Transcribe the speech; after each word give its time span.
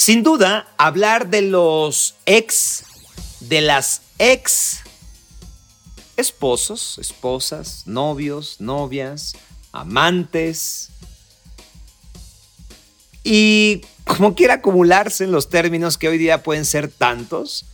Sin 0.00 0.22
duda, 0.22 0.66
hablar 0.78 1.28
de 1.28 1.42
los 1.42 2.14
ex, 2.24 2.84
de 3.40 3.60
las 3.60 4.00
ex 4.18 4.78
esposos, 6.16 6.96
esposas, 6.96 7.82
novios, 7.84 8.62
novias, 8.62 9.34
amantes, 9.72 10.88
y 13.24 13.82
como 14.06 14.34
quiera 14.34 14.54
acumularse 14.54 15.24
en 15.24 15.32
los 15.32 15.50
términos 15.50 15.98
que 15.98 16.08
hoy 16.08 16.16
día 16.16 16.42
pueden 16.42 16.64
ser 16.64 16.90
tantos, 16.90 17.66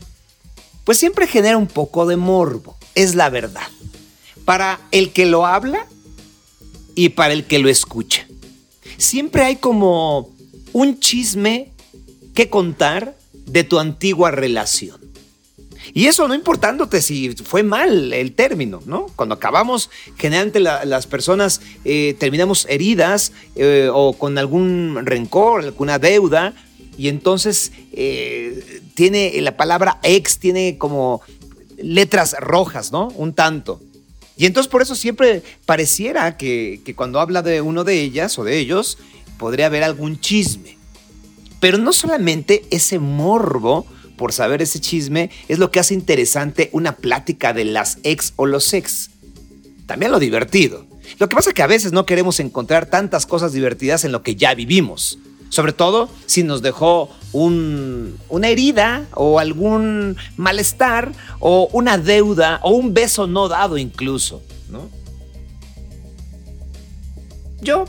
pues 0.83 0.99
siempre 0.99 1.29
genera 1.29 1.57
un 1.57 1.69
poco 1.69 2.07
de 2.07 2.17
morbo, 2.17 2.77
es 2.97 3.15
la 3.15 3.31
verdad, 3.31 3.69
para 4.45 4.81
el 4.91 5.13
que 5.13 5.27
lo 5.27 5.47
habla 5.47 5.87
y 6.97 7.11
para 7.11 7.35
el 7.35 7.45
que 7.45 7.61
lo 7.61 7.69
escucha. 7.69 8.27
Siempre 8.99 9.45
hay 9.45 9.55
como 9.55 10.35
un 10.73 10.99
chisme 10.99 11.76
que 12.37 12.49
contar 12.49 13.17
de 13.33 13.65
tu 13.65 13.81
antigua 13.81 14.31
relación. 14.31 15.01
Y 15.95 16.07
eso 16.07 16.29
no 16.29 16.35
importándote 16.35 17.01
si 17.01 17.31
fue 17.31 17.63
mal 17.63 18.13
el 18.13 18.33
término, 18.33 18.83
¿no? 18.87 19.07
Cuando 19.17 19.35
acabamos, 19.35 19.89
generalmente 20.17 20.61
las 20.61 21.07
personas 21.07 21.61
eh, 21.85 22.15
terminamos 22.19 22.67
heridas 22.69 23.33
eh, 23.55 23.89
o 23.93 24.13
con 24.13 24.37
algún 24.37 25.01
rencor, 25.05 25.63
alguna 25.65 25.99
deuda, 25.99 26.53
y 26.99 27.09
entonces 27.09 27.73
eh, 27.93 28.83
tiene 28.95 29.41
la 29.41 29.57
palabra 29.57 29.99
ex, 30.03 30.39
tiene 30.39 30.77
como 30.77 31.23
letras 31.79 32.37
rojas, 32.41 32.93
¿no? 32.93 33.09
Un 33.17 33.33
tanto. 33.33 33.81
Y 34.37 34.45
entonces 34.45 34.71
por 34.71 34.83
eso 34.83 34.95
siempre 34.95 35.43
pareciera 35.65 36.37
que, 36.37 36.83
que 36.85 36.95
cuando 36.95 37.21
habla 37.21 37.41
de 37.41 37.63
uno 37.63 37.85
de 37.85 38.03
ellas 38.03 38.39
o 38.39 38.45
de 38.45 38.59
ellos, 38.59 38.99
podría 39.39 39.67
haber 39.67 39.83
algún 39.83 40.21
chisme. 40.21 40.76
Pero 41.67 41.79
no 41.79 41.93
solamente 41.93 42.65
ese 42.71 43.01
morbo 43.01 43.87
por 44.17 44.33
saber 44.33 44.63
ese 44.63 44.79
chisme 44.79 45.31
es 45.49 45.59
lo 45.59 45.73
que 45.73 45.81
hace 45.81 45.95
interesante 45.95 46.71
una 46.73 46.95
plática 46.95 47.53
de 47.53 47.65
las 47.65 47.99
ex 48.05 48.35
o 48.37 48.47
los 48.47 48.73
ex. 48.73 49.11
También 49.85 50.13
lo 50.13 50.21
divertido. 50.21 50.87
Lo 51.19 51.29
que 51.29 51.35
pasa 51.35 51.51
es 51.51 51.55
que 51.55 51.65
a 51.65 51.67
veces 51.67 51.91
no 51.91 52.07
queremos 52.07 52.39
encontrar 52.39 52.87
tantas 52.87 53.27
cosas 53.27 53.53
divertidas 53.53 54.05
en 54.05 54.13
lo 54.13 54.23
que 54.23 54.37
ya 54.37 54.55
vivimos. 54.55 55.19
Sobre 55.49 55.73
todo 55.73 56.09
si 56.27 56.45
nos 56.45 56.63
dejó 56.63 57.11
una 57.33 58.47
herida 58.49 59.09
o 59.15 59.41
algún 59.41 60.17
malestar 60.37 61.11
o 61.41 61.69
una 61.73 61.99
deuda 61.99 62.61
o 62.63 62.71
un 62.77 62.95
beso 62.95 63.27
no 63.27 63.49
dado 63.49 63.77
incluso. 63.77 64.41
¿no? 64.69 64.89
Yo, 67.61 67.87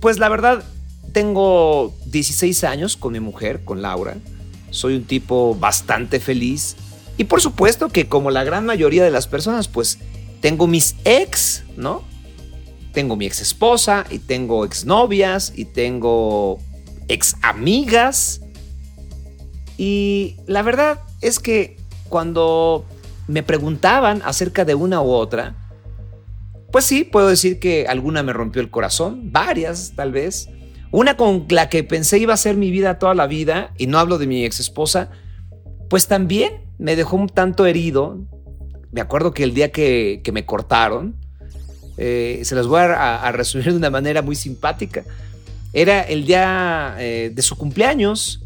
pues 0.00 0.18
la 0.18 0.30
verdad, 0.30 0.64
tengo 1.18 1.92
16 2.06 2.62
años 2.62 2.96
con 2.96 3.12
mi 3.12 3.18
mujer, 3.18 3.64
con 3.64 3.82
Laura. 3.82 4.18
Soy 4.70 4.94
un 4.94 5.02
tipo 5.02 5.56
bastante 5.56 6.20
feliz. 6.20 6.76
Y 7.16 7.24
por 7.24 7.40
supuesto 7.40 7.88
que 7.88 8.08
como 8.08 8.30
la 8.30 8.44
gran 8.44 8.64
mayoría 8.64 9.02
de 9.02 9.10
las 9.10 9.26
personas, 9.26 9.66
pues 9.66 9.98
tengo 10.40 10.68
mis 10.68 10.94
ex, 11.04 11.64
¿no? 11.76 12.04
Tengo 12.92 13.16
mi 13.16 13.26
ex 13.26 13.40
esposa 13.40 14.04
y 14.10 14.20
tengo 14.20 14.64
ex 14.64 14.84
novias 14.84 15.52
y 15.56 15.64
tengo 15.64 16.60
ex 17.08 17.34
amigas. 17.42 18.40
Y 19.76 20.36
la 20.46 20.62
verdad 20.62 21.00
es 21.20 21.40
que 21.40 21.78
cuando 22.08 22.84
me 23.26 23.42
preguntaban 23.42 24.22
acerca 24.24 24.64
de 24.64 24.76
una 24.76 25.02
u 25.02 25.10
otra, 25.10 25.56
pues 26.70 26.84
sí, 26.84 27.02
puedo 27.02 27.26
decir 27.26 27.58
que 27.58 27.88
alguna 27.88 28.22
me 28.22 28.32
rompió 28.32 28.62
el 28.62 28.70
corazón, 28.70 29.32
varias 29.32 29.94
tal 29.96 30.12
vez. 30.12 30.48
Una 30.90 31.16
con 31.16 31.46
la 31.50 31.68
que 31.68 31.84
pensé 31.84 32.18
iba 32.18 32.34
a 32.34 32.38
ser 32.38 32.56
mi 32.56 32.70
vida 32.70 32.98
toda 32.98 33.14
la 33.14 33.26
vida, 33.26 33.72
y 33.76 33.86
no 33.86 33.98
hablo 33.98 34.18
de 34.18 34.26
mi 34.26 34.44
ex 34.44 34.60
esposa, 34.60 35.10
pues 35.90 36.06
también 36.06 36.64
me 36.78 36.96
dejó 36.96 37.16
un 37.16 37.28
tanto 37.28 37.66
herido. 37.66 38.18
Me 38.92 39.00
acuerdo 39.00 39.34
que 39.34 39.44
el 39.44 39.52
día 39.52 39.70
que, 39.70 40.22
me 40.32 40.46
cortaron, 40.46 41.16
eh, 41.98 42.40
se 42.44 42.54
los 42.54 42.68
voy 42.68 42.80
a, 42.80 43.30
resumir 43.32 43.72
de 43.72 43.76
una 43.76 43.90
manera 43.90 44.22
muy 44.22 44.36
simpática. 44.36 45.04
Era 45.74 46.00
el 46.00 46.24
día 46.24 46.96
eh, 46.98 47.30
de 47.34 47.42
su 47.42 47.56
cumpleaños 47.56 48.42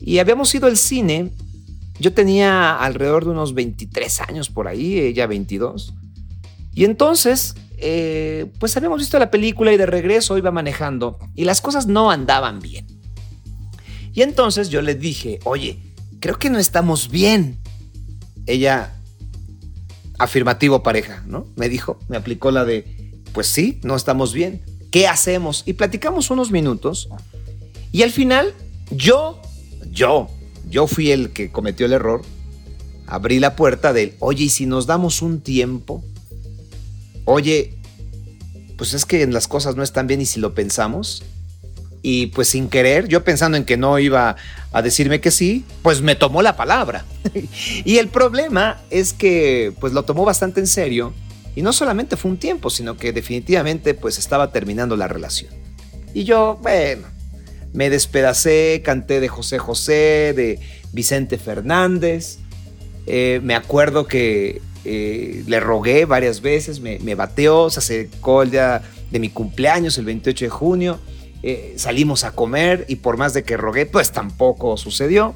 y 0.00 0.18
habíamos 0.18 0.54
ido 0.54 0.66
al 0.66 0.78
cine. 0.78 1.30
Yo 1.98 2.12
tenía 2.12 2.76
alrededor 2.76 3.24
de 3.24 3.32
unos 3.32 3.52
23 3.52 4.20
años 4.22 4.48
por 4.48 4.66
ahí, 4.68 4.98
ella 4.98 5.26
22. 5.26 5.94
Y 6.74 6.84
entonces 6.84 7.54
eh, 7.78 8.46
pues 8.58 8.76
habíamos 8.76 9.00
visto 9.00 9.18
la 9.18 9.30
película 9.30 9.72
y 9.72 9.76
de 9.76 9.86
regreso 9.86 10.38
iba 10.38 10.50
manejando 10.50 11.18
y 11.34 11.44
las 11.44 11.60
cosas 11.60 11.86
no 11.86 12.10
andaban 12.10 12.60
bien. 12.60 12.86
Y 14.12 14.22
entonces 14.22 14.70
yo 14.70 14.80
le 14.80 14.94
dije, 14.94 15.40
oye, 15.44 15.78
creo 16.20 16.38
que 16.38 16.48
no 16.48 16.58
estamos 16.58 17.10
bien. 17.10 17.58
Ella, 18.46 18.94
afirmativo 20.18 20.82
pareja, 20.82 21.22
¿no? 21.26 21.46
Me 21.56 21.68
dijo, 21.68 21.98
me 22.08 22.16
aplicó 22.16 22.50
la 22.50 22.64
de, 22.64 23.12
pues 23.32 23.46
sí, 23.46 23.78
no 23.82 23.94
estamos 23.94 24.32
bien. 24.32 24.62
¿Qué 24.90 25.06
hacemos? 25.06 25.62
Y 25.66 25.74
platicamos 25.74 26.30
unos 26.30 26.50
minutos 26.50 27.08
y 27.92 28.02
al 28.02 28.10
final 28.10 28.54
yo, 28.90 29.40
yo, 29.90 30.28
yo 30.68 30.86
fui 30.86 31.10
el 31.10 31.30
que 31.30 31.50
cometió 31.50 31.86
el 31.86 31.92
error. 31.92 32.22
Abrí 33.06 33.38
la 33.38 33.54
puerta 33.54 33.92
del, 33.92 34.14
oye, 34.18 34.44
¿y 34.44 34.48
si 34.48 34.66
nos 34.66 34.86
damos 34.86 35.22
un 35.22 35.40
tiempo? 35.40 36.02
Oye, 37.26 37.74
pues 38.78 38.94
es 38.94 39.04
que 39.04 39.26
las 39.26 39.46
cosas 39.48 39.76
no 39.76 39.82
están 39.82 40.06
bien 40.06 40.22
y 40.22 40.26
si 40.26 40.40
lo 40.40 40.54
pensamos. 40.54 41.22
Y 42.02 42.28
pues 42.28 42.48
sin 42.48 42.68
querer, 42.68 43.08
yo 43.08 43.24
pensando 43.24 43.58
en 43.58 43.64
que 43.64 43.76
no 43.76 43.98
iba 43.98 44.36
a 44.72 44.82
decirme 44.82 45.20
que 45.20 45.30
sí, 45.30 45.64
pues 45.82 46.00
me 46.00 46.14
tomó 46.14 46.40
la 46.40 46.56
palabra. 46.56 47.04
y 47.84 47.98
el 47.98 48.08
problema 48.08 48.80
es 48.90 49.12
que 49.12 49.72
pues 49.80 49.92
lo 49.92 50.04
tomó 50.04 50.24
bastante 50.24 50.60
en 50.60 50.66
serio 50.66 51.12
y 51.56 51.62
no 51.62 51.72
solamente 51.72 52.16
fue 52.16 52.30
un 52.30 52.36
tiempo, 52.36 52.70
sino 52.70 52.96
que 52.96 53.12
definitivamente 53.12 53.94
pues 53.94 54.18
estaba 54.18 54.52
terminando 54.52 54.96
la 54.96 55.08
relación. 55.08 55.52
Y 56.14 56.24
yo, 56.24 56.58
bueno, 56.62 57.08
me 57.72 57.90
despedacé, 57.90 58.82
canté 58.84 59.20
de 59.20 59.28
José 59.28 59.58
José, 59.58 60.32
de 60.36 60.60
Vicente 60.92 61.38
Fernández. 61.38 62.38
Eh, 63.06 63.40
me 63.42 63.54
acuerdo 63.54 64.06
que 64.06 64.60
eh, 64.88 65.42
le 65.46 65.58
rogué 65.58 66.04
varias 66.04 66.40
veces, 66.40 66.80
me, 66.80 67.14
bateó, 67.16 67.70
se 67.70 67.80
acercó 67.80 68.42
el 68.42 68.52
día 68.52 68.82
de 69.10 69.18
mi 69.18 69.30
cumpleaños, 69.30 69.98
el 69.98 70.04
28 70.04 70.44
de 70.44 70.48
junio, 70.48 70.98
eh, 71.42 71.74
salimos 71.76 72.22
a 72.22 72.30
comer 72.30 72.84
y 72.88 72.96
por 72.96 73.16
más 73.16 73.34
de 73.34 73.42
que 73.42 73.56
rogué, 73.56 73.86
pues 73.86 74.12
tampoco 74.12 74.76
sucedió. 74.76 75.34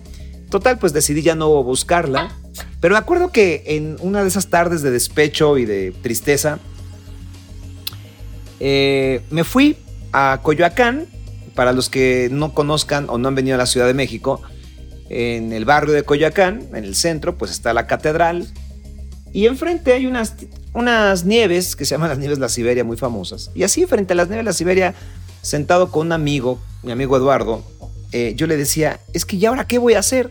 Total, 0.50 0.78
pues 0.78 0.92
decidí 0.92 1.22
ya 1.22 1.34
no 1.34 1.62
buscarla, 1.64 2.36
pero 2.80 2.94
me 2.94 2.98
acuerdo 2.98 3.32
que 3.32 3.64
en 3.66 3.96
una 4.00 4.22
de 4.22 4.28
esas 4.28 4.48
tardes 4.48 4.82
de 4.82 4.90
despecho 4.90 5.58
y 5.58 5.64
de 5.64 5.92
tristeza, 6.02 6.58
eh, 8.60 9.22
me 9.30 9.42
fui 9.42 9.76
a 10.12 10.40
Coyoacán, 10.42 11.06
para 11.54 11.72
los 11.72 11.90
que 11.90 12.28
no 12.30 12.54
conozcan 12.54 13.10
o 13.10 13.18
no 13.18 13.28
han 13.28 13.34
venido 13.34 13.56
a 13.56 13.58
la 13.58 13.66
Ciudad 13.66 13.86
de 13.86 13.94
México, 13.94 14.42
en 15.08 15.52
el 15.52 15.64
barrio 15.64 15.92
de 15.92 16.04
Coyoacán, 16.04 16.68
en 16.72 16.84
el 16.84 16.94
centro, 16.94 17.36
pues 17.36 17.50
está 17.50 17.74
la 17.74 17.86
catedral, 17.86 18.46
y 19.32 19.46
enfrente 19.46 19.92
hay 19.92 20.06
unas, 20.06 20.34
unas 20.72 21.24
nieves 21.24 21.76
que 21.76 21.84
se 21.84 21.94
llaman 21.94 22.10
las 22.10 22.18
nieves 22.18 22.38
de 22.38 22.42
la 22.42 22.48
Siberia, 22.48 22.84
muy 22.84 22.96
famosas. 22.96 23.50
Y 23.54 23.62
así, 23.62 23.86
frente 23.86 24.12
a 24.12 24.16
las 24.16 24.28
nieves 24.28 24.44
de 24.44 24.50
la 24.50 24.52
Siberia, 24.52 24.94
sentado 25.42 25.90
con 25.90 26.08
un 26.08 26.12
amigo, 26.12 26.60
mi 26.82 26.92
amigo 26.92 27.16
Eduardo, 27.16 27.64
eh, 28.12 28.34
yo 28.36 28.46
le 28.46 28.56
decía, 28.56 29.00
es 29.12 29.24
que 29.24 29.38
ya 29.38 29.50
ahora 29.50 29.66
qué 29.66 29.78
voy 29.78 29.94
a 29.94 30.00
hacer? 30.00 30.30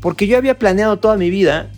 Porque 0.00 0.26
yo 0.26 0.36
había 0.36 0.58
planeado 0.58 0.98
toda 0.98 1.16
mi 1.16 1.30
vida, 1.30 1.70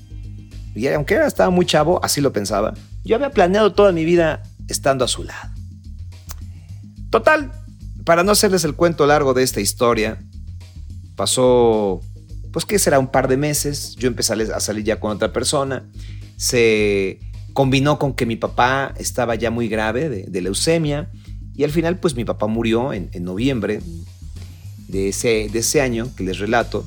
y 0.74 0.86
aunque 0.88 1.14
era, 1.14 1.26
estaba 1.26 1.50
muy 1.50 1.64
chavo, 1.64 2.00
así 2.04 2.20
lo 2.20 2.32
pensaba, 2.32 2.74
yo 3.04 3.16
había 3.16 3.30
planeado 3.30 3.72
toda 3.72 3.92
mi 3.92 4.04
vida 4.04 4.42
estando 4.68 5.04
a 5.04 5.08
su 5.08 5.24
lado. 5.24 5.54
Total, 7.10 7.50
para 8.04 8.22
no 8.22 8.32
hacerles 8.32 8.64
el 8.64 8.74
cuento 8.74 9.06
largo 9.06 9.32
de 9.32 9.42
esta 9.42 9.60
historia, 9.60 10.18
pasó, 11.16 12.00
pues 12.52 12.66
qué 12.66 12.78
será, 12.78 12.98
un 12.98 13.08
par 13.08 13.28
de 13.28 13.38
meses, 13.38 13.96
yo 13.96 14.08
empecé 14.08 14.34
a 14.34 14.60
salir 14.60 14.84
ya 14.84 15.00
con 15.00 15.12
otra 15.12 15.32
persona, 15.32 15.88
se 16.38 17.18
combinó 17.52 17.98
con 17.98 18.14
que 18.14 18.24
mi 18.24 18.36
papá 18.36 18.94
estaba 18.96 19.34
ya 19.34 19.50
muy 19.50 19.68
grave 19.68 20.08
de, 20.08 20.40
leucemia 20.40 21.10
y 21.56 21.64
al 21.64 21.72
final 21.72 21.98
pues 21.98 22.14
mi 22.14 22.24
papá 22.24 22.46
murió 22.46 22.92
en, 22.92 23.10
noviembre 23.20 23.80
de 24.86 25.08
ese, 25.08 25.48
de 25.52 25.58
ese 25.58 25.80
año 25.80 26.08
que 26.16 26.22
les 26.22 26.38
relato 26.38 26.86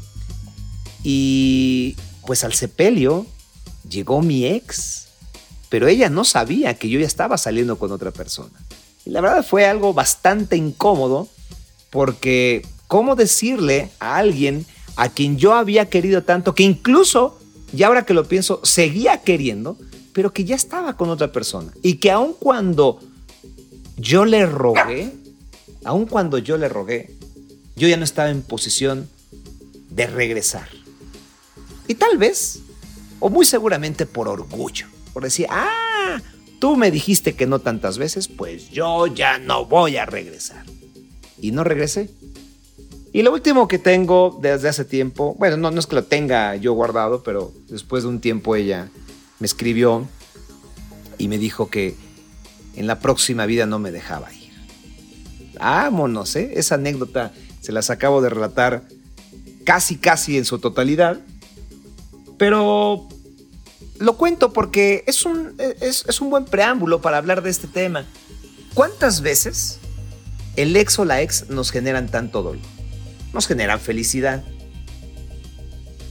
y 1.03 1.97
pues 2.25 2.45
al 2.45 2.53
sepelio 2.53 3.25
llegó 3.89 4.21
mi 4.21 4.45
ex, 4.45 5.07
pero 5.67 5.87
ella 5.87 6.09
no 6.09 6.23
sabía 6.23 6.75
que 6.75 6.87
yo 6.87 6.99
ya 6.99 7.05
estaba 7.05 7.37
saliendo 7.37 7.77
con 7.77 7.91
otra 7.91 8.11
persona. 8.11 8.57
Y 9.05 9.09
la 9.09 9.19
verdad 9.19 9.45
fue 9.45 9.65
algo 9.65 9.93
bastante 9.93 10.55
incómodo 10.55 11.27
porque 11.89 12.65
¿cómo 12.87 13.15
decirle 13.17 13.89
a 13.99 14.15
alguien 14.15 14.65
a 14.95 15.09
quien 15.09 15.37
yo 15.37 15.53
había 15.53 15.89
querido 15.89 16.23
tanto 16.23 16.55
que 16.55 16.63
incluso 16.63 17.40
y 17.73 17.83
ahora 17.83 18.05
que 18.05 18.13
lo 18.13 18.27
pienso, 18.27 18.59
seguía 18.63 19.21
queriendo, 19.21 19.77
pero 20.13 20.33
que 20.33 20.43
ya 20.43 20.55
estaba 20.55 20.97
con 20.97 21.09
otra 21.09 21.31
persona. 21.31 21.71
Y 21.81 21.95
que 21.95 22.11
aun 22.11 22.33
cuando 22.33 22.99
yo 23.97 24.25
le 24.25 24.45
rogué, 24.45 25.13
aun 25.85 26.05
cuando 26.05 26.37
yo 26.37 26.57
le 26.57 26.67
rogué, 26.67 27.15
yo 27.75 27.87
ya 27.87 27.97
no 27.97 28.03
estaba 28.03 28.29
en 28.29 28.41
posición 28.41 29.09
de 29.89 30.07
regresar. 30.07 30.67
Y 31.87 31.95
tal 31.95 32.17
vez, 32.17 32.59
o 33.19 33.29
muy 33.29 33.45
seguramente 33.45 34.05
por 34.05 34.27
orgullo, 34.27 34.87
por 35.13 35.23
decir, 35.23 35.47
ah, 35.49 36.21
tú 36.59 36.75
me 36.75 36.91
dijiste 36.91 37.35
que 37.35 37.47
no 37.47 37.59
tantas 37.59 37.97
veces, 37.97 38.27
pues 38.27 38.69
yo 38.69 39.07
ya 39.07 39.37
no 39.39 39.65
voy 39.65 39.97
a 39.97 40.05
regresar. 40.05 40.65
Y 41.41 41.51
no 41.51 41.63
regresé. 41.63 42.09
Y 43.13 43.23
lo 43.23 43.33
último 43.33 43.67
que 43.67 43.77
tengo 43.77 44.39
desde 44.41 44.69
hace 44.69 44.85
tiempo, 44.85 45.35
bueno, 45.37 45.57
no, 45.57 45.77
es 45.77 45.85
que 45.85 45.95
lo 45.95 46.03
tenga 46.03 46.55
yo 46.55 46.73
guardado, 46.73 47.23
pero 47.23 47.51
después 47.67 48.03
de 48.03 48.09
un 48.09 48.21
tiempo 48.21 48.55
ella 48.55 48.89
me 49.39 49.45
escribió 49.45 50.07
y 51.17 51.27
me 51.27 51.37
dijo 51.37 51.69
que 51.69 51.95
en 52.75 52.87
la 52.87 52.99
próxima 52.99 53.45
vida 53.45 53.65
no 53.65 53.79
me 53.79 53.91
dejaba 53.91 54.31
ir. 54.33 54.51
Vámonos, 55.59 56.35
¿eh? 56.37 56.53
Esa 56.55 56.75
anécdota 56.75 57.33
se 57.59 57.73
las 57.73 57.89
acabo 57.89 58.21
de 58.21 58.29
relatar 58.29 58.83
casi, 59.65 59.97
casi 59.97 60.37
en 60.37 60.45
su 60.45 60.59
totalidad. 60.59 61.19
Pero 62.37 63.09
lo 63.99 64.17
cuento 64.17 64.53
porque 64.53 65.03
es 65.05 65.25
un, 65.25 65.53
es 65.59 66.21
un 66.21 66.29
buen 66.29 66.45
preámbulo 66.45 67.01
para 67.01 67.17
hablar 67.17 67.43
de 67.43 67.49
este 67.49 67.67
tema. 67.67 68.05
¿Cuántas 68.73 69.21
veces 69.21 69.79
el 70.55 70.75
ex 70.77 70.97
o 70.97 71.03
la 71.03 71.21
ex 71.21 71.49
nos 71.49 71.71
generan 71.71 72.09
tanto 72.09 72.41
dolor? 72.41 72.80
Nos 73.33 73.47
generan 73.47 73.79
felicidad. 73.79 74.43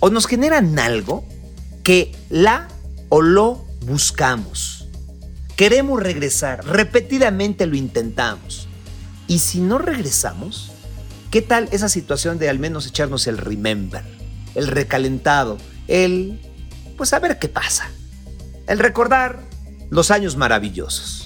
O 0.01 0.11
nos 0.11 0.27
generan 0.27 0.79
algo 0.79 1.27
que 1.83 2.13
la 2.31 2.69
o 3.09 3.23
lo 3.23 3.65
buscamos. 3.83 4.89
Queremos 5.57 6.03
regresar, 6.03 6.65
repetidamente 6.65 7.67
lo 7.67 7.77
intentamos. 7.77 8.67
Y 9.27 9.41
si 9.41 9.61
no 9.61 9.79
regresamos, 9.79 10.73
¿qué 11.31 11.43
tal 11.43 11.69
esa 11.71 11.89
situación 11.89 12.39
de 12.39 12.49
al 12.49 12.59
menos 12.59 12.87
echarnos 12.87 13.27
el 13.27 13.37
remember, 13.37 14.03
el 14.55 14.67
recalentado, 14.67 15.59
el, 15.87 16.41
pues 16.97 17.13
a 17.13 17.19
ver 17.19 17.39
qué 17.39 17.49
pasa, 17.49 17.91
el 18.67 18.79
recordar 18.79 19.41
los 19.91 20.11
años 20.11 20.37
maravillosos? 20.37 21.20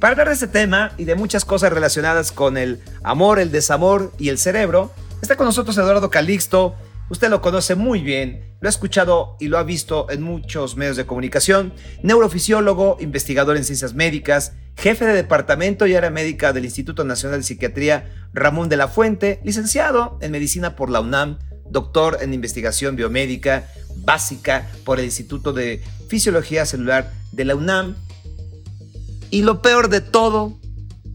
Para 0.00 0.12
hablar 0.12 0.28
de 0.28 0.34
este 0.34 0.48
tema 0.48 0.92
y 0.98 1.04
de 1.04 1.14
muchas 1.14 1.44
cosas 1.44 1.72
relacionadas 1.72 2.32
con 2.32 2.56
el 2.56 2.82
amor, 3.02 3.38
el 3.38 3.50
desamor 3.50 4.12
y 4.18 4.28
el 4.28 4.38
cerebro, 4.38 4.92
está 5.22 5.36
con 5.36 5.46
nosotros 5.46 5.76
Eduardo 5.78 6.10
Calixto, 6.10 6.74
Usted 7.10 7.28
lo 7.28 7.42
conoce 7.42 7.74
muy 7.74 8.00
bien, 8.00 8.56
lo 8.60 8.68
ha 8.68 8.70
escuchado 8.70 9.36
y 9.38 9.48
lo 9.48 9.58
ha 9.58 9.62
visto 9.62 10.10
en 10.10 10.22
muchos 10.22 10.74
medios 10.76 10.96
de 10.96 11.04
comunicación. 11.04 11.74
Neurofisiólogo, 12.02 12.96
investigador 12.98 13.58
en 13.58 13.64
ciencias 13.64 13.92
médicas, 13.92 14.52
jefe 14.74 15.04
de 15.04 15.12
departamento 15.12 15.86
y 15.86 15.94
área 15.94 16.08
médica 16.08 16.54
del 16.54 16.64
Instituto 16.64 17.04
Nacional 17.04 17.40
de 17.40 17.44
Psiquiatría 17.44 18.10
Ramón 18.32 18.70
de 18.70 18.78
la 18.78 18.88
Fuente, 18.88 19.40
licenciado 19.44 20.18
en 20.22 20.32
medicina 20.32 20.76
por 20.76 20.88
la 20.88 21.00
UNAM, 21.00 21.38
doctor 21.68 22.18
en 22.22 22.32
investigación 22.32 22.96
biomédica 22.96 23.68
básica 23.96 24.66
por 24.84 24.98
el 24.98 25.04
Instituto 25.04 25.52
de 25.52 25.84
Fisiología 26.08 26.64
Celular 26.64 27.12
de 27.32 27.44
la 27.44 27.54
UNAM. 27.54 27.96
Y 29.34 29.42
lo 29.42 29.62
peor 29.62 29.88
de 29.88 30.00
todo 30.00 30.60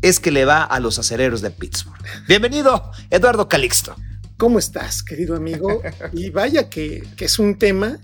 es 0.01 0.19
que 0.19 0.29
le 0.29 0.43
va 0.43 0.65
a 0.65 0.81
los 0.81 0.99
acereros 0.99 1.39
de 1.39 1.51
Pittsburgh. 1.51 2.03
Bienvenido, 2.27 2.91
Eduardo 3.09 3.47
Calixto. 3.47 3.95
¿Cómo 4.35 4.59
estás, 4.59 5.03
querido 5.03 5.37
amigo? 5.37 5.81
Y 6.11 6.29
vaya 6.29 6.69
que, 6.69 7.07
es 7.17 7.39
un 7.39 7.57
tema 7.57 7.97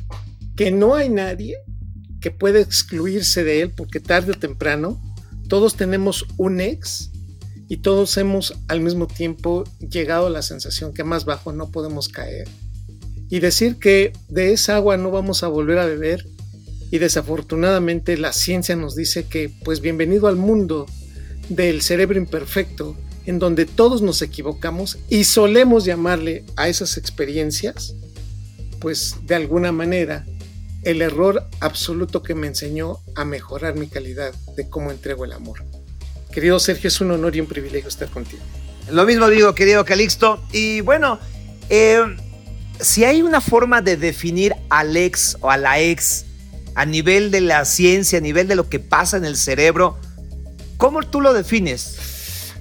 que 0.56 0.72
no 0.72 0.96
hay 0.96 1.10
nadie 1.10 1.58
que 2.22 2.32
pueda 2.32 2.62
excluirse 2.62 3.44
de 3.44 3.64
él 3.64 3.72
porque 3.72 4.00
tarde 4.00 4.32
o 4.32 4.36
temprano 4.36 5.02
todos 5.50 5.76
tenemos 5.76 6.26
un 6.38 6.62
ex 6.62 7.12
y 7.68 7.82
todos 7.82 8.16
hemos 8.16 8.54
al 8.70 8.80
mismo 8.80 9.08
tiempo 9.08 9.66
llegado 9.80 10.28
a 10.28 10.30
la 10.30 10.44
sensación 10.44 10.94
que 10.94 11.04
más 11.04 11.26
bajo 11.26 11.52
no 11.52 11.72
podemos 11.72 12.08
caer. 12.08 12.48
Y 13.30 13.40
decir 13.40 13.80
que 13.80 14.14
de 14.30 14.54
esa 14.54 14.78
agua 14.78 14.96
no 14.96 15.12
vamos 15.12 15.44
a 15.44 15.50
volver 15.50 15.78
a 15.78 15.86
beber 15.86 16.26
y 16.92 17.00
desafortunadamente 17.00 18.18
la 18.18 18.34
ciencia 18.34 18.76
nos 18.76 18.96
dice 18.96 19.26
que 19.26 19.52
pues 19.64 19.82
bienvenido 19.82 20.28
al 20.28 20.36
mundo 20.36 20.86
del 21.50 21.82
cerebro 21.82 22.18
imperfecto 22.18 22.96
en 23.26 23.40
donde 23.40 23.66
todos 23.66 24.02
nos 24.02 24.22
equivocamos 24.22 24.98
y 25.10 25.24
solemos 25.24 25.86
llamarle 25.86 26.44
a 26.56 26.68
esas 26.68 26.98
experiencias, 26.98 27.96
pues 28.80 29.16
de 29.24 29.36
alguna 29.36 29.72
manera, 29.72 30.26
el 30.84 31.02
error 31.02 31.44
absoluto 31.60 32.22
que 32.22 32.36
me 32.36 32.48
enseñó 32.48 33.00
a 33.16 33.26
mejorar 33.26 33.76
mi 33.76 33.88
calidad 33.88 34.34
de 34.56 34.70
cómo 34.70 34.92
entrego 34.92 35.26
el 35.26 35.32
amor. 35.32 35.64
Querido 36.32 36.60
Sergio, 36.60 36.90
es 36.90 37.02
un 37.02 37.12
honor 37.12 37.36
y 37.36 37.42
un 37.42 37.48
privilegio 37.48 37.90
estar 37.90 38.10
contigo. 38.10 38.44
Lo 38.92 39.06
mismo 39.06 39.28
digo, 39.30 39.56
querido 39.56 39.84
Calixto. 39.84 40.44
Y 40.52 40.82
bueno, 40.82 41.18
eh, 41.70 42.04
si 42.80 43.04
hay 43.04 43.24
una 43.24 43.42
forma 43.42 43.82
de 43.82 43.98
definir 43.98 44.54
al 44.70 44.96
ex 44.96 45.38
o 45.42 45.50
a 45.50 45.58
la 45.58 45.80
ex 45.80 46.25
a 46.76 46.86
nivel 46.86 47.32
de 47.32 47.42
la 47.42 47.66
ciencia, 47.66 48.20
a 48.20 48.22
nivel 48.22 48.48
de 48.48 48.56
lo 48.56 48.70
que 48.70 48.80
pasa 48.80 49.18
en 49.18 49.26
el 49.26 49.38
cerebro, 49.38 49.98
¿cómo 50.78 51.02
tú 51.02 51.22
lo 51.22 51.34
defines? 51.34 52.54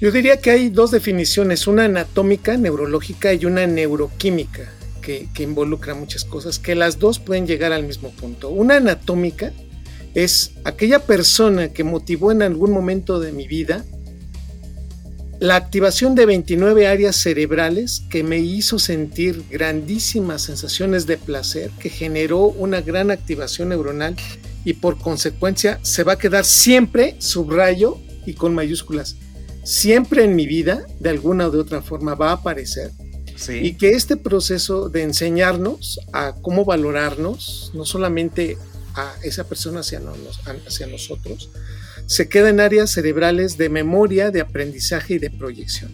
Yo 0.00 0.10
diría 0.10 0.40
que 0.40 0.50
hay 0.50 0.68
dos 0.70 0.90
definiciones, 0.90 1.66
una 1.66 1.84
anatómica, 1.84 2.56
neurológica 2.56 3.34
y 3.34 3.44
una 3.44 3.66
neuroquímica, 3.66 4.72
que, 5.02 5.28
involucra 5.38 5.94
muchas 5.94 6.24
cosas, 6.24 6.58
que 6.58 6.74
las 6.74 6.98
dos 6.98 7.18
pueden 7.18 7.46
llegar 7.46 7.72
al 7.72 7.84
mismo 7.84 8.10
punto. 8.10 8.50
Una 8.50 8.76
anatómica 8.76 9.52
es 10.14 10.52
aquella 10.64 11.00
persona 11.00 11.72
que 11.72 11.82
motivó 11.82 12.30
en 12.30 12.42
algún 12.42 12.70
momento 12.70 13.18
de 13.18 13.32
mi 13.32 13.48
vida 13.48 13.84
la 15.40 15.54
activación 15.54 16.14
de 16.16 16.26
29 16.26 16.88
áreas 16.88 17.16
cerebrales 17.16 18.02
que 18.10 18.24
me 18.24 18.38
hizo 18.38 18.78
sentir 18.78 19.44
grandísimas 19.50 20.42
sensaciones 20.42 21.06
de 21.06 21.16
placer, 21.16 21.70
que 21.78 21.90
generó 21.90 22.46
una 22.46 22.80
gran 22.80 23.10
activación 23.10 23.68
neuronal 23.68 24.16
y 24.64 24.74
por 24.74 24.98
consecuencia 24.98 25.78
se 25.82 26.02
va 26.02 26.14
a 26.14 26.18
quedar 26.18 26.44
siempre, 26.44 27.14
subrayo 27.20 27.98
y 28.26 28.34
con 28.34 28.54
mayúsculas, 28.54 29.16
siempre 29.62 30.24
en 30.24 30.34
mi 30.34 30.46
vida, 30.46 30.84
de 30.98 31.10
alguna 31.10 31.46
o 31.46 31.50
de 31.50 31.58
otra 31.58 31.82
forma, 31.82 32.14
va 32.14 32.30
a 32.30 32.34
aparecer. 32.34 32.90
Y 33.48 33.74
que 33.74 33.90
este 33.90 34.16
proceso 34.16 34.88
de 34.88 35.02
enseñarnos 35.02 36.00
a 36.12 36.34
cómo 36.42 36.64
valorarnos, 36.64 37.70
no 37.72 37.84
solamente 37.84 38.58
a 38.94 39.14
esa 39.22 39.44
persona 39.44 39.80
hacia, 39.80 40.02
hacia 40.66 40.86
nosotros, 40.88 41.50
se 42.08 42.28
queda 42.28 42.48
en 42.48 42.58
áreas 42.58 42.90
cerebrales 42.90 43.58
de 43.58 43.68
memoria, 43.68 44.30
de 44.30 44.40
aprendizaje 44.40 45.14
y 45.14 45.18
de 45.18 45.30
proyección. 45.30 45.92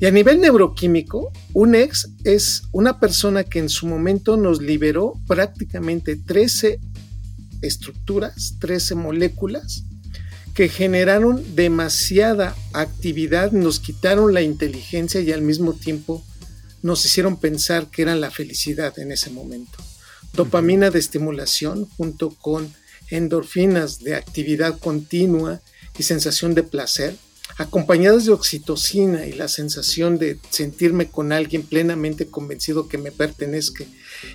Y 0.00 0.06
a 0.06 0.10
nivel 0.10 0.40
neuroquímico, 0.40 1.30
un 1.52 1.74
ex 1.74 2.10
es 2.24 2.62
una 2.72 2.98
persona 2.98 3.44
que 3.44 3.58
en 3.58 3.68
su 3.68 3.86
momento 3.86 4.36
nos 4.36 4.60
liberó 4.60 5.20
prácticamente 5.28 6.16
13 6.16 6.80
estructuras, 7.62 8.56
13 8.58 8.96
moléculas 8.96 9.84
que 10.54 10.68
generaron 10.68 11.54
demasiada 11.54 12.56
actividad, 12.72 13.52
nos 13.52 13.80
quitaron 13.80 14.32
la 14.32 14.42
inteligencia 14.42 15.20
y 15.20 15.30
al 15.32 15.42
mismo 15.42 15.74
tiempo 15.74 16.24
nos 16.82 17.04
hicieron 17.04 17.38
pensar 17.38 17.90
que 17.90 18.02
era 18.02 18.14
la 18.14 18.30
felicidad 18.30 18.98
en 18.98 19.12
ese 19.12 19.30
momento. 19.30 19.78
Dopamina 20.32 20.90
de 20.90 21.00
estimulación 21.00 21.86
junto 21.96 22.30
con 22.30 22.72
endorfinas 23.10 24.00
de 24.00 24.14
actividad 24.14 24.78
continua 24.78 25.60
y 25.98 26.02
sensación 26.02 26.54
de 26.54 26.62
placer, 26.62 27.16
acompañadas 27.58 28.24
de 28.24 28.32
oxitocina 28.32 29.26
y 29.26 29.32
la 29.32 29.48
sensación 29.48 30.18
de 30.18 30.38
sentirme 30.50 31.08
con 31.08 31.32
alguien 31.32 31.62
plenamente 31.62 32.26
convencido 32.26 32.88
que 32.88 32.98
me 32.98 33.12
pertenezca 33.12 33.84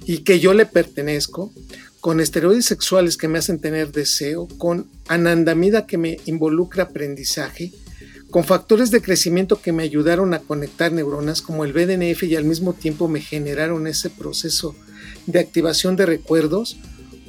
y 0.05 0.19
que 0.19 0.39
yo 0.39 0.53
le 0.53 0.65
pertenezco, 0.65 1.51
con 1.99 2.21
esteroides 2.21 2.65
sexuales 2.65 3.17
que 3.17 3.27
me 3.27 3.39
hacen 3.39 3.59
tener 3.59 3.91
deseo, 3.91 4.47
con 4.57 4.89
anandamida 5.09 5.85
que 5.85 5.97
me 5.97 6.19
involucra 6.25 6.83
aprendizaje, 6.83 7.73
con 8.31 8.43
factores 8.45 8.91
de 8.91 9.01
crecimiento 9.01 9.61
que 9.61 9.73
me 9.73 9.83
ayudaron 9.83 10.33
a 10.33 10.39
conectar 10.39 10.91
neuronas 10.91 11.41
como 11.41 11.65
el 11.65 11.73
BDNF 11.73 12.23
y 12.23 12.35
al 12.35 12.45
mismo 12.45 12.73
tiempo 12.73 13.07
me 13.07 13.21
generaron 13.21 13.87
ese 13.87 14.09
proceso 14.09 14.75
de 15.25 15.39
activación 15.39 15.95
de 15.95 16.05
recuerdos, 16.05 16.77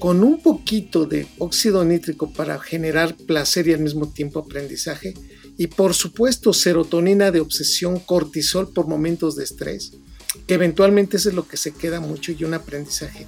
con 0.01 0.25
un 0.25 0.43
poquito 0.43 1.05
de 1.05 1.27
óxido 1.39 1.85
nítrico 1.85 2.33
para 2.33 2.59
generar 2.59 3.15
placer 3.15 3.69
y 3.69 3.75
al 3.75 3.81
mismo 3.81 4.09
tiempo 4.09 4.41
aprendizaje, 4.41 5.13
y 5.59 5.67
por 5.67 5.93
supuesto 5.93 6.55
serotonina 6.55 7.31
de 7.31 7.41
obsesión, 7.41 8.01
cortisol 8.01 8.73
por 8.73 8.89
momentos 8.89 9.37
de 9.37 9.45
estrés, 9.45 9.93
que 10.47 10.55
eventualmente 10.55 11.19
es 11.19 11.27
lo 11.27 11.47
que 11.47 11.59
se 11.59 11.73
queda 11.73 12.01
mucho 12.01 12.33
y 12.33 12.45
un 12.45 12.55
aprendizaje. 12.55 13.27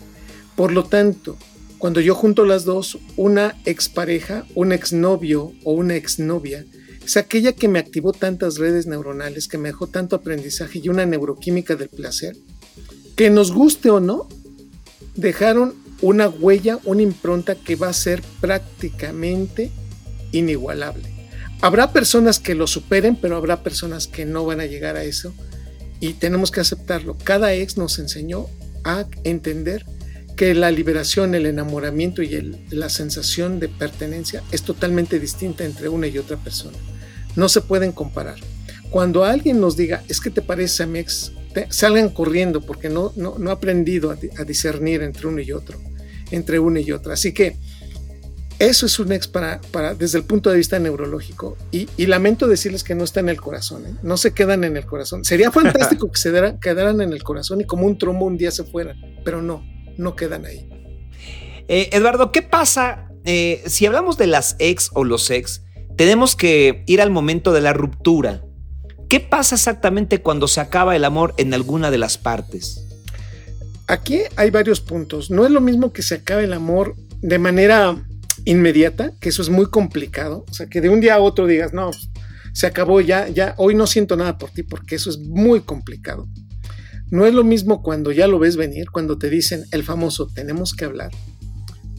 Por 0.57 0.73
lo 0.73 0.85
tanto, 0.85 1.37
cuando 1.77 2.01
yo 2.01 2.15
junto 2.15 2.47
las 2.47 2.65
dos, 2.65 2.99
una 3.17 3.55
expareja, 3.67 4.47
un 4.55 4.73
exnovio 4.73 5.53
o 5.65 5.75
una 5.75 5.97
exnovia, 5.97 6.65
es 7.05 7.19
aquella 7.19 7.53
que 7.53 7.69
me 7.69 7.81
activó 7.81 8.13
tantas 8.13 8.57
redes 8.57 8.87
neuronales, 8.87 9.47
que 9.47 9.59
me 9.59 9.69
dejó 9.69 9.89
tanto 9.89 10.17
aprendizaje 10.17 10.81
y 10.83 10.89
una 10.89 11.05
neuroquímica 11.05 11.77
del 11.77 11.91
placer, 11.91 12.35
que 13.15 13.29
nos 13.29 13.53
guste 13.53 13.91
o 13.91 14.01
no, 14.01 14.27
dejaron 15.17 15.75
una 16.03 16.29
huella, 16.29 16.79
una 16.85 17.03
impronta 17.03 17.55
que 17.55 17.77
va 17.77 17.89
a 17.89 17.95
ser 17.95 18.23
prácticamente 18.41 19.71
inigualable. 20.33 21.09
Habrá 21.61 21.93
personas 21.93 22.39
que 22.41 22.55
lo 22.55 22.67
superen, 22.67 23.17
pero 23.17 23.37
habrá 23.37 23.63
personas 23.63 24.09
que 24.09 24.25
no 24.27 24.45
van 24.45 24.61
a 24.61 24.67
llegar 24.67 24.97
a 24.97 25.05
eso. 25.05 25.33
y 26.01 26.15
tenemos 26.15 26.51
que 26.51 26.59
aceptarlo. 26.59 27.17
Cada 27.23 27.55
ex 27.55 27.77
nos 27.77 28.01
enseñó 28.01 28.49
a 28.83 29.07
entender 29.23 29.87
que 30.37 30.53
la 30.53 30.73
liberación, 30.73 31.37
el 31.37 31.47
enamoramiento 31.47 32.23
y 32.23 32.59
la 32.71 32.89
sensación 32.89 33.61
de 33.61 33.69
pertenencia 33.69 34.43
es 34.51 34.63
totalmente 34.63 35.21
distinta 35.21 35.65
entre 35.65 35.89
una 35.89 36.09
y 36.09 36.19
otra 36.19 36.37
persona. 36.37 36.77
No 37.37 37.49
se 37.49 37.61
pueden 37.61 37.93
comparar. 37.93 38.39
Cuando 38.91 39.25
alguien 39.25 39.61
nos 39.61 39.77
diga, 39.77 40.03
es 40.09 40.21
que 40.21 40.31
te 40.31 40.43
parece 40.43 40.83
a 40.83 40.87
mi 40.87 40.99
ex, 40.99 41.33
salgan 41.71 42.11
corriendo 42.11 42.61
porque 42.61 42.89
no, 42.89 43.13
no, 43.17 43.39
no 43.39 43.51
ha 43.51 43.55
aprendido 43.55 44.11
a, 44.11 44.45
discernir 44.45 45.03
entre 45.03 45.29
uno 45.29 45.41
y 45.41 45.53
otro, 45.53 45.81
entre 46.33 46.59
una 46.59 46.81
y 46.81 46.91
otra. 46.91 47.15
Así 47.15 47.33
que 47.33 47.57
eso 48.59 48.87
es 48.87 48.99
un 49.01 49.11
ex 49.11 49.27
para, 49.27 49.61
para, 49.73 49.95
desde 49.95 50.19
el 50.19 50.25
punto 50.25 50.49
de 50.49 50.57
vista 50.57 50.79
neurológico. 50.79 51.57
Y, 51.73 51.89
lamento 52.07 52.47
decirles 52.47 52.85
que 52.85 52.95
no 52.95 53.03
está 53.03 53.19
en 53.19 53.29
el 53.29 53.41
corazón, 53.41 53.87
¿eh? 53.87 53.95
no 54.03 54.17
se 54.17 54.35
quedan 54.35 54.63
en 54.63 54.77
el 54.77 54.87
corazón. 54.87 55.25
Sería 55.25 55.51
fantástico 55.51 56.11
que 56.11 56.21
se 56.21 56.31
quedaran 56.61 57.01
en 57.01 57.13
el 57.13 57.23
corazón 57.25 57.61
y 57.61 57.65
como 57.65 57.87
un 57.87 57.99
trombo 57.99 58.27
un 58.27 58.37
día 58.37 58.51
se 58.53 58.63
fueran, 58.63 58.97
pero 59.25 59.43
no, 59.43 59.65
no 59.97 60.15
quedan 60.15 60.47
ahí. 60.47 60.69
Eh, 61.67 61.91
Eduardo, 61.93 62.31
¿qué 62.31 62.43
pasa 62.43 63.09
eh, 63.25 63.63
si 63.67 63.87
hablamos 63.87 64.17
de 64.17 64.29
las 64.29 64.55
ex 64.61 64.91
o 64.95 65.03
los 65.03 65.29
ex? 65.31 65.63
Tenemos 65.97 66.37
que 66.37 66.85
ir 66.87 67.01
al 67.01 67.11
momento 67.11 67.53
de 67.53 67.63
la 67.63 67.73
ruptura. 67.73 68.45
¿Qué 69.09 69.19
pasa 69.19 69.57
exactamente 69.57 70.23
cuando 70.23 70.47
se 70.47 70.61
acaba 70.61 70.95
el 70.95 71.05
amor 71.05 71.35
en 71.37 71.53
alguna 71.53 71.91
de 71.91 71.99
las 71.99 72.17
partes? 72.17 72.92
Aquí 73.87 74.21
hay 74.37 74.51
varios 74.51 74.81
puntos. 74.81 75.31
No 75.31 75.45
es 75.45 75.51
lo 75.51 75.61
mismo 75.61 75.93
que 75.93 76.03
se 76.03 76.17
acabe 76.17 76.45
el 76.45 76.53
amor 76.53 76.95
de 77.21 77.39
manera 77.39 78.03
inmediata, 78.45 79.13
que 79.21 79.29
eso 79.29 79.43
es 79.43 79.49
muy 79.49 79.67
complicado. 79.67 80.45
O 80.49 80.55
sea, 80.55 80.67
que 80.67 80.81
de 80.81 80.89
un 80.89 81.01
día 81.01 81.15
a 81.15 81.21
otro 81.21 81.47
digas, 81.47 81.73
no, 81.73 81.91
se 82.53 82.67
acabó 82.67 83.01
ya, 83.01 83.29
ya, 83.29 83.55
hoy 83.59 83.75
no 83.75 83.87
siento 83.87 84.17
nada 84.17 84.39
por 84.39 84.51
ti, 84.51 84.63
porque 84.63 84.97
eso 84.97 85.11
es 85.11 85.19
muy 85.19 85.61
complicado. 85.61 86.29
No 87.11 87.27
es 87.27 87.35
lo 87.35 87.45
mismo 87.45 87.83
cuando 87.83 88.13
ya 88.13 88.27
lo 88.27 88.39
ves 88.39 88.57
venir, 88.57 88.91
cuando 88.91 89.19
te 89.19 89.29
dicen 89.29 89.65
el 89.71 89.85
famoso 89.85 90.29
tenemos 90.35 90.73
que 90.73 90.87
hablar, 90.87 91.11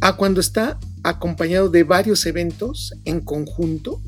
a 0.01 0.15
cuando 0.15 0.39
está 0.39 0.79
acompañado 1.03 1.69
de 1.69 1.83
varios 1.83 2.25
eventos 2.25 2.93
en 3.05 3.21
conjunto 3.21 4.01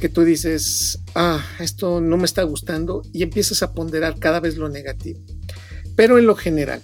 que 0.00 0.08
tú 0.08 0.22
dices, 0.22 1.00
ah, 1.14 1.44
esto 1.60 2.00
no 2.00 2.16
me 2.16 2.24
está 2.24 2.42
gustando 2.42 3.02
y 3.12 3.22
empiezas 3.22 3.62
a 3.62 3.72
ponderar 3.72 4.18
cada 4.18 4.40
vez 4.40 4.56
lo 4.56 4.68
negativo. 4.68 5.20
Pero 5.96 6.18
en 6.18 6.26
lo 6.26 6.34
general, 6.34 6.82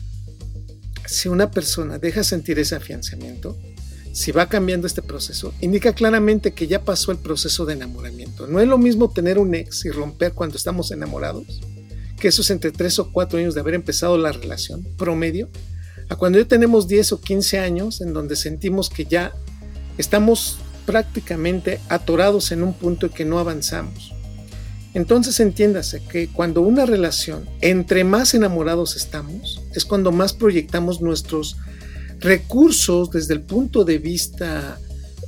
si 1.10 1.28
una 1.28 1.50
persona 1.50 1.98
deja 1.98 2.22
sentir 2.22 2.60
ese 2.60 2.76
afianzamiento, 2.76 3.58
si 4.12 4.30
va 4.30 4.48
cambiando 4.48 4.86
este 4.86 5.02
proceso, 5.02 5.52
indica 5.60 5.92
claramente 5.92 6.52
que 6.52 6.68
ya 6.68 6.84
pasó 6.84 7.10
el 7.10 7.18
proceso 7.18 7.66
de 7.66 7.74
enamoramiento. 7.74 8.46
No 8.46 8.60
es 8.60 8.68
lo 8.68 8.78
mismo 8.78 9.10
tener 9.10 9.38
un 9.38 9.54
ex 9.54 9.84
y 9.84 9.90
romper 9.90 10.34
cuando 10.34 10.56
estamos 10.56 10.92
enamorados, 10.92 11.60
que 12.18 12.28
eso 12.28 12.42
es 12.42 12.50
entre 12.50 12.70
3 12.70 13.00
o 13.00 13.12
4 13.12 13.40
años 13.40 13.54
de 13.54 13.60
haber 13.60 13.74
empezado 13.74 14.18
la 14.18 14.30
relación 14.30 14.84
promedio, 14.96 15.48
a 16.08 16.14
cuando 16.14 16.38
ya 16.38 16.44
tenemos 16.44 16.86
10 16.86 17.12
o 17.12 17.20
15 17.20 17.58
años 17.58 18.00
en 18.00 18.12
donde 18.12 18.36
sentimos 18.36 18.88
que 18.88 19.04
ya 19.04 19.32
estamos 19.98 20.58
prácticamente 20.86 21.80
atorados 21.88 22.52
en 22.52 22.62
un 22.62 22.72
punto 22.72 23.06
y 23.06 23.10
que 23.10 23.24
no 23.24 23.40
avanzamos. 23.40 24.12
Entonces 24.94 25.40
entiéndase 25.40 26.02
que 26.04 26.28
cuando 26.28 26.62
una 26.62 26.86
relación, 26.86 27.48
entre 27.60 28.04
más 28.04 28.34
enamorados 28.34 28.96
estamos, 28.96 29.59
es 29.74 29.84
cuando 29.84 30.12
más 30.12 30.32
proyectamos 30.32 31.00
nuestros 31.00 31.56
recursos 32.18 33.10
desde 33.10 33.34
el 33.34 33.40
punto 33.40 33.84
de 33.84 33.98
vista 33.98 34.78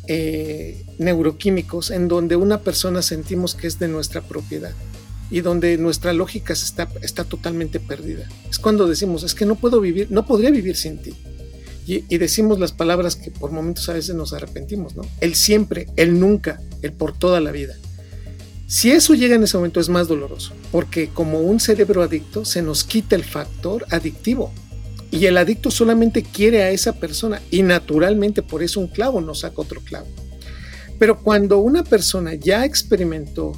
eh, 0.09 0.85
neuroquímicos, 0.99 1.91
en 1.91 2.09
donde 2.09 2.37
una 2.37 2.61
persona 2.61 3.03
sentimos 3.03 3.55
que 3.55 3.67
es 3.67 3.79
de 3.79 3.89
nuestra 3.89 4.21
propiedad 4.21 4.73
y 5.31 5.41
donde 5.41 5.79
nuestra 5.79 6.13
lógica 6.13 6.53
está, 6.53 6.89
está 7.01 7.25
totalmente 7.25 7.81
perdida. 7.81 8.29
Es 8.51 8.59
cuando 8.59 8.87
decimos, 8.87 9.23
es 9.23 9.35
que 9.35 9.47
no 9.47 9.55
puedo 9.55 9.81
vivir, 9.81 10.11
no 10.11 10.27
podría 10.27 10.51
vivir 10.51 10.77
sin 10.77 10.99
ti 10.99 11.15
y, 11.87 12.19
decimos 12.19 12.61
las 12.61 12.73
palabras 12.73 13.17
que 13.17 13.31
por 13.31 13.51
momentos 13.51 13.89
a 13.89 13.95
veces 13.95 14.15
nos 14.15 14.33
arrepentimos, 14.33 14.95
¿no? 14.95 15.03
El 15.21 15.35
siempre, 15.35 15.89
el 15.97 16.21
nunca, 16.21 16.61
el 16.81 16.93
por 16.93 17.17
toda 17.17 17.41
la 17.41 17.51
vida. 17.51 17.75
Si 18.73 18.91
eso 18.91 19.13
llega 19.13 19.35
en 19.35 19.43
ese 19.43 19.59
momento 19.59 19.81
es 19.81 19.91
más 19.91 20.09
doloroso, 20.09 20.55
porque 20.71 21.11
como 21.11 21.41
un 21.41 21.61
cerebro 21.61 22.01
adicto 22.01 22.47
se 22.47 22.63
nos 22.63 22.85
quita 22.85 23.15
el 23.15 23.23
factor 23.23 23.85
adictivo. 23.91 24.51
Y 25.11 25.27
el 25.27 25.37
adicto 25.37 25.71
solamente 25.71 26.23
quiere 26.23 26.63
a 26.63 26.71
esa 26.71 26.95
persona 26.95 27.43
y 27.51 27.61
naturalmente 27.65 28.41
por 28.41 28.63
eso 28.63 28.81
un 28.81 28.89
clavo 28.89 29.21
no 29.21 29.35
saca 29.35 29.61
otro 29.61 29.83
clavo. 29.83 30.07
Pero 30.99 31.21
cuando 31.21 31.59
una 31.59 31.85
persona 31.85 32.33
ya 32.33 32.65
experimentó 32.65 33.53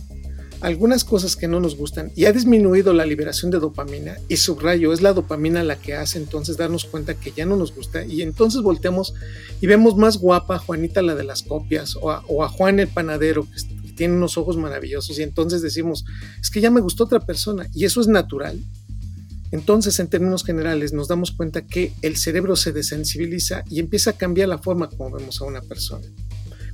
algunas 0.61 1.05
cosas 1.05 1.37
que 1.37 1.47
no 1.47 1.61
nos 1.61 1.77
gustan 1.77 2.11
y 2.17 2.25
ha 2.25 2.33
disminuido 2.33 2.93
la 2.93 3.07
liberación 3.07 3.53
de 3.53 3.61
dopamina 3.61 4.17
y 4.29 4.39
subrayo, 4.39 4.93
es 4.93 5.01
la 5.01 5.13
dopamina 5.13 5.63
la 5.63 5.77
que 5.77 5.95
hace 5.95 6.19
entonces 6.19 6.57
darnos 6.57 6.87
cuenta 6.87 7.15
que 7.15 7.31
ya 7.31 7.47
no 7.47 7.55
nos 7.55 7.73
gusta 7.73 8.05
y 8.05 8.23
entonces 8.23 8.63
volteamos 8.63 9.15
y 9.61 9.69
vemos 9.69 9.97
más 9.97 10.17
guapa 10.17 10.57
a 10.57 10.59
Juanita 10.59 11.03
la 11.03 11.15
de 11.15 11.23
las 11.23 11.43
copias 11.43 11.97
o 12.01 12.11
a, 12.11 12.49
Juan 12.49 12.81
el 12.81 12.89
panadero 12.89 13.45
que, 13.45 13.84
tiene 13.95 14.15
unos 14.15 14.37
ojos 14.37 14.57
maravillosos 14.57 15.19
y 15.19 15.23
entonces 15.23 15.63
decimos, 15.63 16.05
es 16.41 16.51
que 16.51 16.61
ya 16.61 16.71
me 16.71 16.81
gustó 16.81 17.05
otra 17.05 17.21
persona 17.21 17.69
y 17.73 17.85
eso 17.85 18.01
es 18.01 18.09
natural. 18.09 18.61
Entonces, 19.51 20.01
en 20.01 20.09
términos 20.09 20.43
generales, 20.43 20.93
nos 20.93 21.07
damos 21.07 21.31
cuenta 21.31 21.65
que 21.65 21.93
el 22.03 22.17
cerebro 22.17 22.57
se 22.57 22.73
desensibiliza 22.73 23.63
y 23.71 23.79
empieza 23.79 24.11
a 24.11 24.15
cambiar 24.15 24.49
la 24.49 24.59
forma 24.59 24.89
como 24.89 25.13
vemos 25.13 25.41
a 25.41 25.45
una 25.45 25.61
persona. 25.61 26.07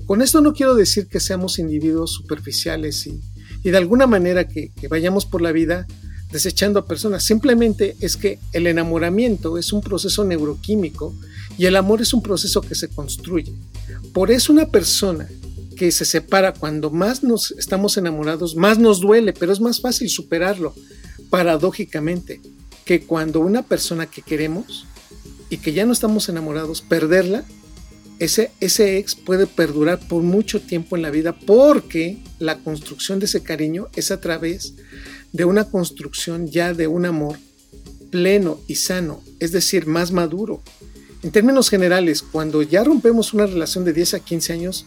Con 0.06 0.22
esto 0.22 0.40
no 0.40 0.54
quiero 0.54 0.74
decir 0.74 1.06
que 1.06 1.20
seamos 1.20 1.58
individuos 1.58 2.14
superficiales 2.14 3.06
y, 3.06 3.20
y 3.62 3.70
de 3.70 3.76
alguna 3.76 4.06
manera 4.06 4.48
que, 4.48 4.72
vayamos 4.88 5.26
por 5.26 5.42
la 5.42 5.52
vida 5.52 5.86
desechando 6.32 6.78
a 6.78 6.86
personas. 6.86 7.24
Simplemente 7.24 7.96
es 8.00 8.16
que 8.16 8.38
el 8.52 8.66
enamoramiento 8.66 9.58
es 9.58 9.72
un 9.72 9.80
proceso 9.80 10.24
neuroquímico 10.24 11.14
y 11.58 11.66
el 11.66 11.76
amor 11.76 12.00
es 12.00 12.14
un 12.14 12.22
proceso 12.22 12.60
que 12.60 12.74
se 12.74 12.88
construye. 12.88 13.52
Por 14.12 14.30
eso 14.30 14.52
una 14.52 14.66
persona 14.66 15.28
que 15.80 15.90
se 15.92 16.04
separa 16.04 16.52
cuando 16.52 16.90
más 16.90 17.22
nos 17.22 17.52
estamos 17.52 17.96
enamorados, 17.96 18.54
más 18.54 18.78
nos 18.78 19.00
duele, 19.00 19.32
pero 19.32 19.50
es 19.50 19.62
más 19.62 19.80
fácil 19.80 20.10
superarlo, 20.10 20.74
paradójicamente, 21.30 22.42
que 22.84 23.00
cuando 23.00 23.40
una 23.40 23.62
persona 23.62 24.04
que 24.04 24.20
queremos 24.20 24.84
y 25.48 25.56
que 25.56 25.72
ya 25.72 25.86
no 25.86 25.94
estamos 25.94 26.28
enamorados, 26.28 26.82
perderla 26.82 27.46
ese, 28.18 28.50
ex 28.60 29.14
puede 29.14 29.46
perdurar 29.46 29.98
por 30.06 30.22
mucho 30.22 30.60
tiempo 30.60 30.96
en 30.96 31.02
la 31.02 31.08
vida 31.08 31.34
porque 31.34 32.18
la 32.38 32.58
construcción 32.58 33.18
de 33.18 33.24
ese 33.24 33.42
cariño 33.42 33.88
es 33.96 34.10
a 34.10 34.20
través 34.20 34.74
de 35.32 35.46
una 35.46 35.64
construcción 35.64 36.46
ya 36.46 36.74
de 36.74 36.88
un 36.88 37.06
amor 37.06 37.38
pleno 38.10 38.60
y 38.66 38.74
sano, 38.74 39.22
es 39.38 39.50
decir, 39.50 39.86
más 39.86 40.12
maduro. 40.12 40.60
En 41.22 41.30
términos 41.30 41.70
generales, 41.70 42.20
cuando 42.20 42.60
ya 42.60 42.84
rompemos 42.84 43.32
una 43.32 43.46
relación 43.46 43.86
de 43.86 43.94
10 43.94 44.12
a 44.12 44.20
15 44.20 44.52
años, 44.52 44.84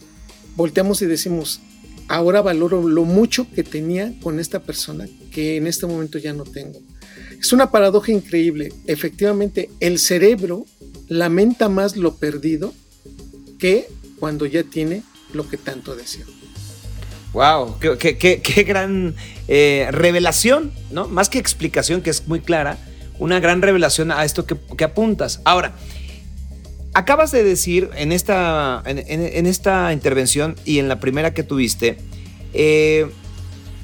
volteamos 0.56 1.02
y 1.02 1.06
decimos, 1.06 1.60
ahora 2.08 2.42
valoro 2.42 2.86
lo 2.88 3.04
mucho 3.04 3.46
que 3.50 3.64
tenía 3.64 4.12
con 4.22 4.40
esta 4.40 4.60
persona 4.60 5.06
que 5.32 5.56
en 5.56 5.66
este 5.66 5.86
momento 5.86 6.18
ya 6.18 6.32
no 6.32 6.44
tengo. 6.44 6.80
Es 7.40 7.52
una 7.52 7.70
paradoja 7.70 8.12
increíble. 8.12 8.72
Efectivamente, 8.86 9.70
el 9.80 9.98
cerebro 9.98 10.66
lamenta 11.08 11.68
más 11.68 11.96
lo 11.96 12.16
perdido 12.16 12.72
que 13.58 13.88
cuando 14.18 14.46
ya 14.46 14.62
tiene 14.62 15.02
lo 15.32 15.48
que 15.48 15.56
tanto 15.56 15.94
desea. 15.94 16.24
Wow, 17.32 17.78
qué, 17.80 18.64
gran 18.66 19.16
eh, 19.48 19.88
revelación, 19.90 20.72
¿no? 20.92 21.08
Más 21.08 21.28
que 21.28 21.38
explicación, 21.38 22.00
que 22.00 22.10
es 22.10 22.28
muy 22.28 22.40
clara, 22.40 22.78
una 23.18 23.40
gran 23.40 23.60
revelación 23.60 24.12
a 24.12 24.24
esto 24.24 24.46
que, 24.46 24.84
apuntas. 24.84 25.40
Ahora, 25.44 25.74
acabas 26.94 27.32
de 27.32 27.42
decir 27.42 27.90
en 27.96 28.12
esta, 28.12 28.82
en, 28.86 29.46
esta 29.46 29.92
intervención 29.92 30.56
y 30.64 30.78
en 30.78 30.88
la 30.88 31.00
primera 31.00 31.34
que 31.34 31.42
tuviste, 31.42 31.98
eh, 32.52 33.10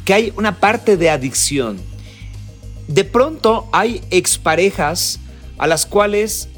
que 0.05 0.15
hay 0.15 0.33
una 0.37 0.61
parte 0.61 0.97
de 0.97 1.11
adicción. 1.11 1.79
De 2.89 3.05
pronto 3.05 3.69
hay 3.73 4.03
exparejas 4.11 5.19
a 5.59 5.67
las 5.67 5.87
cuales 5.87 6.49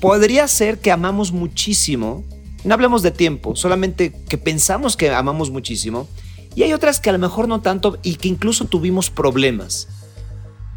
podría 0.00 0.48
ser 0.48 0.78
que 0.78 0.90
amamos 0.90 1.32
muchísimo, 1.32 2.24
no 2.64 2.74
hablemos 2.74 3.02
de 3.02 3.10
tiempo, 3.10 3.54
solamente 3.54 4.12
que 4.28 4.38
pensamos 4.38 4.96
que 4.96 5.10
amamos 5.10 5.50
muchísimo, 5.50 6.08
y 6.54 6.62
hay 6.62 6.72
otras 6.72 6.98
que 6.98 7.10
a 7.10 7.12
lo 7.12 7.18
mejor 7.18 7.46
no 7.46 7.60
tanto 7.60 7.98
y 8.02 8.16
que 8.16 8.28
incluso 8.28 8.64
tuvimos 8.64 9.10
problemas. 9.10 9.88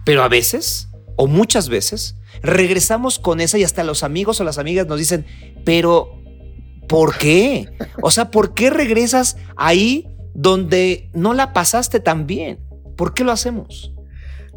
Pero 0.06 0.24
a 0.24 0.28
veces, 0.28 0.90
o 1.22 1.28
muchas 1.28 1.70
veces, 1.70 2.16
regresamos 2.42 3.20
con 3.20 3.42
esa 3.42 3.60
y 3.60 3.64
hasta 3.64 3.84
los 3.84 4.02
amigos 4.02 4.42
o 4.42 4.44
las 4.44 4.58
amigas 4.58 4.88
nos 4.88 4.98
dicen, 4.98 5.24
pero 5.64 6.20
¿por 6.90 7.16
qué? 7.16 7.70
O 8.02 8.10
sea, 8.10 8.32
¿por 8.32 8.56
qué 8.56 8.72
regresas 8.72 9.38
ahí 9.56 10.08
donde 10.34 11.12
no 11.14 11.36
la 11.36 11.54
pasaste 11.54 12.00
tan 12.00 12.26
bien? 12.26 12.58
¿Por 12.98 13.14
qué 13.14 13.24
lo 13.24 13.32
hacemos? 13.32 13.94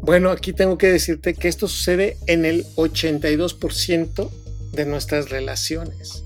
Bueno, 0.01 0.31
aquí 0.31 0.53
tengo 0.53 0.79
que 0.79 0.87
decirte 0.87 1.35
que 1.35 1.49
esto 1.49 1.67
sucede 1.67 2.17
en 2.25 2.45
el 2.45 2.65
82% 2.77 4.31
de 4.73 4.85
nuestras 4.87 5.29
relaciones. 5.29 6.23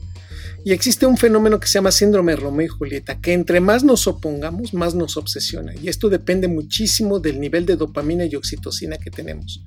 Y 0.63 0.71
existe 0.71 1.05
un 1.05 1.17
fenómeno 1.17 1.59
que 1.59 1.67
se 1.67 1.73
llama 1.73 1.91
síndrome 1.91 2.37
Romeo 2.37 2.65
y 2.65 2.69
Julieta, 2.69 3.19
que 3.19 3.33
entre 3.33 3.59
más 3.59 3.83
nos 3.83 4.07
opongamos, 4.07 4.73
más 4.73 4.95
nos 4.95 5.17
obsesiona. 5.17 5.73
Y 5.75 5.89
esto 5.89 6.07
depende 6.07 6.47
muchísimo 6.47 7.19
del 7.19 7.41
nivel 7.41 7.65
de 7.65 7.75
dopamina 7.75 8.23
y 8.23 8.37
oxitocina 8.37 8.97
que 8.97 9.11
tenemos. 9.11 9.65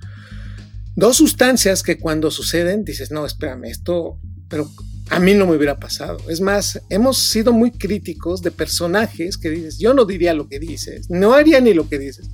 Dos 0.94 1.16
sustancias 1.16 1.82
que 1.82 1.98
cuando 1.98 2.30
suceden 2.30 2.84
dices, 2.84 3.10
no, 3.10 3.24
espérame, 3.24 3.64
esto, 3.64 4.18
pero 4.48 4.70
a 5.10 5.18
mí 5.20 5.34
no 5.34 5.46
me 5.46 5.56
hubiera 5.56 5.78
pasado. 5.78 6.18
Es 6.28 6.40
más, 6.40 6.80
hemos 6.88 7.18
sido 7.18 7.52
muy 7.52 7.70
críticos 7.70 8.42
de 8.42 8.50
personajes 8.50 9.36
que 9.38 9.50
dices, 9.50 9.78
yo 9.78 9.94
no 9.94 10.04
diría 10.04 10.34
lo 10.34 10.48
que 10.48 10.58
dices, 10.58 11.10
no 11.10 11.34
haría 11.34 11.60
ni 11.60 11.74
lo 11.74 11.88
que 11.88 11.98
dices. 11.98 12.28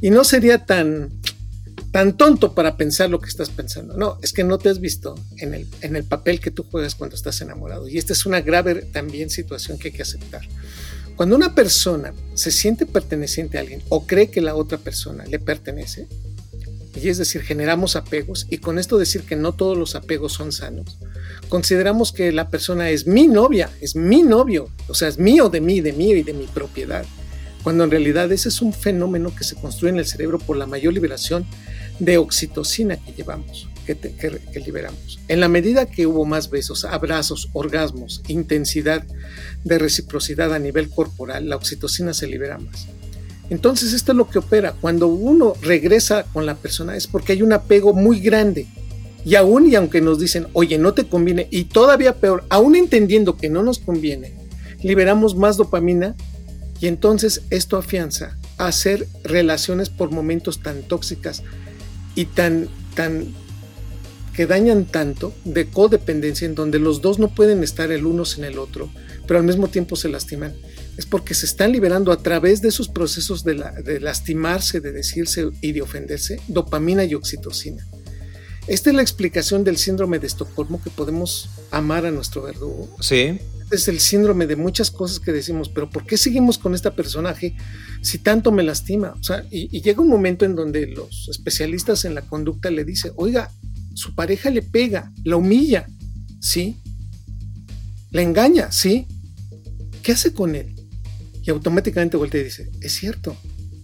Y 0.00 0.10
no 0.10 0.24
sería 0.24 0.64
tan 0.64 1.10
tan 1.92 2.16
tonto 2.16 2.54
para 2.54 2.78
pensar 2.78 3.10
lo 3.10 3.20
que 3.20 3.28
estás 3.28 3.50
pensando. 3.50 3.96
No, 3.96 4.18
es 4.22 4.32
que 4.32 4.44
no 4.44 4.56
te 4.56 4.70
has 4.70 4.80
visto 4.80 5.14
en 5.36 5.52
el, 5.52 5.68
en 5.82 5.94
el 5.94 6.04
papel 6.04 6.40
que 6.40 6.50
tú 6.50 6.64
juegas 6.64 6.94
cuando 6.94 7.14
estás 7.14 7.42
enamorado. 7.42 7.86
Y 7.86 7.98
esta 7.98 8.14
es 8.14 8.24
una 8.24 8.40
grave 8.40 8.76
también 8.76 9.28
situación 9.28 9.78
que 9.78 9.88
hay 9.88 9.94
que 9.94 10.02
aceptar. 10.02 10.40
Cuando 11.16 11.36
una 11.36 11.54
persona 11.54 12.14
se 12.32 12.50
siente 12.50 12.86
perteneciente 12.86 13.58
a 13.58 13.60
alguien 13.60 13.82
o 13.90 14.06
cree 14.06 14.30
que 14.30 14.40
la 14.40 14.54
otra 14.54 14.78
persona 14.78 15.24
le 15.26 15.38
pertenece, 15.38 16.08
y 16.94 17.08
es 17.08 17.18
decir, 17.18 17.42
generamos 17.42 17.96
apegos, 17.96 18.46
y 18.50 18.58
con 18.58 18.78
esto 18.78 18.98
decir 18.98 19.22
que 19.22 19.36
no 19.36 19.52
todos 19.52 19.78
los 19.78 19.94
apegos 19.94 20.32
son 20.32 20.52
sanos, 20.52 20.98
consideramos 21.48 22.12
que 22.12 22.32
la 22.32 22.50
persona 22.50 22.90
es 22.90 23.06
mi 23.06 23.28
novia, 23.28 23.70
es 23.80 23.96
mi 23.96 24.22
novio, 24.22 24.68
o 24.88 24.94
sea, 24.94 25.08
es 25.08 25.18
mío 25.18 25.48
de 25.48 25.60
mí, 25.60 25.80
de 25.80 25.92
mí 25.92 26.12
y 26.12 26.22
de 26.22 26.34
mi 26.34 26.46
propiedad, 26.46 27.04
cuando 27.62 27.84
en 27.84 27.90
realidad 27.90 28.30
ese 28.32 28.48
es 28.48 28.60
un 28.60 28.72
fenómeno 28.72 29.34
que 29.34 29.44
se 29.44 29.54
construye 29.54 29.92
en 29.92 29.98
el 29.98 30.06
cerebro 30.06 30.38
por 30.38 30.56
la 30.56 30.66
mayor 30.66 30.92
liberación 30.92 31.46
de 31.98 32.18
oxitocina 32.18 32.96
que 32.96 33.12
llevamos, 33.12 33.68
que, 33.86 33.96
liberamos. 34.64 35.20
En 35.28 35.40
la 35.40 35.48
medida 35.48 35.86
que 35.86 36.06
hubo 36.06 36.24
más 36.24 36.50
besos, 36.50 36.84
abrazos, 36.84 37.48
orgasmos, 37.52 38.22
intensidad 38.28 39.04
de 39.64 39.78
reciprocidad 39.78 40.52
a 40.52 40.58
nivel 40.58 40.90
corporal, 40.90 41.48
la 41.48 41.56
oxitocina 41.56 42.12
se 42.14 42.26
libera 42.26 42.58
más. 42.58 42.88
Entonces 43.52 43.92
esto 43.92 44.12
es 44.12 44.16
lo 44.16 44.30
que 44.30 44.38
opera. 44.38 44.72
Cuando 44.72 45.08
uno 45.08 45.52
regresa 45.60 46.24
con 46.32 46.46
la 46.46 46.54
persona 46.54 46.96
es 46.96 47.06
porque 47.06 47.32
hay 47.32 47.42
un 47.42 47.52
apego 47.52 47.92
muy 47.92 48.18
grande. 48.18 48.66
Y 49.26 49.34
aún 49.34 49.66
y 49.66 49.74
aunque 49.74 50.00
nos 50.00 50.18
dicen, 50.18 50.46
oye, 50.54 50.78
no 50.78 50.94
te 50.94 51.06
conviene, 51.06 51.48
y 51.50 51.64
todavía 51.64 52.16
peor, 52.16 52.44
aún 52.48 52.76
entendiendo 52.76 53.36
que 53.36 53.50
no 53.50 53.62
nos 53.62 53.78
conviene, 53.78 54.34
liberamos 54.82 55.36
más 55.36 55.58
dopamina 55.58 56.16
y 56.80 56.86
entonces 56.86 57.42
esto 57.50 57.76
afianza 57.76 58.38
a 58.56 58.68
hacer 58.68 59.06
relaciones 59.22 59.90
por 59.90 60.10
momentos 60.10 60.62
tan 60.62 60.82
tóxicas 60.82 61.42
y 62.14 62.24
tan, 62.24 62.68
tan, 62.94 63.34
que 64.34 64.46
dañan 64.46 64.86
tanto 64.86 65.34
de 65.44 65.68
codependencia 65.68 66.46
en 66.46 66.54
donde 66.54 66.78
los 66.78 67.02
dos 67.02 67.18
no 67.18 67.28
pueden 67.28 67.62
estar 67.62 67.92
el 67.92 68.06
uno 68.06 68.24
sin 68.24 68.44
el 68.44 68.58
otro, 68.58 68.90
pero 69.26 69.40
al 69.40 69.44
mismo 69.44 69.68
tiempo 69.68 69.94
se 69.94 70.08
lastiman. 70.08 70.54
Es 70.96 71.06
porque 71.06 71.34
se 71.34 71.46
están 71.46 71.72
liberando 71.72 72.12
a 72.12 72.18
través 72.22 72.60
de 72.60 72.68
esos 72.68 72.88
procesos 72.88 73.44
de, 73.44 73.54
de 73.84 74.00
lastimarse, 74.00 74.80
de 74.80 74.92
decirse 74.92 75.48
y 75.60 75.72
de 75.72 75.82
ofenderse, 75.82 76.40
dopamina 76.48 77.04
y 77.04 77.14
oxitocina. 77.14 77.86
Esta 78.66 78.90
es 78.90 78.96
la 78.96 79.02
explicación 79.02 79.64
del 79.64 79.76
síndrome 79.76 80.18
de 80.18 80.26
Estocolmo 80.26 80.82
que 80.82 80.90
podemos 80.90 81.48
amar 81.70 82.06
a 82.06 82.10
nuestro 82.10 82.42
verdugo. 82.42 82.94
Sí 83.00 83.40
es 83.74 83.88
el 83.88 84.00
síndrome 84.00 84.46
de 84.46 84.56
muchas 84.56 84.90
cosas 84.90 85.18
que 85.18 85.32
decimos, 85.32 85.68
pero 85.68 85.88
¿por 85.88 86.04
qué 86.04 86.16
seguimos 86.16 86.58
con 86.58 86.74
este 86.74 86.90
personaje 86.90 87.56
si 88.02 88.18
tanto 88.18 88.52
me 88.52 88.62
lastima? 88.62 89.14
O 89.18 89.22
sea, 89.22 89.44
y, 89.50 89.80
llega 89.80 90.02
un 90.02 90.08
momento 90.08 90.44
en 90.44 90.54
donde 90.54 90.86
los 90.86 91.28
especialistas 91.28 92.04
en 92.04 92.14
la 92.14 92.22
conducta 92.22 92.70
le 92.70 92.84
dicen, 92.84 93.12
oiga, 93.16 93.50
su 93.94 94.14
pareja 94.14 94.50
le 94.50 94.62
pega, 94.62 95.12
la 95.24 95.36
humilla, 95.36 95.86
¿sí? 96.40 96.76
Le 98.10 98.22
engaña, 98.22 98.70
¿sí? 98.70 99.06
¿Qué 100.02 100.12
hace 100.12 100.32
con 100.32 100.54
él? 100.54 100.71
Y 101.42 101.50
automáticamente 101.50 102.16
voltea 102.16 102.40
y 102.40 102.44
dice, 102.44 102.70
es 102.80 102.92
cierto, 102.92 103.36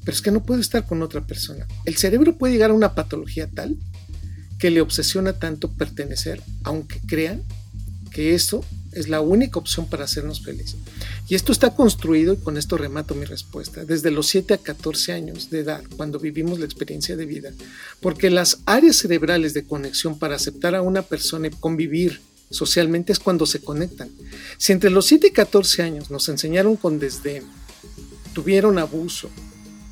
pero 0.05 0.15
es 0.15 0.23
que 0.23 0.31
no 0.31 0.43
puedo 0.43 0.61
estar 0.61 0.87
con 0.87 1.03
otra 1.03 1.27
persona. 1.27 1.67
El 1.85 1.97
cerebro 1.97 2.39
puede 2.39 2.55
llegar 2.55 2.71
a 2.71 2.75
una 2.75 2.95
patología 2.95 3.49
tal 3.49 3.77
que 4.59 4.71
le 4.71 4.81
obsesiona 4.81 5.35
tanto 5.35 5.73
pertenecer, 5.73 6.43
aunque 6.65 7.01
crean 7.07 7.43
que 8.11 8.35
eso 8.35 8.65
es 8.93 9.09
la 9.09 9.21
única 9.21 9.59
opción 9.59 9.87
para 9.87 10.05
hacernos 10.05 10.43
felices. 10.43 10.77
Y 11.29 11.35
esto 11.35 11.53
está 11.53 11.75
construido, 11.75 12.35
y 12.35 12.39
con 12.39 12.57
esto 12.57 12.77
remato 12.77 13.15
mi 13.15 13.25
respuesta, 13.25 13.85
desde 13.85 14.11
los 14.11 14.27
7 14.29 14.55
a 14.55 14.59
14 14.59 15.13
años 15.13 15.51
de 15.51 15.61
edad, 15.61 15.83
cuando 15.97 16.19
vivimos 16.19 16.59
la 16.59 16.65
experiencia 16.65 17.17
de 17.17 17.27
vida, 17.27 17.53
porque 18.01 18.31
las 18.31 18.61
áreas 18.65 18.97
cerebrales 18.97 19.55
de 19.55 19.65
conexión 19.65 20.19
para 20.19 20.37
aceptar 20.37 20.75
a 20.75 20.83
una 20.83 21.03
persona 21.03 21.49
y 21.49 21.51
convivir 21.51 22.21
socialmente 22.51 23.13
es 23.13 23.19
cuando 23.19 23.47
se 23.47 23.61
conectan. 23.61 24.11
Si 24.57 24.73
entre 24.73 24.91
los 24.91 25.07
7 25.07 25.29
y 25.29 25.31
14 25.31 25.83
años 25.83 26.11
nos 26.11 26.29
enseñaron 26.29 26.77
con 26.77 26.99
desdén, 26.99 27.45
tuvieron 28.33 28.79
abuso, 28.79 29.31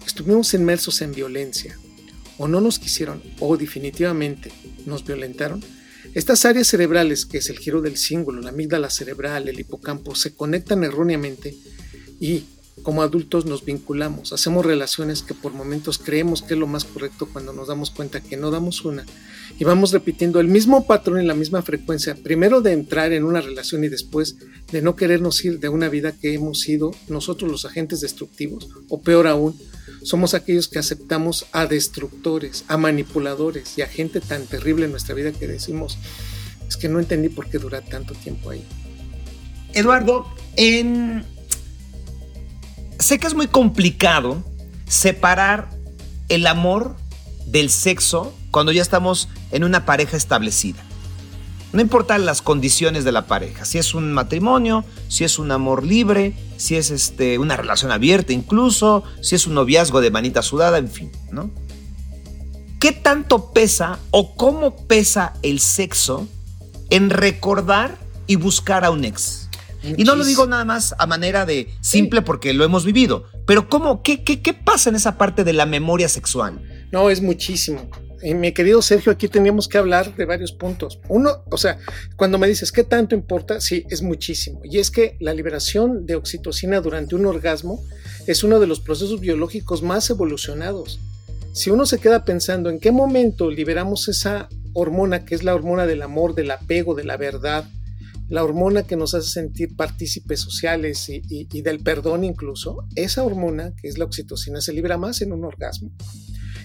estuvimos 0.07 0.55
inmersos 0.55 1.01
en 1.03 1.13
violencia, 1.13 1.79
o 2.39 2.49
no 2.49 2.61
nos 2.61 2.79
quisieron, 2.79 3.23
o 3.41 3.57
definitivamente 3.57 4.53
nos 4.85 5.05
violentaron, 5.05 5.63
estas 6.15 6.45
áreas 6.45 6.69
cerebrales, 6.69 7.27
que 7.27 7.39
es 7.39 7.51
el 7.51 7.59
giro 7.59 7.83
del 7.83 7.97
símbolo, 7.97 8.41
la 8.41 8.51
amígdala 8.51 8.91
cerebral, 8.91 9.49
el 9.49 9.61
hipocampo, 9.61 10.15
se 10.15 10.35
conectan 10.35 10.85
erróneamente 10.85 11.57
y 12.21 12.45
como 12.83 13.03
adultos 13.03 13.47
nos 13.47 13.65
vinculamos, 13.65 14.33
hacemos 14.33 14.65
relaciones 14.65 15.23
que 15.23 15.35
por 15.35 15.53
momentos 15.53 15.99
creemos 15.99 16.43
que 16.43 16.55
es 16.55 16.61
lo 16.61 16.67
más 16.67 16.85
correcto 16.85 17.29
cuando 17.33 17.53
nos 17.53 17.69
damos 17.69 17.91
cuenta 17.91 18.21
que 18.21 18.37
no 18.37 18.51
damos 18.51 18.85
una 18.85 19.05
y 19.59 19.65
vamos 19.65 19.93
repitiendo 19.93 20.39
el 20.41 20.49
mismo 20.49 20.87
patrón 20.87 21.19
en 21.19 21.27
la 21.27 21.35
misma 21.35 21.63
frecuencia, 21.63 22.15
primero 22.15 22.61
de 22.61 22.73
entrar 22.73 23.13
en 23.13 23.25
una 23.25 23.41
relación 23.41 23.85
y 23.85 23.89
después 23.89 24.37
de 24.71 24.83
no 24.83 24.97
querernos 24.97 25.43
ir 25.45 25.61
de 25.61 25.69
una 25.69 25.89
vida 25.89 26.13
que 26.13 26.35
hemos 26.35 26.61
sido 26.61 26.93
nosotros 27.09 27.51
los 27.51 27.65
agentes 27.65 28.01
destructivos 28.01 28.69
o 28.89 29.01
peor 29.01 29.27
aún, 29.27 29.59
somos 30.03 30.35
aquellos 30.35 30.69
que 30.69 30.79
aceptamos 30.79 31.47
a 31.53 31.67
destructores, 31.67 32.65
a 32.69 32.77
manipuladores 32.77 33.79
y 33.79 33.83
a 33.83 33.89
gente 33.89 34.21
tan 34.21 34.47
terrible 34.47 34.85
en 34.85 34.91
nuestra 34.91 35.15
vida 35.15 35.33
que 35.33 35.49
decimos, 35.49 35.99
es 36.69 36.77
que 36.77 36.89
no 36.89 37.01
entendí 37.01 37.29
por 37.29 37.49
qué 37.49 37.59
dura 37.59 37.81
tanto 37.81 38.15
tiempo 38.15 38.51
ahí. 38.51 38.63
Eduardo, 39.73 40.27
en... 40.57 41.25
sé 42.99 43.19
que 43.19 43.27
es 43.27 43.35
muy 43.35 43.47
complicado 43.47 44.45
separar 44.87 45.71
el 46.29 46.47
amor 46.47 46.97
del 47.47 47.71
sexo 47.71 48.35
cuando 48.51 48.73
ya 48.73 48.83
estamos 48.83 49.29
en 49.51 49.65
una 49.65 49.85
pareja 49.85 50.17
establecida. 50.17 50.83
No 51.73 51.81
importa 51.83 52.17
las 52.17 52.43
condiciones 52.43 53.05
de 53.05 53.13
la 53.13 53.27
pareja, 53.27 53.65
si 53.65 53.79
es 53.79 53.93
un 53.93 54.13
matrimonio, 54.13 54.85
si 55.09 55.25
es 55.25 55.39
un 55.39 55.51
amor 55.51 55.85
libre, 55.85 56.35
si 56.57 56.77
es 56.77 56.91
este, 56.91 57.39
una 57.39 57.57
relación 57.57 57.91
abierta 57.91 58.33
incluso, 58.33 59.03
si 59.21 59.35
es 59.35 59.47
un 59.47 59.55
noviazgo 59.55 60.01
de 60.01 60.11
manita 60.11 60.43
sudada, 60.43 60.79
en 60.79 60.89
fin, 60.89 61.13
¿no? 61.31 61.51
¿Qué 62.79 62.93
tanto 62.93 63.53
pesa 63.53 63.99
o 64.11 64.37
cómo 64.37 64.87
pesa 64.87 65.35
el 65.43 65.61
sexo 65.61 66.29
en 66.89 67.11
recordar 67.11 67.99
y 68.27 68.37
buscar 68.37 68.85
a 68.85 68.91
un 68.91 69.05
ex? 69.05 69.51
Y 69.83 70.05
no 70.05 70.17
lo 70.17 70.25
digo 70.25 70.47
nada 70.47 70.65
más 70.65 70.95
a 70.99 71.07
manera 71.07 71.47
de 71.47 71.75
simple 71.81 72.23
porque 72.23 72.55
lo 72.55 72.65
hemos 72.65 72.85
vivido, 72.85 73.25
pero 73.47 73.69
¿cómo, 73.69 74.03
qué, 74.03 74.25
qué, 74.25 74.41
qué 74.41 74.55
pasa 74.55 74.89
en 74.91 74.97
esa 74.97 75.19
parte 75.19 75.45
de 75.45 75.53
la 75.53 75.67
memoria 75.67 76.09
sexual? 76.09 76.89
No, 76.91 77.11
es 77.11 77.21
muchísimo 77.21 77.89
mi 78.23 78.53
querido 78.53 78.81
Sergio, 78.83 79.13
aquí 79.13 79.29
teníamos 79.29 79.69
que 79.69 79.79
hablar 79.79 80.15
de 80.17 80.25
varios 80.25 80.53
puntos. 80.53 81.01
Uno, 81.09 81.45
o 81.51 81.59
sea, 81.59 81.79
cuando 82.17 82.39
me 82.39 82.49
dices 82.49 82.73
qué 82.73 82.83
tanto 82.83 83.15
importa, 83.15 83.61
sí, 83.61 83.85
es 83.91 84.03
muchísimo. 84.03 84.61
Y 84.65 84.79
es 84.79 84.91
que 84.91 85.17
la 85.21 85.35
liberación 85.35 86.07
de 86.07 86.17
oxitocina 86.17 86.81
durante 86.81 87.15
un 87.15 87.27
orgasmo 87.27 87.83
es 88.27 88.43
uno 88.43 88.59
de 88.59 88.67
los 88.67 88.81
procesos 88.81 89.21
biológicos 89.21 89.83
más 89.83 90.09
evolucionados. 90.11 90.99
Si 91.53 91.71
uno 91.71 91.87
se 91.87 91.99
queda 91.99 92.25
pensando 92.25 92.71
en 92.71 92.81
qué 92.81 92.91
momento 92.91 93.51
liberamos 93.51 94.09
esa 94.09 94.49
hormona 94.73 95.25
que 95.25 95.35
es 95.35 95.43
la 95.43 95.55
hormona 95.55 95.87
del 95.87 96.03
amor, 96.03 96.35
del 96.35 96.51
apego, 96.51 96.95
de 96.95 97.05
la 97.05 97.17
verdad, 97.17 97.65
la 98.29 98.43
hormona 98.43 98.83
que 98.83 98.97
nos 98.97 99.15
hace 99.15 99.31
sentir 99.31 99.77
partícipes 99.77 100.41
sociales 100.41 101.09
y, 101.09 101.23
y 101.29 101.63
del 101.63 101.81
perdón 101.81 102.25
incluso, 102.25 102.85
esa 102.95 103.23
hormona, 103.23 103.73
que 103.81 103.89
es 103.89 103.99
la 103.99 104.05
oxitocina, 104.05 104.61
se 104.61 104.73
libera 104.73 104.99
más 104.99 105.23
en 105.23 105.33
un 105.33 105.45
orgasmo. 105.45 105.93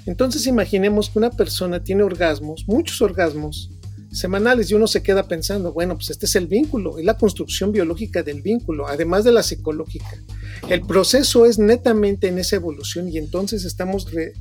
Entonces 0.05 0.47
imaginemos 0.47 1.09
que 1.09 1.19
una 1.19 1.29
persona 1.29 1.83
tiene 1.83 2.03
orgasmos, 2.03 2.65
muchos 2.67 3.01
orgasmos 3.01 3.69
semanales 4.11 4.69
y 4.69 4.73
uno 4.73 4.87
se 4.87 5.01
queda 5.01 5.27
pensando, 5.27 5.71
bueno, 5.71 5.95
pues 5.95 6.09
este 6.09 6.25
es 6.25 6.35
el 6.35 6.47
vínculo, 6.47 6.97
es 6.97 7.05
la 7.05 7.17
construcción 7.17 7.71
biológica 7.71 8.23
del 8.23 8.41
vínculo, 8.41 8.87
además 8.87 9.23
de 9.23 9.31
la 9.31 9.41
psicológica. 9.41 10.17
El 10.69 10.81
proceso 10.81 11.45
es 11.45 11.57
netamente 11.57 12.27
en 12.27 12.37
esa 12.37 12.57
evolución 12.57 13.07
y 13.07 13.17
entonces 13.17 13.63
estamos 13.63 14.07
eh, 14.13 14.33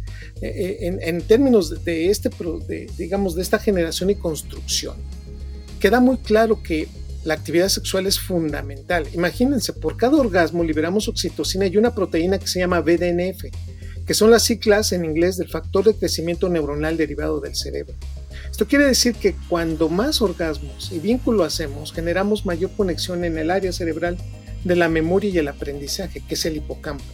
eh, 0.43 0.99
en, 1.03 1.23
términos 1.23 1.85
de, 1.85 2.11
este, 2.11 2.31
digamos, 2.99 3.37
de 3.37 3.43
esta 3.43 3.59
generación 3.59 4.11
y 4.11 4.17
construcción. 4.17 4.97
Queda 5.79 6.01
muy 6.01 6.19
claro 6.19 6.63
que 6.63 6.89
la 7.25 7.35
actividad 7.35 7.69
sexual 7.69 8.07
es 8.07 8.19
fundamental. 8.19 9.07
Imagínense, 9.13 9.73
por 9.73 9.97
cada 9.97 10.17
orgasmo 10.17 10.65
liberamos 10.65 11.07
oxitocina 11.07 11.67
y 11.67 11.77
una 11.77 11.95
proteína 11.95 12.39
que 12.39 12.47
se 12.47 12.59
llama 12.59 12.81
BDNF 12.81 13.45
que 14.11 14.15
son 14.15 14.33
las 14.33 14.43
siglas 14.43 14.91
en 14.91 15.05
inglés 15.05 15.37
del 15.37 15.47
factor 15.47 15.85
de 15.85 15.95
crecimiento 15.95 16.49
neuronal 16.49 16.97
derivado 16.97 17.39
del 17.39 17.55
cerebro. 17.55 17.95
Esto 18.51 18.67
quiere 18.67 18.87
decir 18.87 19.15
que 19.15 19.37
cuando 19.49 19.89
más 19.89 20.21
orgasmos 20.21 20.91
y 20.91 20.99
vínculo 20.99 21.45
hacemos, 21.45 21.93
generamos 21.93 22.45
mayor 22.45 22.73
conexión 22.77 23.25
en 23.25 23.39
el 23.39 23.53
área 23.53 23.71
cerebral 23.73 24.19
de 24.65 24.75
la 24.75 24.89
memoria 24.89 25.31
y 25.31 25.39
el 25.39 25.47
aprendizaje, 25.47 26.25
que 26.27 26.35
es 26.35 26.45
el 26.45 26.57
hipocampo. 26.57 27.05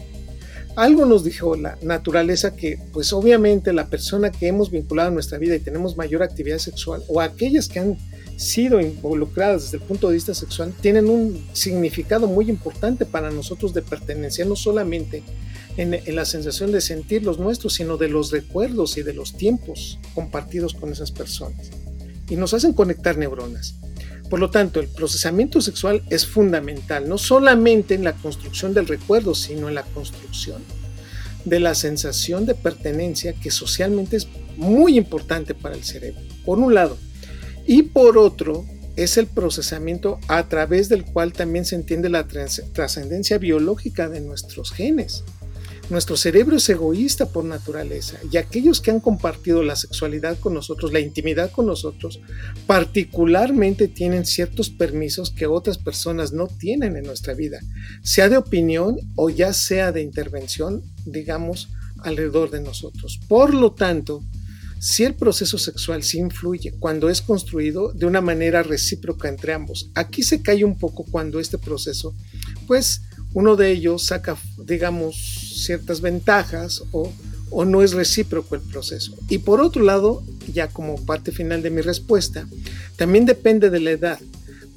Algo 0.75 1.05
nos 1.05 1.23
dijo 1.23 1.55
la 1.55 1.77
naturaleza 1.83 2.57
que, 2.57 2.79
pues 2.95 3.13
obviamente 3.13 3.75
la 3.75 3.91
persona 3.91 4.31
que 4.31 4.47
hemos 4.47 4.71
vinculado 4.71 5.09
en 5.09 5.15
nuestra 5.17 5.37
vida 5.37 5.55
y 5.55 5.61
tenemos 5.61 5.99
mayor 5.99 6.23
actividad 6.23 6.57
sexual, 6.57 7.03
o 7.09 7.21
aquellas 7.21 7.69
que 7.69 7.79
han 7.79 7.99
sido 8.39 8.81
involucradas 8.81 9.65
desde 9.65 9.77
el 9.77 9.83
punto 9.83 10.09
de 10.09 10.15
vista 10.15 10.33
sexual, 10.33 10.73
tienen 10.81 11.11
un 11.11 11.47
significado 11.53 12.27
muy 12.27 12.49
importante 12.49 13.05
para 13.05 13.31
nosotros 13.31 13.75
de 13.75 13.83
pertenencia, 13.83 14.47
no 14.47 14.57
solamente 14.57 15.23
en, 15.77 16.15
la 16.15 16.25
sensación 16.25 16.73
de 16.73 16.81
sentir 16.81 17.23
los 17.23 17.39
nuestros, 17.39 17.75
sino 17.75 17.97
de 17.97 18.09
los 18.09 18.31
recuerdos 18.31 18.97
y 18.97 19.03
de 19.03 19.15
los 19.15 19.37
tiempos 19.37 19.99
compartidos 20.15 20.75
con 20.75 20.93
esas 20.93 21.11
personas. 21.11 21.71
Y 22.29 22.37
nos 22.37 22.55
hacen 22.55 22.73
conectar 22.73 23.19
neuronas. 23.19 23.75
Por 24.31 24.41
lo 24.41 24.51
tanto, 24.51 24.81
el 24.81 24.89
procesamiento 24.89 25.61
sexual 25.61 26.03
es 26.11 26.27
fundamental, 26.27 27.09
no 27.09 27.19
solamente 27.19 27.95
en 27.95 28.05
la 28.05 28.15
construcción 28.15 28.75
del 28.75 28.89
recuerdo, 28.89 29.35
sino 29.35 29.69
en 29.69 29.77
la 29.77 29.85
construcción 29.85 30.63
de 31.45 31.61
la 31.61 31.77
sensación 31.77 32.45
de 32.45 32.57
pertenencia 32.57 33.33
que 33.33 33.53
socialmente 33.53 34.17
es 34.17 34.27
muy 34.57 34.99
importante 34.99 35.55
para 35.55 35.77
el 35.77 35.85
cerebro, 35.85 36.21
por 36.45 36.59
un 36.59 36.75
lado. 36.75 36.99
Y 37.67 37.83
por 37.83 38.19
otro, 38.19 38.65
es 38.97 39.17
el 39.17 39.27
procesamiento 39.27 40.19
a 40.27 40.49
través 40.49 40.89
del 40.89 41.05
cual 41.05 41.33
también 41.33 41.65
se 41.65 41.77
entiende 41.77 42.09
la 42.09 42.27
trascendencia 42.27 43.39
biológica 43.39 44.09
de 44.09 44.21
nuestros 44.21 44.73
genes. 44.73 45.23
Nuestro 45.89 46.17
cerebro 46.17 46.57
es 46.57 46.69
egoísta 46.69 47.27
por 47.27 47.45
naturaleza 47.45 48.19
y 48.33 48.39
aquellos 48.39 48.81
que 48.81 48.91
han 48.91 48.99
compartido 48.99 49.63
la 49.63 49.77
sexualidad 49.77 50.37
con 50.41 50.53
nosotros, 50.53 50.93
la 50.93 50.99
intimidad 50.99 51.53
con 51.53 51.67
nosotros, 51.67 52.21
particularmente 52.67 53.87
tienen 53.87 54.27
ciertos 54.27 54.69
permisos 54.69 55.31
que 55.31 55.47
otras 55.47 55.79
personas 55.79 56.33
no 56.33 56.49
tienen 56.49 56.97
en 56.97 57.05
nuestra 57.05 57.35
vida, 57.35 57.61
sea 58.03 58.29
de 58.29 58.37
opinión 58.37 58.97
o 59.15 59.31
ya 59.31 59.53
sea 59.53 59.93
de 59.93 60.03
intervención, 60.03 60.83
digamos, 61.05 61.69
alrededor 62.03 62.51
de 62.51 62.63
nosotros. 62.63 63.21
Por 63.29 63.55
lo 63.55 63.73
tanto, 63.73 64.25
si 64.81 65.05
el 65.05 65.15
proceso 65.15 65.57
sexual 65.57 66.03
sí 66.03 66.19
influye 66.19 66.73
cuando 66.79 67.09
es 67.09 67.23
construido 67.23 67.93
de 67.93 68.07
una 68.07 68.21
manera 68.21 68.65
recíproca 68.65 69.29
entre 69.29 69.53
ambos, 69.53 69.91
aquí 69.95 70.25
se 70.25 70.43
cae 70.43 70.65
un 70.65 70.79
poco 70.79 71.05
cuando 71.05 71.39
este 71.39 71.59
proceso, 71.59 72.15
pues 72.67 73.03
uno 73.37 73.55
de 73.55 73.71
ellos 73.71 74.07
saca, 74.07 74.35
digamos, 74.57 75.15
ciertas 75.67 76.01
ventajas 76.01 76.83
o, 76.91 77.13
no 77.67 77.83
es 77.83 77.93
recíproco 77.93 78.55
el 78.55 78.63
proceso. 78.63 79.13
Y 79.29 79.39
por 79.39 79.61
otro 79.61 79.83
lado, 79.83 80.23
ya 80.51 80.69
como 80.69 80.97
parte 81.05 81.33
final 81.33 81.61
de 81.61 81.69
mi 81.69 81.83
respuesta, 81.83 82.49
también 82.97 83.27
depende 83.27 83.69
de 83.69 83.81
la 83.81 83.91
edad. 83.91 84.19